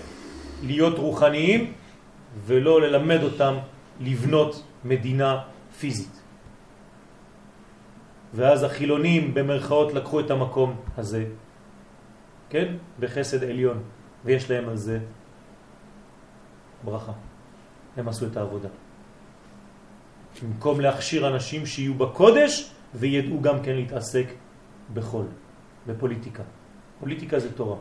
[0.63, 1.73] להיות רוחניים
[2.47, 3.55] ולא ללמד אותם
[4.01, 5.43] לבנות מדינה
[5.79, 6.21] פיזית.
[8.35, 11.25] ואז החילונים במרכאות לקחו את המקום הזה,
[12.51, 12.75] כן?
[13.01, 13.83] בחסד עליון,
[14.25, 14.99] ויש להם על זה
[16.85, 17.13] ברכה.
[17.97, 18.69] הם עשו את העבודה.
[20.43, 24.27] במקום להכשיר אנשים שיהיו בקודש וידעו גם כן להתעסק
[24.95, 25.27] בחול.
[25.87, 26.43] בפוליטיקה.
[27.01, 27.77] פוליטיקה זה תורה.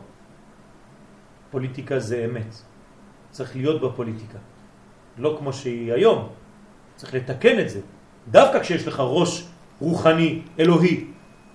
[1.50, 2.54] פוליטיקה זה אמת.
[3.30, 4.38] צריך להיות בפוליטיקה.
[5.18, 6.28] לא כמו שהיא היום.
[6.96, 7.80] צריך לתקן את זה.
[8.30, 9.48] דווקא כשיש לך ראש
[9.80, 11.04] רוחני, אלוהי,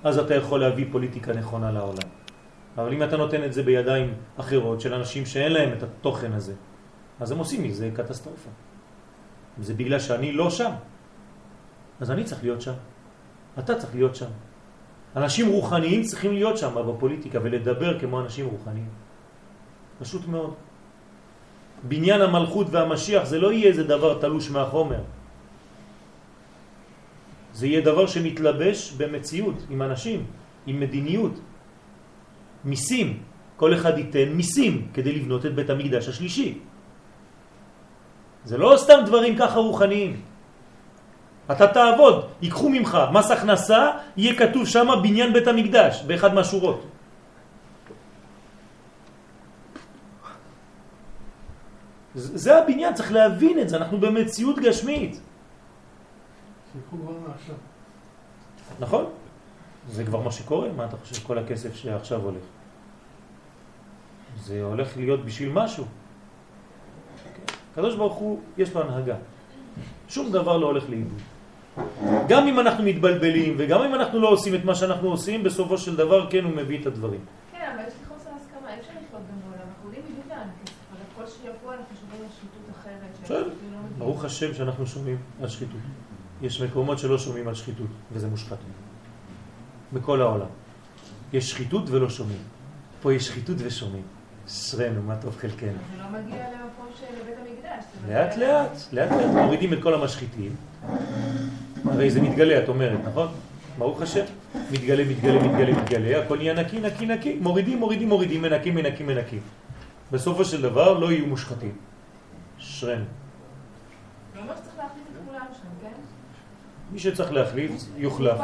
[0.03, 2.07] אז אתה יכול להביא פוליטיקה נכונה לעולם.
[2.77, 6.53] אבל אם אתה נותן את זה בידיים אחרות של אנשים שאין להם את התוכן הזה,
[7.19, 8.49] אז הם עושים מזה קטסטרופה.
[9.61, 10.71] זה בגלל שאני לא שם.
[11.99, 12.73] אז אני צריך להיות שם.
[13.59, 14.31] אתה צריך להיות שם.
[15.15, 18.89] אנשים רוחניים צריכים להיות שם בפוליטיקה ולדבר כמו אנשים רוחניים.
[19.99, 20.53] פשוט מאוד.
[21.83, 25.03] בניין המלכות והמשיח זה לא יהיה איזה דבר תלוש מהחומר.
[27.53, 30.19] זה יהיה דבר שמתלבש במציאות, עם אנשים,
[30.67, 31.35] עם מדיניות.
[32.65, 33.23] מיסים,
[33.57, 36.68] כל אחד ייתן מיסים כדי לבנות את בית המקדש השלישי.
[38.49, 40.21] זה לא סתם דברים ככה רוחניים.
[41.51, 46.81] אתה תעבוד, ייקחו ממך מס הכנסה, יהיה כתוב שם בניין בית המקדש, באחד מהשורות.
[52.15, 55.21] זה הבניין, צריך להבין את זה, אנחנו במציאות גשמית.
[58.79, 59.05] נכון,
[59.89, 62.45] זה כבר מה שקורה, מה אתה חושב כל הכסף שעכשיו הולך?
[64.41, 65.98] זה הולך להיות בשביל משהו.
[67.79, 69.15] הקדוש ברוך הוא, יש לו הנהגה.
[70.09, 71.21] שום דבר לא הולך לאיבוד.
[72.27, 75.95] גם אם אנחנו מתבלבלים וגם אם אנחנו לא עושים את מה שאנחנו עושים, בסופו של
[75.95, 77.19] דבר כן הוא מביא את הדברים.
[77.51, 80.47] כן, אבל יש לי חוסר הסכמה, אי אפשר לחיות גם בעולם, אנחנו יודעים בדיוק לאן
[80.91, 83.23] אבל כל שיבוא אנחנו שומעים על שחיתות אחרת.
[83.23, 83.49] בסדר,
[83.97, 85.81] ברוך השם שאנחנו שומעים על שחיתות.
[86.41, 88.57] יש מקומות שלא שומעים על שחיתות, וזה מושחת.
[89.93, 90.51] בכל העולם.
[91.33, 92.41] יש שחיתות ולא שומעים.
[93.01, 94.18] פה יש שחיתות ושומעים.
[94.49, 95.69] אשרנו, מה טוב חלקנו.
[95.69, 97.83] זה לא מגיע למקום של בית המקדש.
[98.09, 100.55] לאט לאט, לאט לאט מורידים את כל המשחיתים,
[101.85, 103.27] הרי זה מתגלה, את אומרת, נכון?
[103.77, 104.25] ברוך השם,
[104.71, 109.41] מתגלה, מתגלה, מתגלה, מתגלה, הכל נהיה נקי, נקי, נקי, מורידים, מורידים, מורידים, מנקים, מנקים, מנקים.
[110.11, 111.75] בסופו של דבר לא יהיו מושחתים.
[112.57, 113.03] שרן.
[114.35, 114.41] לא
[115.81, 115.89] כן?
[116.91, 118.39] מי שצריך להחליף, יוחלף.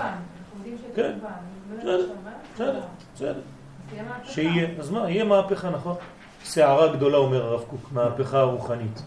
[0.95, 1.17] כן.
[2.55, 2.81] בסדר,
[3.15, 3.41] בסדר,
[4.23, 5.95] שיהיה, אז מה, יהיה מהפכה, נכון?
[6.43, 9.03] שערה גדולה, אומר הרב קוק, מהפכה רוחנית.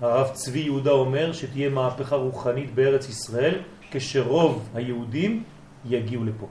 [0.00, 3.54] הרב צבי יהודה אומר שתהיה מהפכה רוחנית בארץ ישראל
[3.90, 5.42] כשרוב היהודים
[5.84, 6.46] יגיעו לפה.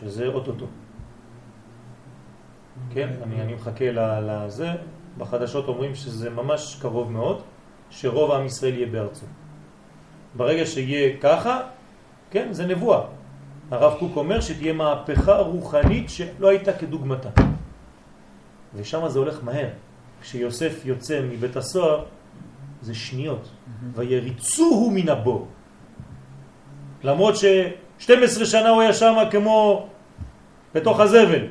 [0.00, 0.66] שזה אוטוטו.
[2.94, 4.68] כן, אני, אני מחכה לזה.
[5.18, 7.42] בחדשות אומרים שזה ממש קרוב מאוד,
[7.90, 9.26] שרוב עם ישראל יהיה בארצו.
[10.36, 11.60] ברגע שיהיה ככה,
[12.30, 13.19] כן, זה נבואה.
[13.70, 17.28] הרב קוק אומר שתהיה מהפכה רוחנית שלא הייתה כדוגמתה.
[18.74, 19.68] ושם זה הולך מהר.
[20.22, 22.04] כשיוסף יוצא מבית הסוהר,
[22.82, 23.48] זה שניות.
[23.94, 25.48] ויריצוהו מן הבור.
[27.04, 29.88] למרות ש-12 שנה הוא היה שם כמו
[30.74, 31.46] בתוך הזבל.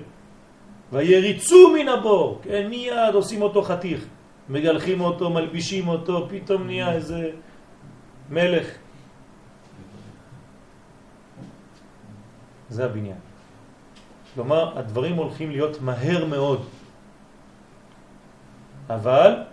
[0.92, 2.40] ויריצו מן הבור.
[2.44, 4.06] כן, מיד עושים אותו חתיך.
[4.50, 7.30] מגלחים אותו, מלבישים אותו, פתאום נהיה איזה
[8.30, 8.68] מלך.
[12.70, 13.18] זה הבניין.
[14.34, 16.66] כלומר, הדברים הולכים להיות מהר מאוד.
[18.90, 19.44] אבל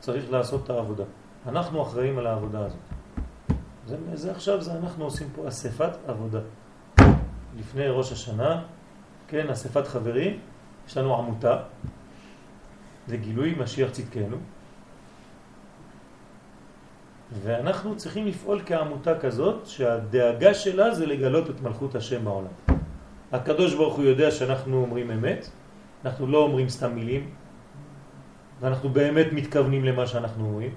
[0.00, 1.04] צריך לעשות את העבודה.
[1.46, 2.78] אנחנו אחראים על העבודה הזאת.
[3.86, 6.40] זה, זה עכשיו, זה אנחנו עושים פה אספת עבודה.
[7.56, 8.62] לפני ראש השנה,
[9.28, 10.38] כן, אספת חברים,
[10.88, 11.62] יש לנו עמותה,
[13.06, 14.36] זה גילוי משיח צדקנו,
[17.32, 22.52] ואנחנו צריכים לפעול כעמותה כזאת שהדאגה שלה זה לגלות את מלכות השם בעולם.
[23.32, 25.50] הקדוש ברוך הוא יודע שאנחנו אומרים אמת,
[26.04, 27.30] אנחנו לא אומרים סתם מילים,
[28.60, 30.70] ואנחנו באמת מתכוונים למה שאנחנו אומרים,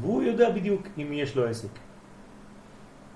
[0.00, 1.78] והוא יודע בדיוק אם יש לו עסק.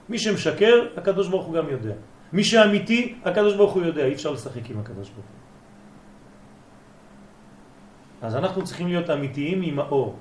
[0.09, 1.95] מי שמשקר, הקדוש ברוך הוא גם יודע.
[2.33, 5.43] מי שאמיתי, הקדוש ברוך הוא יודע, אי אפשר לשחק עם הקדוש ברוך הוא.
[8.23, 10.19] אז אנחנו צריכים להיות אמיתיים עם האור,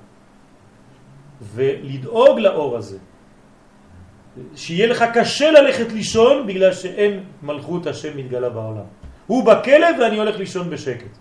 [1.42, 2.98] ולדאוג לאור הזה.
[4.54, 8.88] שיהיה לך קשה ללכת לישון בגלל שאין מלכות השם מתגלה בעולם.
[9.26, 11.12] הוא בכלב ואני הולך לישון בשקט.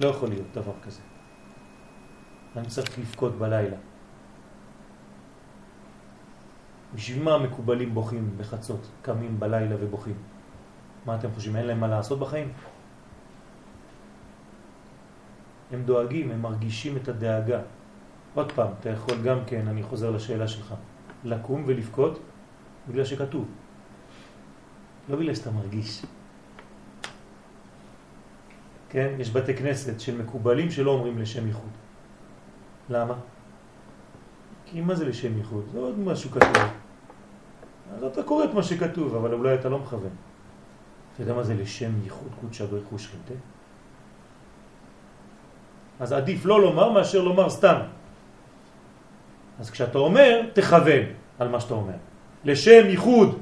[0.00, 1.00] לא יכול להיות דבר כזה.
[2.56, 3.76] אני צריך לבכות בלילה.
[6.94, 10.14] בשביל מה המקובלים בוכים בחצות, קמים בלילה ובוכים?
[11.06, 12.52] מה אתם חושבים, אין להם מה לעשות בחיים?
[15.72, 17.60] הם דואגים, הם מרגישים את הדאגה.
[18.34, 20.74] עוד פעם, אתה יכול גם כן, אני חוזר לשאלה שלך,
[21.24, 22.18] לקום ולבכות
[22.88, 23.46] בגלל שכתוב.
[25.08, 26.02] לא בגלל שאתה מרגיש.
[28.88, 29.14] כן?
[29.18, 31.70] יש בתי כנסת של מקובלים שלא אומרים לשם ייחוד.
[32.90, 33.14] למה?
[34.66, 35.64] כי מה זה לשם ייחוד?
[35.72, 36.62] זה עוד משהו כתוב.
[37.96, 40.10] אז אתה קורא את מה שכתוב, אבל אולי אתה לא מכוון.
[41.14, 43.34] אתה יודע מה זה לשם ייחוד קודשא הוא שכינתה?
[46.00, 47.80] אז עדיף לא לומר מאשר לומר סתם.
[49.62, 51.02] אז כשאתה אומר, תכוון
[51.38, 51.94] על מה שאתה אומר.
[52.44, 53.38] לשם ייחוד.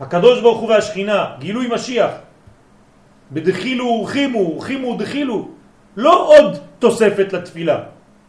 [0.00, 2.10] הקדוש ברוך הוא והשכינה, גילוי משיח.
[3.32, 5.48] בדחילו ורחימו, ורחימו ודחילו.
[5.96, 7.78] לא עוד תוספת לתפילה.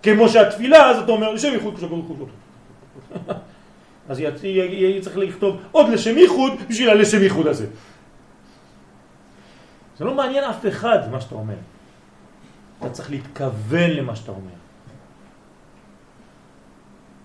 [0.03, 2.27] כמו שהתפילה, אז אתה אומר, לשם ייחוד קדוש ברוך הוא.
[4.09, 7.65] אז יהיה צריך לכתוב עוד לשם ייחוד בשביל הלשם ייחוד הזה.
[9.97, 11.57] זה לא מעניין אף אחד מה שאתה אומר.
[12.79, 14.56] אתה צריך להתכוון למה שאתה אומר.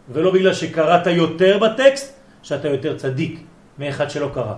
[0.09, 3.41] ולא בגלל שקראת יותר בטקסט, שאתה יותר צדיק
[3.79, 4.55] מאחד שלא קרא.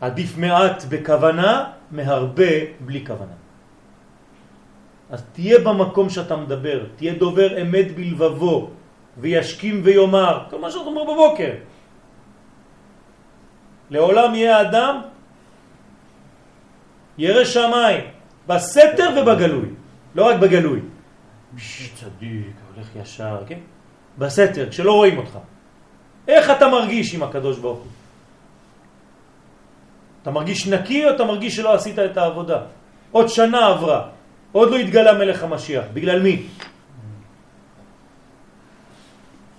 [0.00, 3.36] עדיף מעט בכוונה מהרבה בלי כוונה.
[5.10, 8.70] אז תהיה במקום שאתה מדבר, תהיה דובר אמת בלבבו,
[9.18, 11.52] וישכים ויומר, כל מה שאתה אומר בבוקר.
[13.90, 14.94] לעולם יהיה אדם
[17.18, 18.04] ירא שמיים,
[18.46, 19.68] בסתר ובגלוי,
[20.14, 20.93] לא רק בגלוי.
[21.94, 23.58] צדיק, הולך ישר, כן?
[24.18, 25.38] בסתר, כשלא רואים אותך.
[26.28, 27.92] איך אתה מרגיש עם הקדוש ברוך הוא?
[30.22, 32.60] אתה מרגיש נקי או אתה מרגיש שלא עשית את העבודה?
[33.12, 34.08] עוד שנה עברה,
[34.52, 35.84] עוד לא התגלה מלך המשיח.
[35.92, 36.46] בגלל מי?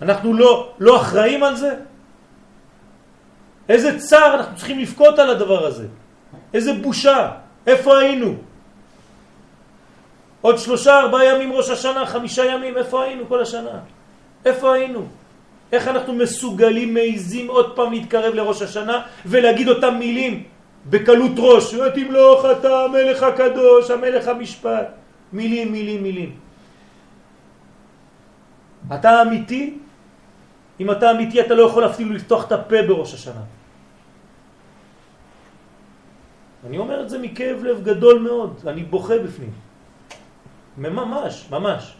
[0.01, 1.71] אנחנו לא, לא אחראים על זה?
[3.69, 5.87] איזה צער אנחנו צריכים לפקוט על הדבר הזה.
[6.53, 7.31] איזה בושה.
[7.67, 8.35] איפה היינו?
[10.45, 13.79] עוד שלושה, ארבעה ימים ראש השנה, חמישה ימים, איפה היינו כל השנה?
[14.45, 15.01] איפה היינו?
[15.71, 20.43] איך אנחנו מסוגלים, מעיזים עוד פעם להתקרב לראש השנה ולהגיד אותם מילים
[20.89, 24.87] בקלות ראש, ותמלוך אתה המלך הקדוש, המלך המשפט.
[25.33, 26.31] מילים, מילים, מילים.
[28.93, 29.77] אתה אמיתי?
[30.79, 33.43] אם אתה אמיתי אתה לא יכול אפילו לפתוח את הפה בראש השנה.
[36.69, 39.64] אני אומר את זה מכאב לב גדול מאוד, אני בוכה בפנים.
[40.77, 41.95] ממש, ממש.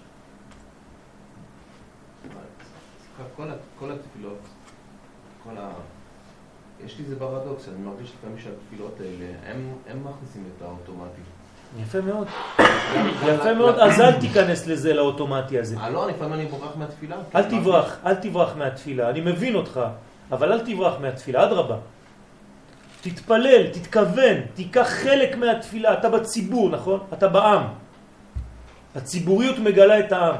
[3.36, 3.44] כל,
[3.80, 4.40] כל התפילות,
[5.44, 5.70] כל ה...
[6.86, 11.22] יש לי איזה ברדוקס, אני מרגיש לפעמים שהתפילות האלה, הם, הם מכניסים את האוטומטי.
[11.82, 12.28] יפה מאוד.
[13.28, 15.78] יפה מאוד, אז אל תיכנס לזה, לאוטומטי הזה.
[15.78, 17.16] אה, לא, לפעמים אני בורח מהתפילה.
[17.36, 19.10] אל תברח, אל תברח מהתפילה.
[19.10, 19.80] אני מבין אותך,
[20.32, 21.78] אבל אל תברח מהתפילה, אדרבה.
[23.02, 25.94] תתפלל, תתכוון, תיקח חלק מהתפילה.
[25.94, 27.00] אתה בציבור, נכון?
[27.14, 27.64] אתה בעם.
[28.96, 30.36] הציבוריות מגלה את העם.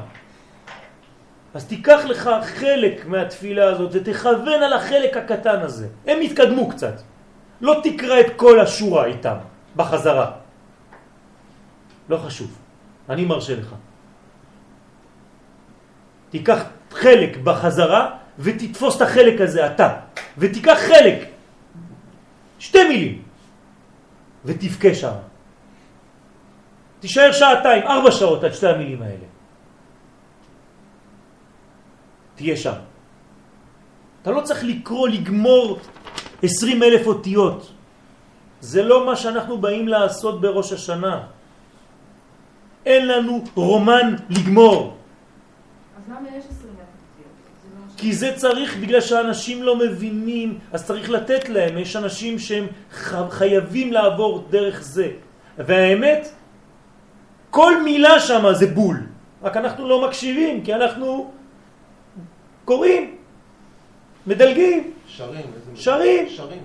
[1.54, 5.88] אז תיקח לך חלק מהתפילה הזאת ותכוון על החלק הקטן הזה.
[6.08, 7.02] הם יתקדמו קצת.
[7.62, 9.36] לא תקרא את כל השורה איתם
[9.76, 10.32] בחזרה.
[12.10, 12.52] לא חשוב,
[13.10, 13.76] אני מרשה לך.
[16.30, 19.90] תיקח חלק בחזרה ותתפוס את החלק הזה, אתה,
[20.38, 21.20] ותיקח חלק,
[22.60, 23.22] שתי מילים,
[24.46, 25.16] ותבכה שם.
[27.00, 29.28] תישאר שעתיים, ארבע שעות עד שתי המילים האלה.
[32.36, 32.80] תהיה שם.
[34.22, 35.80] אתה לא צריך לקרוא, לגמור
[36.44, 37.72] 20 אלף אותיות.
[38.62, 41.30] זה לא מה שאנחנו באים לעשות בראש השנה.
[42.86, 44.98] אין לנו רומן לגמור.
[45.98, 46.90] אז למה יש 20 אלף
[47.64, 51.78] זה לא כי זה צריך, בגלל שאנשים לא מבינים, אז צריך לתת להם.
[51.78, 52.66] יש אנשים שהם
[53.30, 55.10] חייבים לעבור דרך זה.
[55.58, 56.22] והאמת,
[57.56, 58.98] כל מילה שם זה בול.
[59.44, 61.32] רק אנחנו לא מקשיבים, כי אנחנו
[62.66, 63.16] קוראים,
[64.28, 64.92] מדלגים.
[65.08, 65.46] שרים.
[65.76, 66.30] שרים.
[66.30, 66.64] שרים.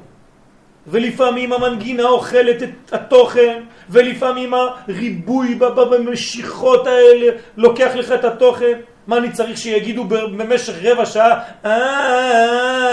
[0.87, 7.27] ולפעמים המנגינה אוכלת את התוכן, ולפעמים הריבוי במשיכות האלה
[7.57, 8.81] לוקח לך את התוכן.
[9.07, 11.43] מה אני צריך שיגידו במשך רבע שעה?
[11.65, 12.91] "אה".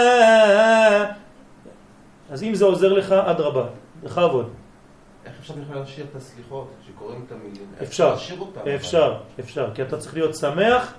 [2.30, 3.64] אז אם זה עוזר לך, אדרבה,
[4.02, 4.67] בכבוד.
[5.28, 7.66] איך אפשר בכלל לשיר את הסליחות, שקוראים את המילים?
[7.82, 8.16] אפשר?
[8.76, 10.94] אפשר, אפשר, כי אתה צריך להיות שמח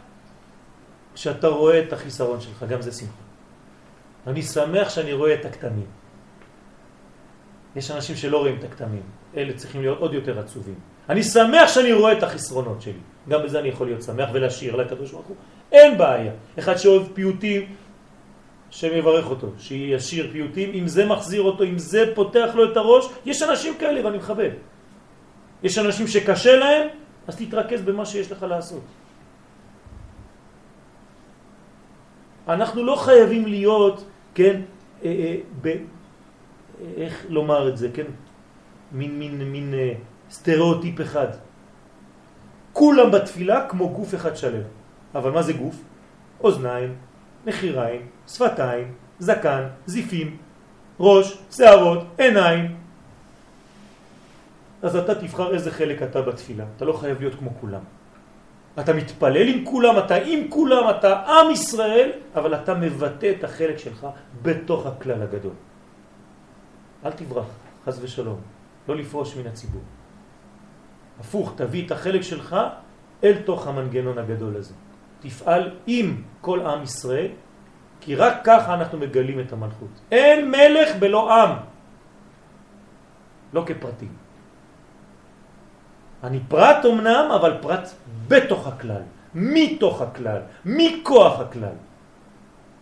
[1.13, 3.11] כשאתה רואה את החיסרון שלך, גם זה שמחה.
[4.27, 5.85] אני שמח שאני רואה את הכתמים.
[7.75, 9.01] יש אנשים שלא רואים את הכתמים,
[9.37, 10.75] אלה צריכים להיות עוד יותר עצובים.
[11.09, 12.99] אני שמח שאני רואה את החסרונות שלי,
[13.29, 15.35] גם בזה אני יכול להיות שמח ולהשאיר לקדוש ברוך הוא.
[15.71, 16.31] אין בעיה.
[16.59, 17.75] אחד שאוהב פיוטים,
[18.69, 23.41] שמברך אותו, שישיר פיוטים, אם זה מחזיר אותו, אם זה פותח לו את הראש, יש
[23.41, 24.49] אנשים כאלה ואני מכבד.
[25.63, 26.87] יש אנשים שקשה להם,
[27.27, 28.83] אז תתרכז במה שיש לך לעשות.
[32.47, 34.61] אנחנו לא חייבים להיות, כן,
[35.03, 35.75] אה, אה, ב, אה,
[36.97, 38.09] איך לומר את זה, כן,
[38.91, 39.93] מין, מין, מין אה,
[40.31, 41.27] סטריאוטיפ אחד.
[42.73, 44.65] כולם בתפילה כמו גוף אחד שלם.
[45.15, 45.75] אבל מה זה גוף?
[46.43, 46.95] אוזניים,
[47.49, 50.37] נחיריים, שפתיים, זקן, זיפים,
[50.99, 52.75] ראש, שערות, עיניים.
[54.81, 56.65] אז אתה תבחר איזה חלק אתה בתפילה.
[56.75, 57.81] אתה לא חייב להיות כמו כולם.
[58.79, 63.77] אתה מתפלל עם כולם, אתה עם כולם, אתה עם ישראל, אבל אתה מבטא את החלק
[63.77, 64.07] שלך
[64.41, 65.57] בתוך הכלל הגדול.
[67.05, 67.45] אל תברח,
[67.85, 68.39] חס ושלום.
[68.87, 69.81] לא לפרוש מן הציבור.
[71.19, 72.55] הפוך, תביא את החלק שלך
[73.23, 74.73] אל תוך המנגנון הגדול הזה.
[75.19, 77.31] תפעל עם כל עם ישראל,
[78.01, 79.93] כי רק ככה אנחנו מגלים את המלכות.
[80.11, 81.51] אין מלך בלא עם,
[83.53, 84.13] לא כפרטים.
[86.23, 87.89] אני פרט אמנם, אבל פרט
[88.27, 89.01] בתוך הכלל,
[89.35, 91.77] מתוך הכלל, מכוח הכלל.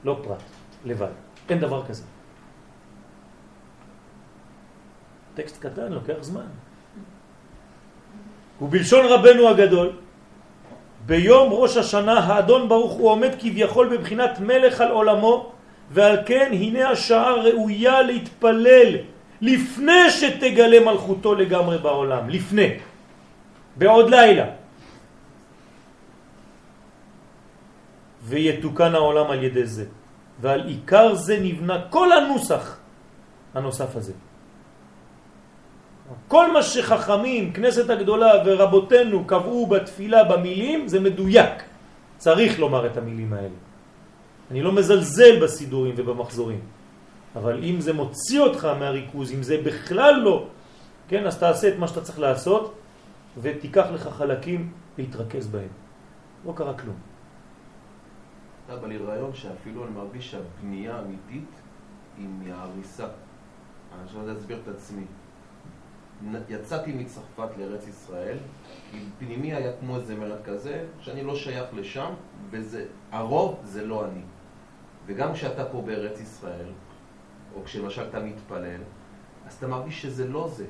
[0.04, 0.44] לא פרט,
[0.86, 1.14] לבד.
[1.50, 2.04] אין דבר כזה.
[5.34, 6.50] טקסט קטן, לוקח זמן.
[8.62, 9.90] ובלשון רבנו הגדול,
[11.08, 15.52] ביום ראש השנה האדון ברוך הוא עומד כביכול בבחינת מלך על עולמו,
[15.92, 19.08] ועל כן הנה השעה ראויה להתפלל
[19.42, 22.70] לפני שתגלה מלכותו לגמרי בעולם, לפני,
[23.76, 24.46] בעוד לילה.
[28.28, 29.86] ויתוקן העולם על ידי זה,
[30.44, 32.78] ועל עיקר זה נבנה כל הנוסח
[33.56, 34.27] הנוסף הזה.
[36.28, 41.64] כל מה שחכמים, כנסת הגדולה ורבותינו קבעו בתפילה במילים זה מדויק.
[42.18, 43.58] צריך לומר את המילים האלה.
[44.52, 46.60] אני לא מזלזל בסידורים ובמחזורים,
[47.36, 50.48] אבל אם זה מוציא אותך מהריכוז, אם זה בכלל לא,
[51.08, 52.74] כן, אז תעשה את מה שאתה צריך לעשות
[53.42, 55.74] ותיקח לך חלקים להתרכז בהם.
[56.46, 56.96] לא קרה כלום.
[58.74, 61.50] אבל לי רעיון שאפילו אני מרגיש שהבנייה האמיתית
[62.18, 63.04] היא מההריסה.
[63.04, 65.06] אני עכשיו להסביר את עצמי.
[66.50, 68.38] יצאתי מצרפת לארץ ישראל,
[68.92, 72.14] כי פנימי היה כמו איזה מלך כזה, שאני לא שייך לשם,
[72.50, 74.22] וזה, הרוב זה לא אני.
[75.06, 76.68] וגם כשאתה פה בארץ ישראל,
[77.56, 78.82] או כשלמשל אתה מתפלל,
[79.48, 80.66] אז אתה מרגיש שזה לא זה,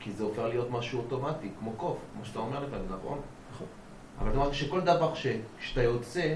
[0.00, 3.20] כי זה הופך להיות משהו אוטומטי, כמו קוף, כמו שאתה אומר לפעמים, נכון?
[3.52, 3.66] נכון.
[4.18, 5.26] אבל אתה מרגיש שכל דבר ש-
[5.58, 6.34] כשאתה יוצא,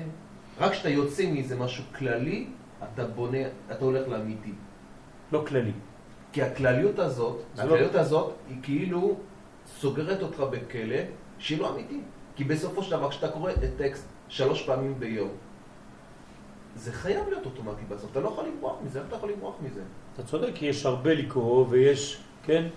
[0.58, 2.46] רק כשאתה יוצא מאיזה משהו כללי,
[2.94, 3.38] אתה בונה,
[3.72, 4.52] אתה הולך לאמיתי.
[5.32, 5.72] לא כללי.
[6.32, 9.16] כי הכלליות הזאת, לא- הכלליות הזאת היא כאילו
[9.78, 10.96] סוגרת אותך בכלא
[11.38, 12.04] שהיא לא אמיתית.
[12.36, 15.28] כי בסופו של דבר, כשאתה קורא את טקסט שלוש פעמים ביום,
[16.76, 19.80] זה חייב להיות אוטומטי בסוף, אתה לא יכול לברוח מזה, איך אתה יכול לברוח מזה?
[20.14, 22.68] אתה צודק, כי יש הרבה לקרוא ויש, כן,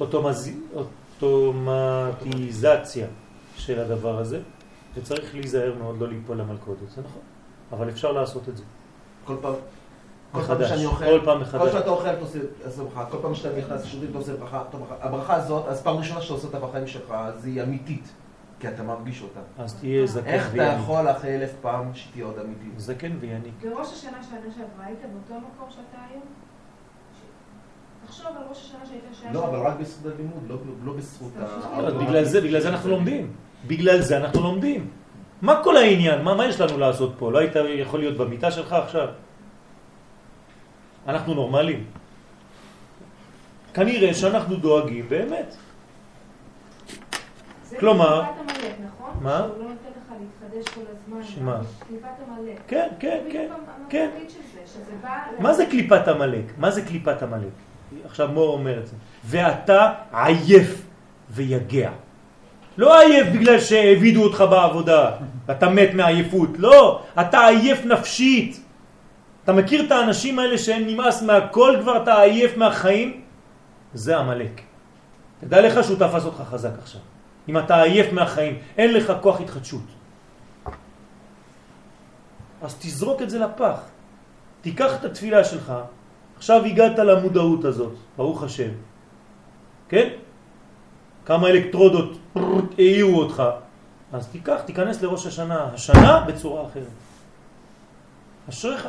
[0.00, 0.50] אוטומז...
[1.20, 3.06] אוטומטיזציה
[3.56, 4.40] של הדבר הזה,
[4.94, 7.22] וצריך להיזהר מאוד לא ליפול למלכודת, זה נכון,
[7.72, 8.62] אבל אפשר לעשות את זה.
[9.24, 9.54] כל פעם,
[10.32, 11.70] כל פעם שאני אוכל, כל פעם כל.
[11.72, 12.38] שאתה אוכל אתה עושה
[12.82, 14.62] ברכה, כל פעם שאתה נכנס לשירותים אתה עושה ברכה.
[15.00, 18.12] הברכה הזאת, אז פעם ראשונה שאתה עושה אותה בחיים שלך, אז היא אמיתית,
[18.60, 19.40] כי אתה מרגיש אותה.
[19.62, 20.78] אז תהיה זקן איך אתה ויניק.
[20.82, 22.72] יכול אחרי אלף פעם שתהיה עוד אמיתית?
[22.80, 23.54] זקן ויניק.
[23.62, 26.22] בראש השנה שנה שעברה היית באותו מקום שאתה היום?
[28.06, 29.58] תחשוב על ראש השנה שהיית שנה לא, אבל.
[29.58, 31.80] רק בזכות הלימוד, לא- לא בזכות ה...
[31.82, 33.32] לא, בגלל זה, בגלל זה אנחנו לומדים.
[33.66, 34.90] בגלל זה אנחנו לומדים.
[35.42, 36.22] מה כל העניין?
[36.22, 37.32] מה, מה יש לנו לעשות פה?
[37.32, 39.08] לא היית יכול להיות במיטה שלך עכשיו?
[41.08, 41.84] אנחנו נורמלים.
[43.74, 45.54] כנראה שאנחנו דואגים באמת.
[47.80, 49.10] כלומר- נכון?
[49.20, 49.38] מה?
[49.38, 51.22] שהוא לא נותן לך להתחדש כל הזמן.
[51.22, 51.60] שמה?
[51.88, 52.58] קליפת עמלק.
[52.68, 53.48] כן, כן, כן,
[53.88, 54.10] כן.
[55.38, 56.44] מה זה קליפת עמלק?
[56.58, 57.52] מה זה קליפת עמלק?
[58.04, 58.96] עכשיו מור אומר את זה.
[59.24, 60.82] ואתה עייף
[61.30, 61.90] ויגע.
[62.78, 65.10] לא עייף בגלל שהעבידו אותך בעבודה,
[65.50, 66.48] אתה מת מעייפות.
[66.58, 68.60] לא, אתה עייף נפשית.
[69.50, 73.20] אתה מכיר את האנשים האלה שהם נמאס מהכל כבר, אתה עייף מהחיים?
[73.94, 74.60] זה עמלק.
[75.40, 77.00] תדע לך שהוא תפס אותך חזק עכשיו.
[77.48, 79.82] אם אתה עייף מהחיים, אין לך כוח התחדשות.
[82.62, 83.78] אז תזרוק את זה לפח.
[84.60, 85.72] תיקח את התפילה שלך,
[86.36, 88.70] עכשיו הגעת למודעות הזאת, ברוך השם,
[89.88, 90.08] כן?
[91.26, 92.18] כמה אלקטרודות
[92.78, 93.42] העירו אותך,
[94.12, 96.94] אז תיקח, תיכנס לראש השנה, השנה בצורה אחרת.
[98.48, 98.88] אשריך.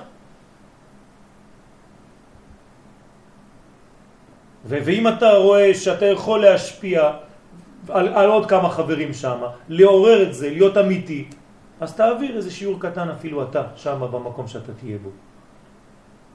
[4.65, 7.11] ואם אתה רואה שאתה יכול להשפיע
[7.89, 11.25] על, על עוד כמה חברים שם, לעורר את זה, להיות אמיתי,
[11.81, 15.09] אז תעביר איזה שיעור קטן אפילו אתה, שם במקום שאתה תהיה בו.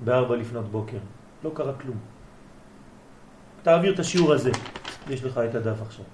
[0.04, 0.98] בארבע לפנות בוקר.
[1.44, 1.96] לא קרה כלום.
[3.62, 4.50] תעביר את השיעור הזה,
[5.10, 6.04] יש לך את הדף עכשיו.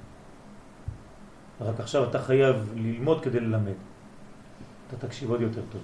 [1.61, 3.79] רק עכשיו אתה חייב ללמוד כדי ללמד.
[4.89, 5.81] אתה תקשיב עוד יותר טוב.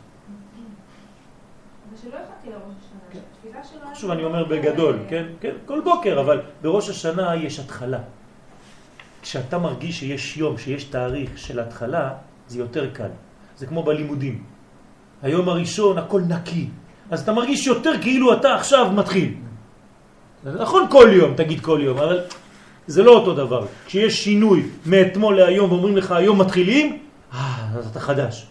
[1.99, 3.97] ושלא יחכה לראש השנה, שהתפילה שלנו...
[3.97, 5.25] שוב אני אומר בגדול, כן?
[5.41, 5.53] כן?
[5.66, 7.99] כל בוקר, אבל בראש השנה יש התחלה.
[9.23, 12.11] כשאתה מרגיש שיש יום, שיש תאריך של התחלה,
[12.49, 13.09] זה יותר קל.
[13.57, 14.43] זה כמו בלימודים.
[15.23, 16.69] היום הראשון הכל נקי,
[17.11, 19.35] אז אתה מרגיש יותר כאילו אתה עכשיו מתחיל.
[20.45, 22.20] נכון כל יום, תגיד כל יום, אבל
[22.87, 23.66] זה לא אותו דבר.
[23.87, 26.99] כשיש שינוי מאתמול להיום ואומרים לך היום מתחילים,
[27.33, 28.47] אה, אז אתה חדש.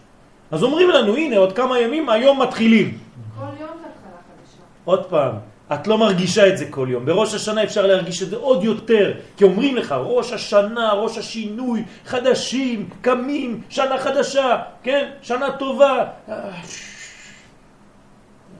[0.51, 2.97] אז אומרים לנו, הנה עוד כמה ימים היום מתחילים.
[3.39, 4.63] כל יום זה התחלה חדשה.
[4.87, 5.35] עוד פעם,
[5.73, 7.05] את לא מרגישה את זה כל יום.
[7.05, 11.83] בראש השנה אפשר להרגיש את זה עוד יותר, כי אומרים לך, ראש השנה, ראש השינוי,
[12.05, 15.09] חדשים, קמים, שנה חדשה, כן?
[15.21, 16.05] שנה טובה.
[16.29, 16.35] אה,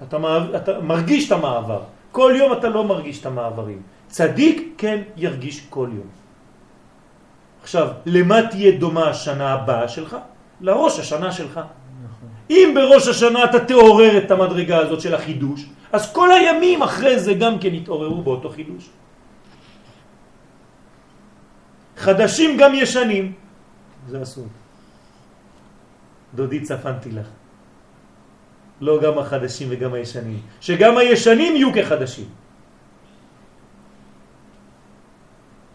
[0.04, 1.82] אתה, מעב- אתה מרגיש את המעבר.
[2.12, 3.82] כל יום אתה לא מרגיש את המעברים.
[4.08, 6.08] צדיק כן ירגיש כל יום.
[7.64, 10.18] עכשיו, למה תהיה דומה השנה הבאה שלך?
[10.62, 11.60] לראש השנה שלך.
[12.49, 17.34] אם בראש השנה אתה תעורר את המדרגה הזאת של החידוש, אז כל הימים אחרי זה
[17.34, 18.90] גם כן יתעוררו באותו חידוש.
[21.98, 23.34] חדשים גם ישנים.
[24.07, 24.48] זה אסור.
[26.36, 27.28] דודי צפנתי לך.
[28.82, 30.41] לא גם החדשים וגם הישנים.
[30.61, 32.30] שגם הישנים יהיו כחדשים.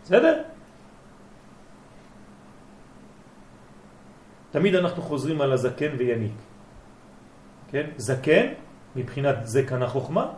[0.04, 0.42] בסדר?
[4.50, 6.32] תמיד אנחנו חוזרים על הזקן ויניק.
[7.72, 7.90] כן?
[7.96, 8.46] זקן,
[8.96, 10.32] מבחינת זקן החוכמה,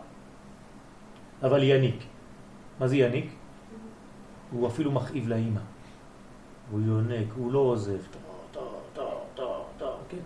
[1.43, 2.03] אבל יניק.
[2.79, 3.31] מה זה יניק?
[4.51, 5.59] הוא אפילו מכאיב לאימא.
[6.71, 7.99] הוא יונק, הוא לא עוזב.
[10.09, 10.17] כן?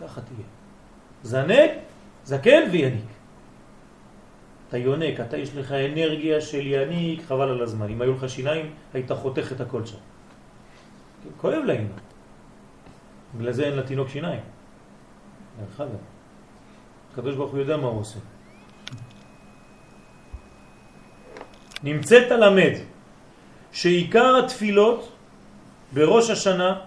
[0.00, 0.46] ככה תהיה.
[1.22, 1.70] זנק,
[2.24, 3.08] זקן ויניק.
[4.68, 7.88] אתה יונק, אתה יש לך אנרגיה של יניק, חבל על הזמן.
[7.88, 9.96] אם היו לך שיניים, היית חותך את הכל שם.
[11.24, 11.96] כן, כואב לאמא.
[13.36, 14.40] בגלל זה אין לתינוק שיניים.
[15.60, 16.17] דרך אגב.
[17.18, 18.18] הקדוש ברוך הוא יודע מה הוא עושה.
[21.82, 22.74] נמצאת למד
[23.72, 25.12] שעיקר התפילות
[25.92, 26.80] בראש השנה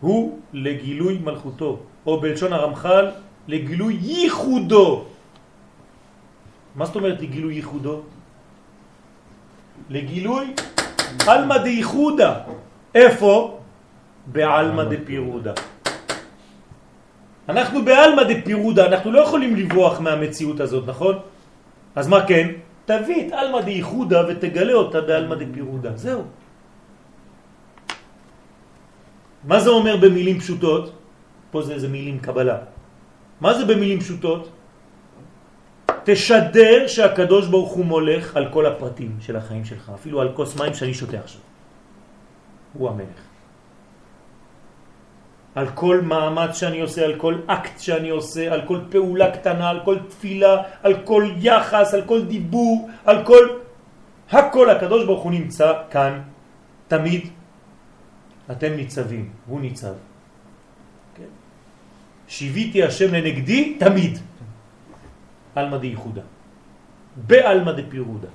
[0.00, 3.10] הוא לגילוי מלכותו, או בלשון הרמח"ל,
[3.48, 5.04] לגילוי ייחודו.
[6.74, 8.02] מה זאת אומרת לגילוי ייחודו?
[9.90, 10.54] לגילוי
[11.26, 12.30] עלמא דייחודה.
[12.94, 13.60] איפה?
[14.26, 15.71] בעלמא דפירודה.
[17.48, 21.14] אנחנו בעלמא דפירודה, אנחנו לא יכולים לברוח מהמציאות הזאת, נכון?
[21.96, 22.48] אז מה כן?
[22.84, 25.96] תביא את עלמא דייחודה ותגלה אותה בעלמא דפירודה.
[25.96, 26.22] זהו.
[29.44, 30.92] מה זה אומר במילים פשוטות?
[31.50, 32.58] פה זה איזה מילים קבלה.
[33.40, 34.50] מה זה במילים פשוטות?
[36.04, 40.74] תשדר שהקדוש ברוך הוא מולך על כל הפרטים של החיים שלך, אפילו על כוס מים
[40.74, 41.40] שאני שותה עכשיו.
[42.72, 43.31] הוא המלך.
[45.54, 49.80] על כל מאמץ שאני עושה, על כל אקט שאני עושה, על כל פעולה קטנה, על
[49.84, 53.44] כל תפילה, על כל יחס, על כל דיבור, על כל...
[54.32, 56.20] הכל הקדוש ברוך הוא נמצא כאן,
[56.88, 57.28] תמיד.
[58.50, 59.94] אתם ניצבים, הוא ניצב.
[61.14, 61.32] כן?
[62.28, 64.18] שיוויתי השם לנגדי תמיד.
[65.56, 66.22] אלמא דייחודה.
[67.16, 68.28] באלמא דפירודה.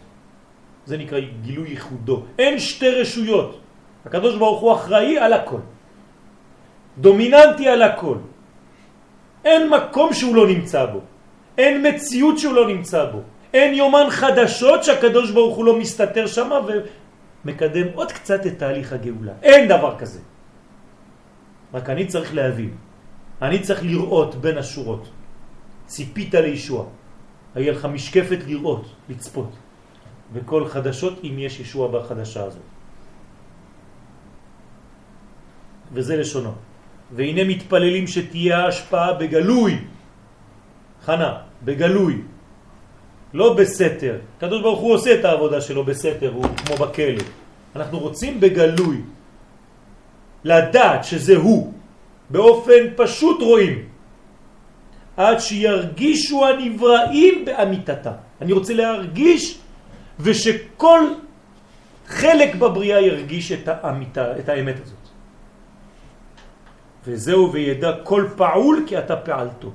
[0.85, 2.37] זה נקרא גילוי ייחודו.
[2.39, 3.61] אין שתי רשויות.
[4.05, 5.59] הקדוש ברוך הוא אחראי על הכל.
[6.97, 8.17] דומיננטי על הכל.
[9.45, 11.01] אין מקום שהוא לא נמצא בו.
[11.57, 13.21] אין מציאות שהוא לא נמצא בו.
[13.53, 19.33] אין יומן חדשות שהקדוש ברוך הוא לא מסתתר שם ומקדם עוד קצת את תהליך הגאולה.
[19.43, 20.19] אין דבר כזה.
[21.73, 22.73] רק אני צריך להבין.
[23.41, 25.09] אני צריך לראות בין השורות.
[25.85, 26.85] ציפית לישוע.
[27.55, 29.51] היה לך משקפת לראות, לצפות.
[30.33, 32.67] בכל חדשות אם יש ישוע בחדשה הזאת.
[35.93, 36.51] וזה לשונו.
[37.11, 39.77] והנה מתפללים שתהיה השפעה בגלוי.
[41.05, 41.31] חנה,
[41.63, 42.21] בגלוי.
[43.33, 44.15] לא בסתר.
[44.39, 47.23] קדוש ברוך הוא עושה את העבודה שלו בסתר, הוא כמו בכלא.
[47.75, 49.01] אנחנו רוצים בגלוי.
[50.43, 51.73] לדעת שזה הוא.
[52.29, 53.77] באופן פשוט רואים.
[55.17, 58.11] עד שירגישו הנבראים באמיתתה.
[58.41, 59.57] אני רוצה להרגיש
[60.19, 60.99] ושכל
[62.07, 64.96] חלק בבריאה ירגיש את האמיתה, את האמת הזאת.
[67.07, 69.71] וזהו וידע כל פעול כי אתה פעלתו.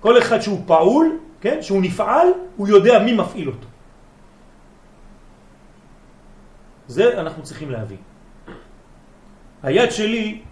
[0.00, 3.68] כל אחד שהוא פעול, כן, שהוא נפעל, הוא יודע מי מפעיל אותו.
[6.88, 8.02] זה אנחנו צריכים להבין.
[9.62, 10.42] היד שלי,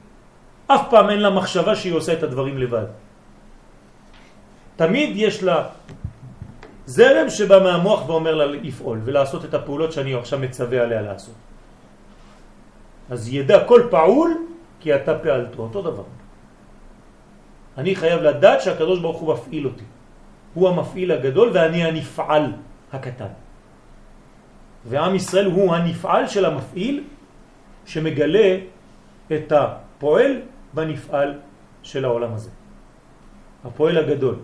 [0.66, 2.86] אף פעם אין לה מחשבה שהיא עושה את הדברים לבד.
[4.76, 5.68] תמיד יש לה
[6.86, 11.34] זרם שבא מהמוח ואומר לה לפעול ולעשות את הפעולות שאני עכשיו מצווה עליה לעשות.
[13.10, 14.51] אז ידע כל פעול
[14.82, 16.02] כי אתה פעלתו, אותו דבר.
[17.78, 19.84] אני חייב לדעת שהקדוש ברוך הוא מפעיל אותי.
[20.54, 22.52] הוא המפעיל הגדול ואני הנפעל
[22.92, 23.32] הקטן.
[24.84, 27.04] ועם ישראל הוא הנפעל של המפעיל
[27.86, 28.59] שמגלה
[29.32, 30.32] את הפועל
[30.74, 31.38] בנפעל
[31.82, 32.50] של העולם הזה.
[33.64, 34.36] הפועל הגדול,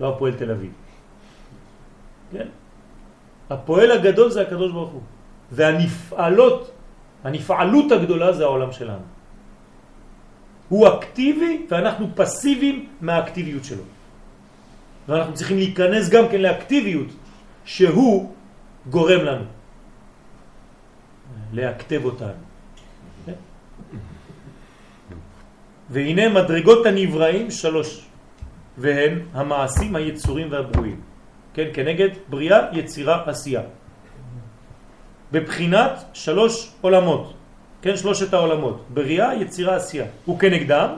[0.00, 0.72] לא הפועל תל אביב.
[2.32, 2.48] כן?
[3.50, 5.02] הפועל הגדול זה הקדוש ברוך הוא.
[5.52, 6.70] והנפעלות,
[7.24, 9.15] הנפעלות הגדולה זה העולם שלנו.
[10.68, 13.82] הוא אקטיבי ואנחנו פסיביים מהאקטיביות שלו.
[15.08, 17.08] ואנחנו צריכים להיכנס גם כן לאקטיביות
[17.64, 18.32] שהוא
[18.90, 19.44] גורם לנו.
[21.52, 22.46] להכתב אותנו.
[25.90, 28.06] והנה מדרגות הנבראים שלוש,
[28.78, 31.00] והן המעשים היצורים והברואים.
[31.54, 33.62] כן, כנגד בריאה, יצירה, עשייה.
[35.32, 37.34] בבחינת שלוש עולמות,
[37.86, 40.06] כן, שלושת העולמות, בריאה, יצירה, עשייה.
[40.24, 40.90] הוא כנגדם,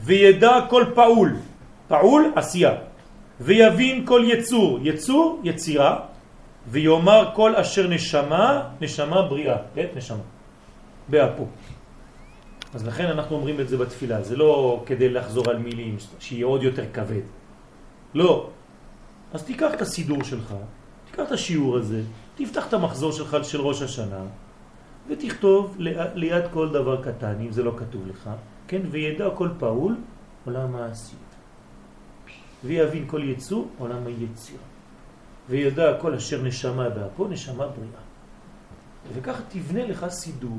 [0.00, 1.36] וידע כל פעול,
[1.88, 2.72] פעול, עשייה.
[3.40, 6.00] ויבין כל יצור, יצור, יצירה,
[6.68, 10.24] ויאמר כל אשר נשמה, נשמה בריאה, כן, נשמה,
[11.08, 11.46] באפו.
[12.74, 16.62] אז לכן אנחנו אומרים את זה בתפילה, זה לא כדי לחזור על מילים, שיהיה עוד
[16.62, 17.26] יותר כבד.
[18.14, 18.48] לא,
[19.32, 20.54] אז תיקח את הסידור שלך,
[21.10, 22.00] תיקח את השיעור הזה,
[22.34, 24.45] תפתח את המחזור שלך של ראש השנה,
[25.08, 25.76] ותכתוב
[26.14, 28.30] ליד כל דבר קטן, אם זה לא כתוב לך,
[28.68, 29.96] כן, וידע כל פעול
[30.44, 31.20] עולם העשייה.
[32.64, 34.58] ויבין כל יצור עולם היציר.
[35.48, 38.02] וידע כל אשר נשמה באפו, נשמה בריאה.
[39.14, 40.58] וככה תבנה לך סידור.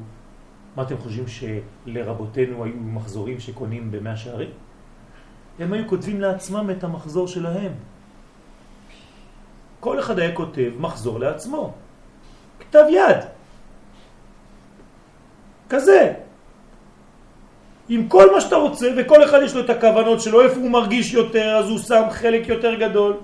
[0.75, 4.49] מה אתם חושבים שלרבותינו היו מחזורים שקונים במאה שערים?
[5.59, 7.71] הם היו כותבים לעצמם את המחזור שלהם.
[9.79, 11.73] כל אחד היה כותב מחזור לעצמו.
[12.59, 13.36] כתב יד.
[15.69, 16.13] כזה.
[17.89, 21.13] עם כל מה שאתה רוצה, וכל אחד יש לו את הכוונות שלו, איפה הוא מרגיש
[21.13, 23.17] יותר, אז הוא שם חלק יותר גדול.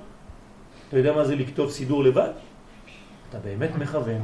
[0.89, 2.29] אתה יודע מה זה לכתוב סידור לבד?
[3.29, 4.21] אתה באמת מכוון.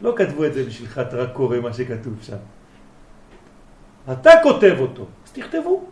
[0.00, 2.36] לא כתבו את זה בשבילך, אתה רק קורא מה שכתוב שם.
[4.12, 5.84] אתה כותב אותו, אז תכתבו.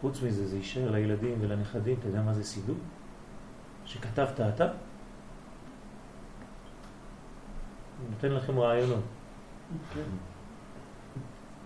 [0.00, 2.76] חוץ מזה, זה יישאר לילדים ולנכדים, אתה יודע מה זה סידור?
[3.84, 4.64] שכתבת אתה?
[4.64, 4.72] אני
[8.10, 9.02] נותן לכם רעיונות.
[9.94, 10.00] כן.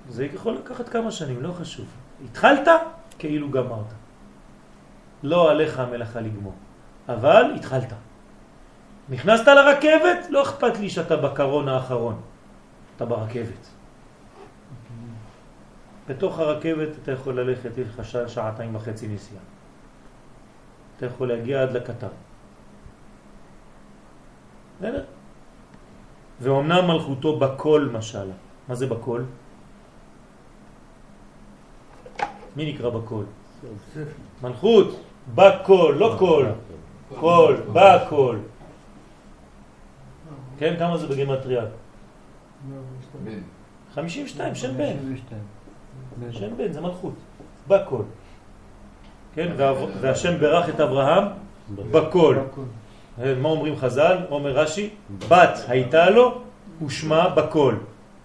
[0.09, 1.87] זה יכול לקחת כמה שנים, לא חשוב.
[2.25, 2.69] התחלת,
[3.19, 3.93] כאילו גמרת.
[5.23, 6.55] לא עליך המלאכה לגמור,
[7.09, 7.93] אבל התחלת.
[9.09, 12.21] נכנסת לרכבת, לא אכפת לי שאתה בקרון האחרון,
[12.97, 13.69] אתה ברכבת.
[16.09, 19.43] בתוך הרכבת אתה יכול ללכת, יש לך שעה, שעתיים וחצי נסיעה.
[20.97, 22.09] אתה יכול להגיע עד לקטר.
[24.79, 25.05] בסדר?
[26.41, 28.35] ואומנם מלכותו בכל משלה.
[28.69, 29.23] מה זה בכל?
[32.57, 33.25] מי נקרא בכל?
[34.43, 35.01] מלכות,
[35.35, 36.47] בכל, לא כל.
[37.21, 38.37] כל, בכל.
[40.59, 41.65] כן, כמה זה בגמטריה?
[43.95, 44.97] 52, שם בן.
[46.33, 47.15] שם בן זה מלכות,
[47.69, 48.03] בכל.
[49.35, 49.53] כן,
[50.01, 51.25] והשם ברך את אברהם
[51.91, 52.37] בכל.
[53.19, 54.19] מה אומרים חז"ל?
[54.31, 54.91] אומר רש"י,
[55.29, 56.43] בת הייתה לו
[56.87, 57.75] ושמה בכל.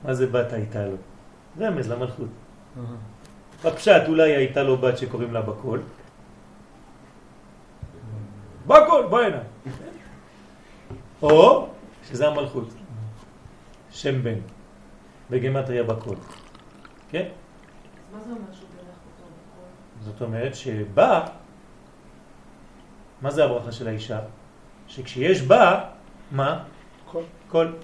[0.03, 0.95] מה זה בת הייתה לו?
[1.59, 2.27] רמז למלכות.
[3.65, 5.81] בפשט אולי הייתה לו בת שקוראים לה בקול.
[8.67, 9.37] בקול, בוא הנה.
[11.21, 11.67] או
[12.09, 12.67] שזה המלכות,
[13.91, 14.39] שם בן,
[15.29, 16.15] בגמטריה בקול.
[17.09, 17.27] כן?
[18.13, 20.11] מה זה אומר שהוא בירך אותו בקול?
[20.11, 21.25] זאת אומרת שבא,
[23.21, 24.19] מה זה הברכה של האישה?
[24.87, 25.89] שכשיש בה,
[26.31, 26.63] מה?
[27.11, 27.23] קול.
[27.49, 27.75] קול.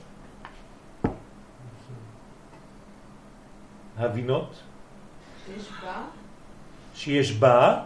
[3.97, 4.63] הבינות
[5.45, 6.03] שיש בה?
[6.95, 7.85] שיש בה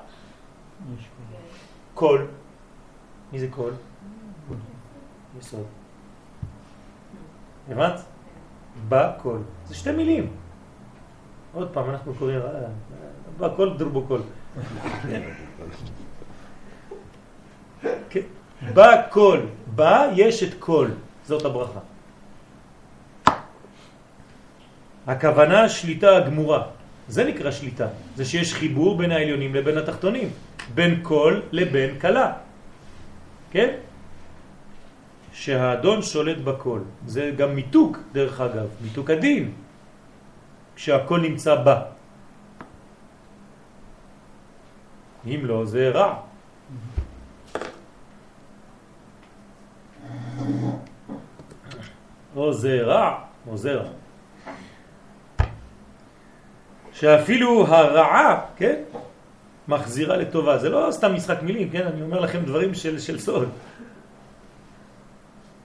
[1.94, 2.27] קול.
[3.31, 3.73] מי זה קול?
[5.40, 5.65] יסוד.
[7.69, 7.99] הבנת?
[8.90, 9.41] בקול.
[9.65, 10.31] זה שתי מילים.
[11.53, 12.68] עוד פעם, אנחנו קוראים, אה, אה,
[13.38, 14.07] בקול דרבו
[18.68, 18.73] כן.
[18.73, 19.40] בקול.
[19.76, 20.91] בה יש את קול.
[21.26, 21.80] זאת הברכה.
[25.07, 26.61] הכוונה שליטה הגמורה.
[27.07, 27.88] זה נקרא שליטה.
[28.15, 30.30] זה שיש חיבור בין העליונים לבין התחתונים.
[30.73, 32.34] בין קול לבין קלה.
[33.52, 33.69] כן?
[35.34, 36.81] שהאדון שולט בקול.
[37.06, 39.52] זה גם מיתוק, דרך אגב, מיתוק הדין,
[40.76, 41.81] כשהקול נמצא בה.
[45.26, 46.15] אם לא, זה רע.
[52.36, 53.90] או זה רע, או זה רע.
[56.94, 58.82] שאפילו הרעה, כן,
[59.68, 60.58] מחזירה לטובה.
[60.58, 61.88] זה לא סתם משחק מילים, כן?
[61.88, 63.50] אני אומר לכם דברים של, של סוד.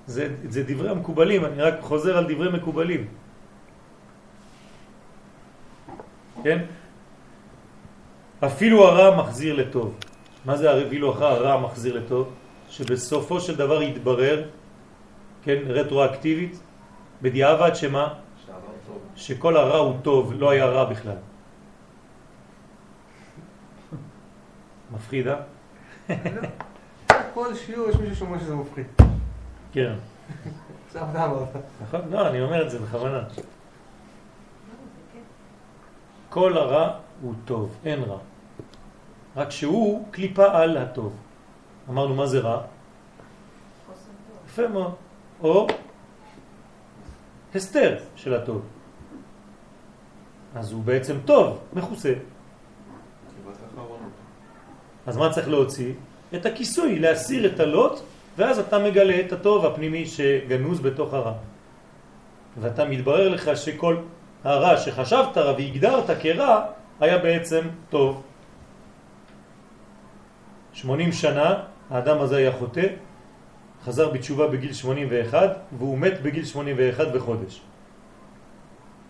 [0.06, 3.06] זה, זה דברי המקובלים, אני רק חוזר על דברי מקובלים.
[6.42, 6.58] כן?
[8.40, 9.94] אפילו הרע מחזיר לטוב.
[10.44, 12.32] מה זה אפילו הרע מחזיר לטוב?
[12.68, 14.48] שבסופו של דבר יתברר,
[15.48, 16.60] כן, רטרואקטיבית,
[17.22, 18.14] בדיעבד שמה?
[19.16, 21.16] שכל הרע הוא טוב, לא היה רע בכלל.
[24.92, 25.36] מפחיד, אה?
[27.34, 28.86] כל שיעור יש מישהו שאומר שזה מפחיד.
[29.72, 29.94] כן.
[30.86, 31.48] עכשיו אתה אמרת.
[31.82, 32.00] נכון?
[32.10, 33.20] לא, אני אומר את זה בכוונה.
[36.28, 38.18] כל הרע הוא טוב, אין רע.
[39.36, 41.16] רק שהוא קליפה על הטוב.
[41.88, 42.60] אמרנו, מה זה רע?
[43.86, 44.38] חוסר טוב.
[44.46, 45.07] יפה מאוד.
[45.42, 45.66] או
[47.54, 48.62] הסתר של הטוב.
[50.54, 52.12] אז הוא בעצם טוב, מכוסה.
[55.06, 55.92] אז מה צריך להוציא?
[56.34, 58.00] את הכיסוי, להסיר את הלוט,
[58.36, 61.32] ואז אתה מגלה את הטוב הפנימי שגנוז בתוך הרע.
[62.60, 63.96] ואתה מתברר לך שכל
[64.44, 66.64] הרע שחשבת רע והגדרת כרע,
[67.00, 67.60] היה בעצם
[67.90, 68.22] טוב.
[70.72, 71.54] 80 שנה
[71.90, 72.86] האדם הזה היה חוטא,
[73.84, 77.60] חזר בתשובה בגיל 81, והוא מת בגיל 81 וחודש.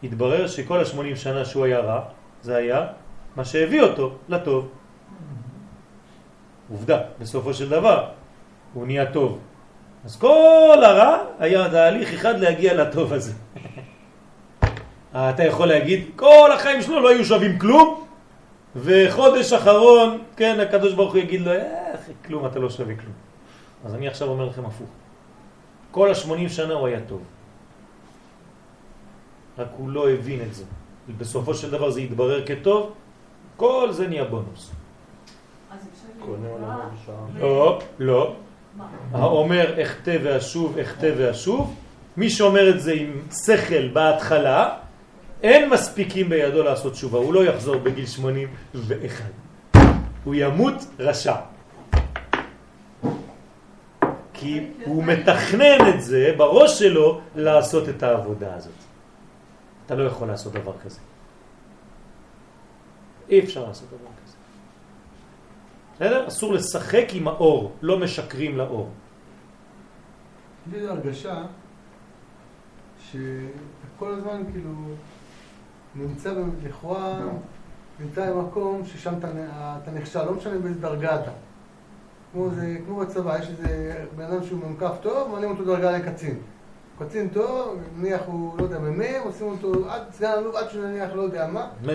[0.02, 2.00] התברר שכל ה-80 שנה שהוא היה רע,
[2.42, 2.86] זה היה
[3.36, 4.68] מה שהביא אותו לטוב.
[6.70, 8.08] עובדה, בסופו של דבר
[8.74, 9.38] הוא נהיה טוב.
[10.04, 13.32] אז כל הרע היה תהליך אחד להגיע לטוב הזה.
[15.12, 18.04] אתה יכול להגיד, כל החיים שלו לא היו שווים כלום,
[18.76, 23.27] וחודש אחרון, כן, הקדוש ברוך הוא יגיד לו, איך, כלום, אתה לא שווה כלום.
[23.84, 24.88] אז אני עכשיו אומר לכם הפוך.
[25.90, 27.22] כל השמונים שנה הוא היה טוב.
[29.58, 30.64] רק הוא לא הבין את זה.
[31.18, 32.92] בסופו של דבר זה יתברר כטוב,
[33.56, 34.70] כל זה נהיה בונוס.
[37.38, 38.34] לא, לא.
[38.76, 38.86] מה?
[39.12, 41.74] האומר אחטא ואשוב, אחטא ואשוב,
[42.16, 44.76] מי שאומר את זה עם שכל בהתחלה,
[45.42, 49.24] אין מספיקים בידו לעשות תשובה, הוא לא יחזור בגיל 81.
[50.24, 51.34] הוא ימות רשע.
[54.40, 58.72] כי הוא מתכנן את זה בראש שלו לעשות את העבודה הזאת.
[59.86, 61.00] אתה לא יכול לעשות דבר כזה.
[63.28, 64.36] אי אפשר לעשות דבר כזה.
[65.94, 66.28] בסדר?
[66.28, 68.90] אסור לשחק עם האור, לא משקרים לאור.
[70.66, 71.42] יש לי הרגשה
[73.10, 74.70] שכל הזמן כאילו
[75.94, 76.34] נמצא
[76.64, 77.20] לכאורה,
[78.00, 81.30] נמצא במקום ששם אתה נכשל, לא משנה באיזה דרגה אתה.
[82.32, 86.38] כמו, זה, כמו בצבא, יש איזה בן אדם שהוא ממקף טוב, מעלים אותו דרגה לקצין.
[86.98, 91.22] קצין טוב, נניח הוא, לא יודע, מ"מ, עושים אותו עד סגן אלוף, עד שנניח לא
[91.22, 91.66] יודע מה.
[91.82, 91.88] מ"מ,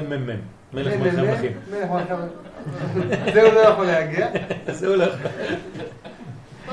[0.73, 1.51] מלך מ"מ, מלכי המלכים.
[1.71, 3.33] מלך מלכי המלכים.
[3.33, 4.27] זה הוא לא יכול להגיע.
[4.79, 5.15] זה הולך.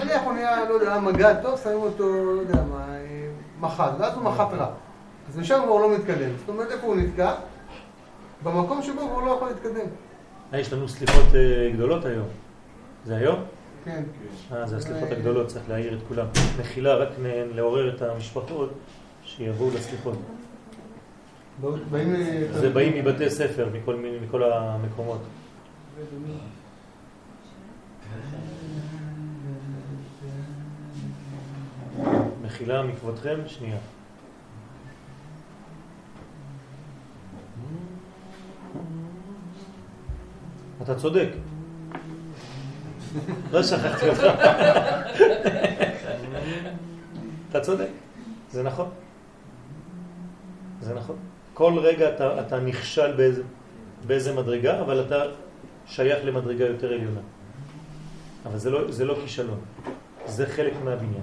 [0.03, 2.87] נניח הוא נהיה, לא יודע, מג"ד טוב, שמים אותו, לא יודע מה,
[3.61, 4.71] מח"ט, ואז הוא מח"ט רע.
[5.29, 6.31] אז משם כבר הוא לא מתקדם.
[6.39, 7.35] זאת אומרת, איפה הוא נתקע?
[8.43, 9.87] במקום שבו הוא לא יכול להתקדם.
[10.53, 12.27] אה, יש לנו סליחות אה, גדולות היום.
[13.05, 13.45] זה היום?
[13.85, 14.03] כן.
[14.53, 16.27] אה, זה הסליחות הגדולות, צריך להעיר את כולם.
[16.61, 17.09] מחילה, רק
[17.55, 18.71] לעורר את המשפחות
[19.25, 20.19] שיבואו לסליחות.
[22.53, 23.69] זה באים מבתי ספר,
[24.23, 25.21] מכל המקומות.
[32.45, 33.77] מחילה מכבודכם, שנייה.
[40.83, 41.29] אתה צודק.
[43.53, 44.25] לא שכחתי אותך.
[47.51, 47.89] אתה צודק,
[48.51, 48.89] זה נכון.
[50.81, 51.17] זה נכון.
[51.55, 53.43] כל רגע אתה, אתה נכשל באיזה,
[54.07, 55.23] באיזה מדרגה, אבל אתה
[55.87, 57.21] שייך למדרגה יותר עליונה.
[58.47, 59.61] אבל זה לא, זה לא כישלון,
[60.27, 61.23] זה חלק מהבניין.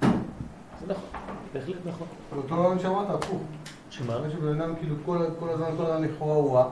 [0.00, 1.08] זה נכון,
[1.54, 2.06] בהחלט נכון.
[2.36, 3.42] אותו רעיון שאמרת, הפוך.
[3.90, 4.18] שמה?
[4.32, 6.70] שבן אדם כאילו כל כל הזמן, כל הזמן לכאורה הוא רע,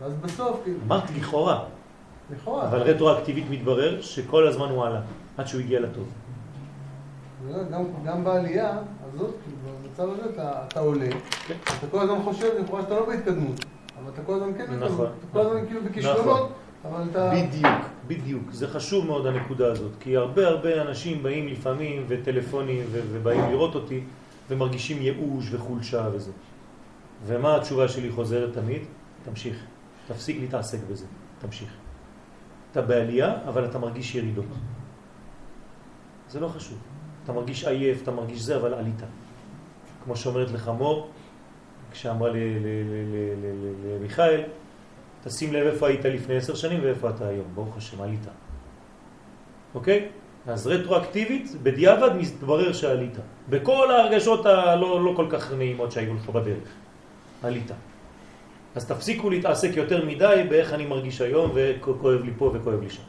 [0.00, 1.64] ואז בסוף, כאילו, אמרתי לכאורה,
[2.32, 2.68] לכאורה.
[2.68, 5.00] אבל רטרואקטיבית מתברר שכל הזמן הוא עלה,
[5.38, 6.08] עד שהוא הגיע לטוב.
[7.70, 8.78] גם, גם בעלייה
[9.08, 11.10] הזאת, כאילו, במצב הזה אתה, אתה עולה,
[11.46, 11.54] כן.
[11.78, 13.64] אתה כל הזמן חושב לכאורה שאתה לא בהתקדמות,
[14.02, 14.78] אבל אתה כל הזמן כן נכון.
[14.80, 16.52] בהתקדמות, אתה כל הזמן כאילו בכישלונות,
[16.84, 17.30] אבל אתה...
[17.34, 18.42] בדיוק, בדיוק.
[18.52, 24.00] זה חשוב מאוד הנקודה הזאת, כי הרבה הרבה אנשים באים לפעמים וטלפונים ובאים לראות אותי
[24.50, 26.32] ומרגישים ייאוש וחולשה וזה.
[27.26, 28.82] ומה התשובה שלי חוזרת תמיד?
[29.24, 29.56] תמשיך.
[30.08, 31.06] תפסיק להתעסק בזה.
[31.38, 31.81] תמשיך.
[32.72, 34.46] אתה בעלייה, אבל אתה מרגיש ירידות.
[36.28, 36.78] זה לא חשוב.
[37.24, 39.02] אתה מרגיש עייף, אתה מרגיש זה, אבל עלית.
[40.04, 41.10] כמו שאומרת לך מור,
[41.92, 42.30] כשאמרה
[44.00, 44.42] למיכאל,
[45.24, 48.26] תשים לב איפה היית לפני עשר שנים ואיפה אתה היום, ברוך השם, עלית.
[49.74, 50.08] אוקיי?
[50.46, 53.16] אז רטרואקטיבית, בדיעבד מתברר שעלית.
[53.48, 56.68] בכל ההרגשות הלא לא כל כך נעימות שהיו לך בדרך.
[57.42, 57.70] עלית.
[58.74, 63.02] אז תפסיקו להתעסק יותר מדי באיך אני מרגיש היום וכואב לי פה וכואב לי שם.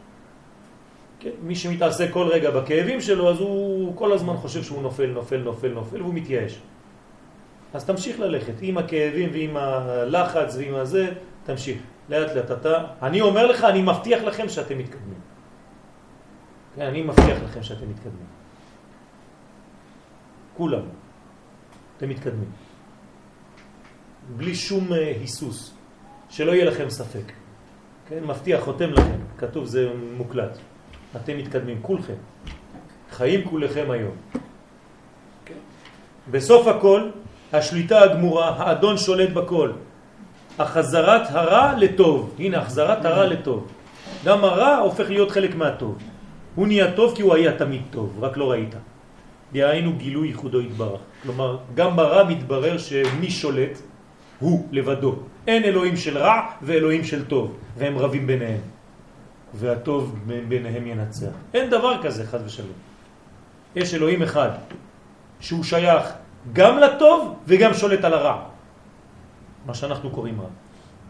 [1.20, 1.30] כן?
[1.44, 5.68] מי שמתעסק כל רגע בכאבים שלו, אז הוא כל הזמן חושב שהוא נופל, נופל, נופל,
[5.68, 6.60] נופל, והוא מתייאש.
[7.74, 11.10] אז תמשיך ללכת עם הכאבים ועם הלחץ ועם הזה,
[11.44, 11.78] תמשיך.
[12.10, 15.20] לאט לאט אתה, אני אומר לך, אני מבטיח לכם שאתם מתקדמים.
[16.76, 18.28] כן, אני מבטיח לכם שאתם מתקדמים.
[20.58, 20.82] כולם.
[21.98, 22.63] אתם מתקדמים.
[24.30, 25.74] בלי שום אה, היסוס,
[26.30, 27.32] שלא יהיה לכם ספק.
[28.10, 30.58] כן, מבטיח, חותם לכם, כתוב זה מוקלט.
[31.16, 32.14] אתם מתקדמים, כולכם.
[33.12, 34.16] חיים כולכם היום.
[35.46, 35.54] כן.
[36.32, 37.10] בסוף הכל,
[37.54, 39.72] השליטה הגמורה, האדון שולט בכל.
[40.60, 42.36] החזרת הרע לטוב.
[42.40, 43.68] הנה, החזרת הרע לטוב.
[44.26, 45.98] גם הרע הופך להיות חלק מהטוב.
[46.56, 48.76] הוא נהיה טוב כי הוא היה תמיד טוב, רק לא ראית.
[49.54, 51.02] דהיינו גילוי ייחודו יתברך.
[51.24, 53.93] כלומר, גם ברע מתברר שמי שולט
[54.44, 55.16] הוא לבדו.
[55.48, 58.62] אין אלוהים של רע ואלוהים של טוב, והם רבים ביניהם.
[59.54, 61.32] והטוב ביניהם ינצח.
[61.54, 62.78] אין דבר כזה, חד ושלום.
[63.76, 64.50] יש אלוהים אחד,
[65.40, 66.06] שהוא שייך
[66.54, 68.38] גם לטוב וגם שולט על הרע.
[69.66, 70.52] מה שאנחנו קוראים רע.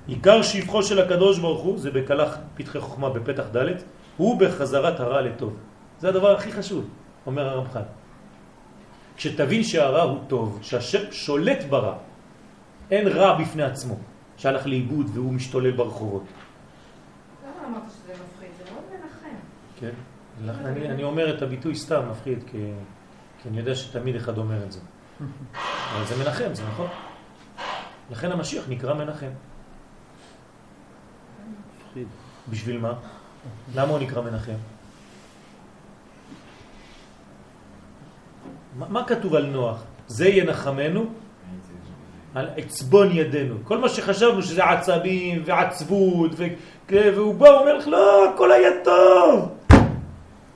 [0.08, 3.82] עיקר שבחו של הקדוש ברוך הוא, זה בקלח פתחי חוכמה בפתח ד',
[4.18, 5.58] הוא בחזרת הרע לטוב.
[6.00, 6.86] זה הדבר הכי חשוב,
[7.26, 7.88] אומר הרמח"ל.
[9.18, 12.13] כשתבין שהרע הוא טוב, שהשם שולט ברע,
[12.94, 13.96] אין רע בפני עצמו,
[14.38, 16.24] שהלך לאיבוד והוא משתולל ברחובות.
[17.44, 18.50] למה אמרת שזה מפחיד?
[18.58, 19.36] זה מאוד מנחם.
[19.80, 19.92] כן?
[20.66, 22.72] אני, אני אומר את הביטוי סתם מפחיד, כי,
[23.42, 24.80] כי אני יודע שתמיד אחד אומר את זה.
[25.96, 26.88] אבל זה מנחם, זה נכון?
[28.12, 29.32] לכן המשיח נקרא מנחם.
[32.50, 32.94] בשביל מה?
[33.76, 34.58] למה הוא נקרא מנחם?
[38.78, 39.84] מה, מה כתוב על נוח?
[40.08, 41.14] זה ינחמנו
[42.36, 43.56] על עצבון ידינו.
[43.64, 46.44] כל מה שחשבנו שזה עצבים ועצבות ו...
[46.90, 49.50] והוא בא ואומר לך לא, הכל היה טוב.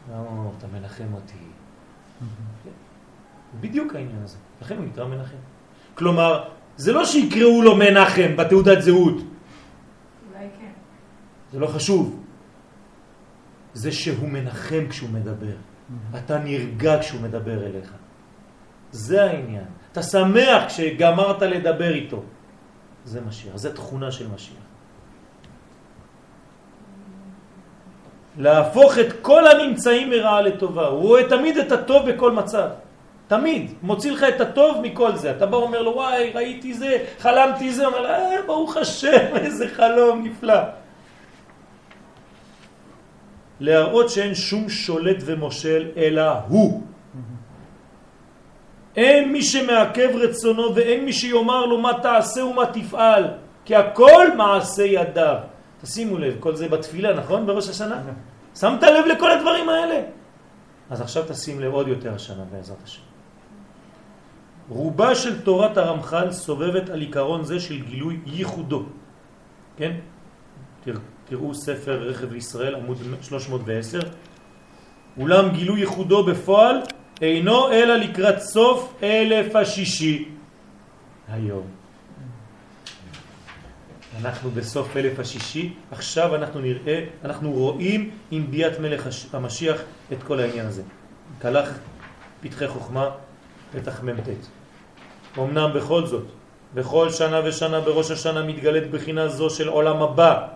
[0.10, 1.34] לא, אתה מנחם אותי.
[3.60, 4.38] בדיוק העניין הזה.
[4.62, 5.38] לכן הוא נקרא מנחם.
[5.96, 6.44] כלומר,
[6.78, 9.16] זה לא שיקראו לו מנחם בתעודת זהות.
[9.16, 10.72] אולי כן.
[11.52, 12.24] זה לא חשוב.
[13.74, 15.56] זה שהוא מנחם כשהוא מדבר.
[16.16, 17.94] אתה נרגע כשהוא מדבר אליך.
[18.92, 19.77] זה העניין.
[19.98, 22.22] אתה שמח כשגמרת לדבר איתו.
[23.06, 24.62] זה משיח, זה תכונה של משיח.
[28.38, 30.88] להפוך את כל הנמצאים מרעה לטובה.
[30.88, 32.70] הוא רואה תמיד את הטוב בכל מצב.
[33.28, 33.74] תמיד.
[33.82, 35.32] מוציא לך את הטוב מכל זה.
[35.32, 37.86] אתה בא ואומר לו, וואי, ראיתי זה, חלמתי זה.
[37.86, 40.62] אומר לו, אה, ברוך השם, איזה חלום נפלא.
[43.60, 46.87] להראות שאין שום שולט ומושל אלא הוא.
[48.98, 53.24] אין מי שמעכב רצונו ואין מי שיאמר לו מה תעשה ומה תפעל,
[53.66, 55.38] כי הכל מעשה ידיו.
[55.82, 57.46] תשימו לב, כל זה בתפילה, נכון?
[57.46, 58.02] בראש השנה?
[58.56, 60.02] שמת לב לכל הדברים האלה?
[60.90, 63.02] אז עכשיו תשים לב עוד יותר השנה בעזרת השם.
[64.70, 68.84] רובה של תורת הרמח"ל סובבת על עיקרון זה של גילוי ייחודו.
[69.78, 69.92] כן?
[70.84, 70.94] תר,
[71.26, 74.00] תראו ספר רכב לישראל עמוד 310.
[75.18, 76.82] אולם גילוי ייחודו בפועל
[77.22, 80.26] אינו אלא לקראת סוף אלף השישי
[81.28, 81.66] היום.
[84.22, 89.82] אנחנו בסוף אלף השישי, עכשיו אנחנו נראה, אנחנו רואים עם ביאת מלך המשיח
[90.14, 90.82] את כל העניין הזה.
[91.42, 91.70] כלך
[92.42, 93.10] פתחי חוכמה,
[93.72, 94.30] פתח מ"ט.
[95.38, 96.26] אמנם בכל זאת,
[96.74, 100.48] בכל שנה ושנה בראש השנה מתגלית בחינה זו של עולם הבא,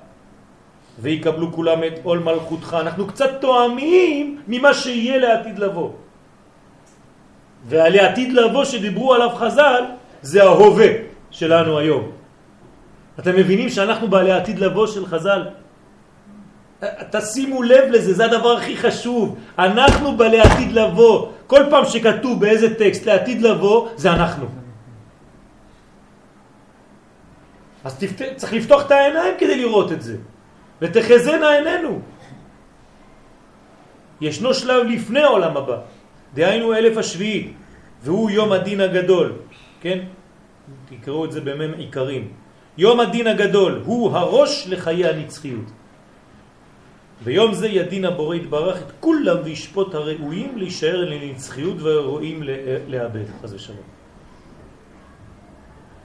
[0.99, 2.77] ויקבלו כולם את עול מלכותך.
[2.81, 5.91] אנחנו קצת תואמים ממה שיהיה לעתיד לבוא.
[7.65, 9.83] ועל העתיד לבוא שדיברו עליו חז"ל,
[10.21, 10.87] זה ההווה
[11.31, 12.11] שלנו היום.
[13.19, 15.47] אתם מבינים שאנחנו בעלי עתיד לבוא של חז"ל?
[17.11, 19.37] תשימו לב לזה, זה הדבר הכי חשוב.
[19.59, 21.27] אנחנו בעלי עתיד לבוא.
[21.47, 24.45] כל פעם שכתוב באיזה טקסט לעתיד לבוא, זה אנחנו.
[27.83, 28.21] אז תפת...
[28.35, 30.17] צריך לפתוח את העיניים כדי לראות את זה.
[30.81, 31.99] ותחזנה עינינו.
[34.21, 35.77] ישנו שלב לפני העולם הבא,
[36.33, 37.53] דהיינו אלף השביעי,
[38.03, 39.33] והוא יום הדין הגדול,
[39.81, 39.99] כן?
[40.89, 42.31] תקראו את זה במם עיקרים.
[42.77, 45.65] יום הדין הגדול הוא הראש לחיי הנצחיות.
[47.23, 52.43] ביום זה ידין הבורא יתברך את כולם וישפוט הראויים להישאר לנצחיות והראויים
[52.87, 53.85] לאבד, חס ושלום.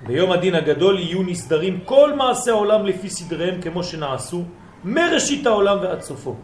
[0.06, 4.44] ביום הדין הגדול יהיו נסדרים כל מעשי העולם לפי סדריהם כמו שנעשו
[4.84, 6.34] מראשית העולם ועד סופו.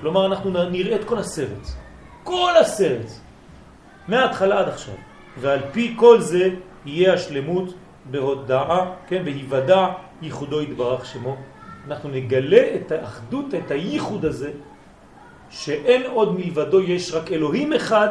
[0.00, 1.66] כלומר אנחנו נראה את כל הסרט,
[2.28, 3.10] כל הסרט,
[4.08, 4.94] מההתחלה עד עכשיו.
[5.40, 6.50] ועל פי כל זה
[6.86, 7.74] יהיה השלמות
[8.10, 9.86] בהודעה, כן, בהיוודע
[10.22, 11.36] ייחודו יתברך שמו.
[11.86, 14.50] אנחנו נגלה את האחדות, את הייחוד הזה,
[15.50, 18.08] שאין עוד מלבדו, יש רק אלוהים אחד,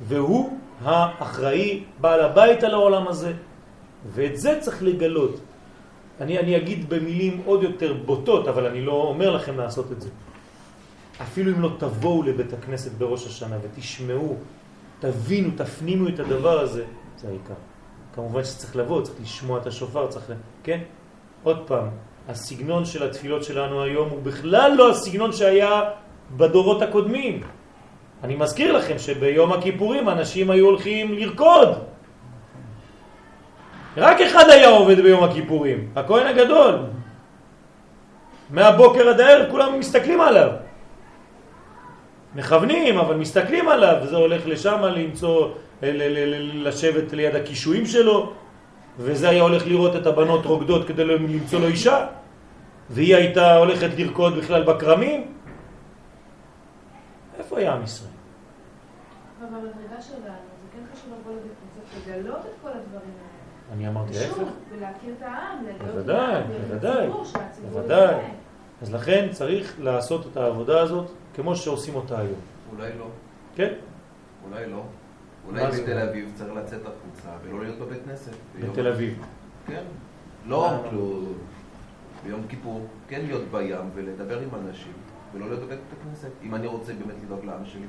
[0.00, 3.32] והוא האחראי, בעל הבית על העולם הזה,
[4.12, 5.40] ואת זה צריך לגלות.
[6.20, 10.08] אני, אני אגיד במילים עוד יותר בוטות, אבל אני לא אומר לכם לעשות את זה.
[11.22, 14.36] אפילו אם לא תבואו לבית הכנסת בראש השנה ותשמעו,
[15.00, 16.84] תבינו, תפנימו את הדבר הזה,
[17.16, 17.54] זה העיקר.
[18.14, 20.32] כמובן שצריך לבוא, צריך לשמוע את השופר, צריך...
[20.64, 20.80] כן?
[21.42, 21.88] עוד פעם,
[22.28, 25.82] הסגנון של התפילות שלנו היום הוא בכלל לא הסגנון שהיה
[26.36, 27.40] בדורות הקודמים.
[28.24, 31.68] אני מזכיר לכם שביום הכיפורים אנשים היו הולכים לרקוד.
[33.96, 36.74] רק אחד היה עובד ביום הכיפורים, הכהן הגדול.
[38.50, 40.65] מהבוקר עד הערב כולם מסתכלים עליו.
[42.36, 45.50] מכוונים, אבל מסתכלים עליו, וזה הולך לשם למצוא,
[45.82, 48.32] לשבת ליד הקישואים שלו,
[48.98, 52.06] וזה היה הולך לראות את הבנות רוקדות כדי למצוא לו אישה,
[52.90, 55.32] והיא הייתה הולכת לרקוד בכלל בקרמים.
[57.38, 58.10] איפה היה עם ישראל?
[59.40, 63.72] אבל במדרגה שלנו, זה כן חשוב לבוא לבית לגלות את כל הדברים האלה.
[63.72, 64.42] אני אמרתי ההפך.
[64.72, 67.08] ולהכיר את העם, לגלות בוודאי, בוודאי,
[67.72, 68.14] בוודאי.
[68.82, 72.40] אז לכן צריך לעשות את העבודה הזאת כמו שעושים אותה היום.
[72.72, 73.08] אולי לא.
[73.54, 73.72] כן?
[74.44, 74.82] אולי לא.
[75.46, 75.82] אולי זה?
[75.82, 78.32] בתל אביב צריך לצאת החוצה ולא להיות בבית כנסת.
[78.60, 79.24] בתל אביב.
[79.66, 79.84] כן.
[80.46, 80.82] לא, אה.
[80.88, 81.22] כאילו,
[82.24, 84.92] ביום כיפור, כן להיות בים ולדבר עם אנשים,
[85.34, 87.86] ולא להיות בבית הכנסת, אם אני רוצה באמת לדאוג לעם שלי.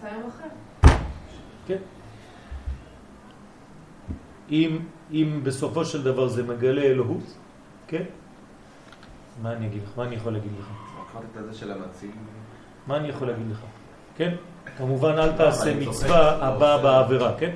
[0.00, 0.48] זה יום אחר.
[1.66, 1.78] כן.
[4.50, 4.78] אם,
[5.10, 7.34] אם בסופו של דבר זה מגלה אלוהות,
[7.86, 8.02] כן?
[9.42, 9.98] מה אני אגיד לך?
[9.98, 10.70] מה אני יכול להגיד לך?
[11.14, 12.10] לקחת את הזה של הנציג.
[12.86, 13.58] מה אני יכול להגיד לך?
[14.16, 14.34] כן?
[14.78, 16.78] כמובן אל תעשה מצווה הבאה.
[16.78, 17.50] בעבירה, כן?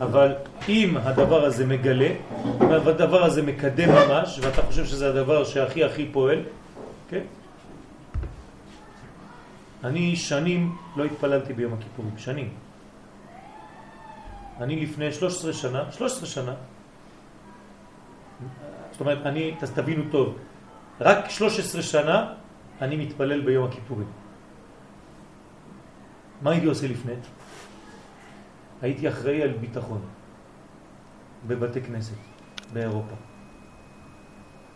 [0.00, 0.34] אבל
[0.68, 2.10] אם הדבר הזה מגלה,
[2.44, 6.40] אם הדבר הזה מקדם ממש, ואתה חושב שזה הדבר שהכי הכי פועל,
[7.08, 7.22] כן?
[9.84, 12.48] אני שנים לא התפללתי ביום הכיפורים, שנים.
[14.60, 16.54] אני לפני 13 שנה, 13 שנה,
[18.92, 20.38] זאת אומרת, אני, תבינו טוב,
[21.00, 22.32] רק 13 שנה
[22.80, 24.23] אני מתפלל ביום הכיפורים.
[26.44, 27.12] מה הייתי עושה לפני?
[28.82, 30.00] הייתי אחראי על ביטחון
[31.46, 32.16] בבתי כנסת
[32.72, 33.14] באירופה.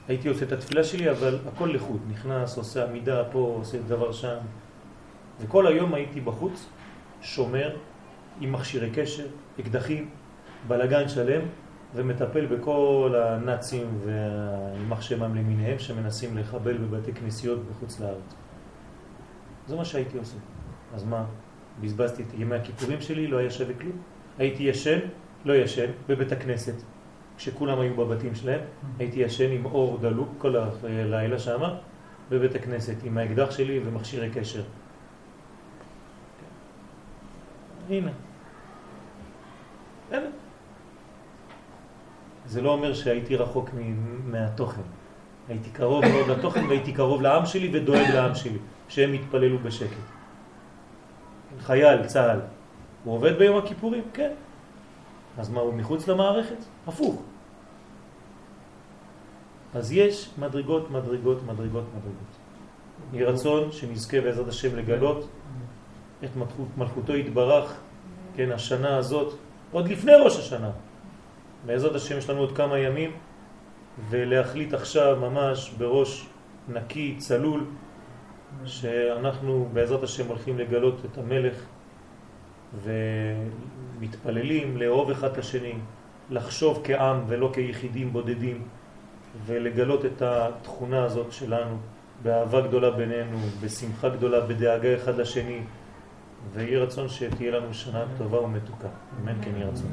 [0.08, 4.36] הייתי עושה את התפילה שלי, אבל הכל לחוד, נכנס, עושה עמידה פה, עושה דבר שם.
[5.40, 6.66] וכל היום הייתי בחוץ,
[7.22, 7.76] שומר,
[8.40, 9.26] עם מכשירי קשר,
[9.60, 10.10] אקדחים,
[10.68, 11.42] בלגן שלם,
[11.94, 18.34] ומטפל בכל הנאצים והיימח שמם למיניהם שמנסים לחבל בבתי כנסיות בחוץ לארץ.
[19.66, 20.36] זה מה שהייתי עושה.
[20.94, 21.24] אז מה,
[21.80, 23.96] בזבזתי את ימי הכיפורים שלי, לא היה שווה כלום?
[24.38, 24.98] הייתי ישן,
[25.44, 26.74] לא ישן, בבית הכנסת,
[27.36, 28.60] כשכולם היו בבתים שלהם,
[28.98, 31.60] הייתי ישן עם אור דלוק כל הלילה שם,
[32.30, 34.62] בבית הכנסת, עם האקדח שלי ומכשירי קשר.
[37.90, 38.10] הנה.
[40.12, 40.22] אין.
[42.46, 43.70] זה לא אומר שהייתי רחוק
[44.24, 44.82] מהתוכן.
[45.48, 50.17] הייתי קרוב מאוד לתוכן והייתי קרוב לעם שלי ודואג לעם שלי, שהם יתפללו בשקט.
[51.60, 52.40] חייל, צה"ל,
[53.04, 54.04] הוא עובד ביום הכיפורים?
[54.12, 54.30] כן.
[55.38, 56.64] אז מה, הוא מחוץ למערכת?
[56.86, 57.22] הפוך.
[59.74, 62.32] אז יש מדרגות, מדרגות, מדרגות, מדרגות.
[63.12, 65.28] יהי רצון שנזכה בעזרת השם לגלות
[66.24, 67.80] את מלכות, מלכותו יתברך,
[68.34, 69.34] כן, השנה הזאת,
[69.72, 70.70] עוד לפני ראש השנה.
[71.66, 73.10] בעזרת השם יש לנו עוד כמה ימים,
[74.10, 76.26] ולהחליט עכשיו ממש בראש
[76.68, 77.64] נקי, צלול,
[78.64, 81.54] שאנחנו בעזרת השם הולכים לגלות את המלך
[83.98, 85.74] ומתפללים לאהוב אחד את השני,
[86.30, 88.62] לחשוב כעם ולא כיחידים בודדים
[89.46, 91.76] ולגלות את התכונה הזאת שלנו
[92.22, 95.60] באהבה גדולה בינינו, בשמחה גדולה, בדאגה אחד לשני
[96.52, 98.88] ויהי רצון שתהיה לנו שנה טובה ומתוקה.
[99.22, 99.90] אמן כן יהי רצון.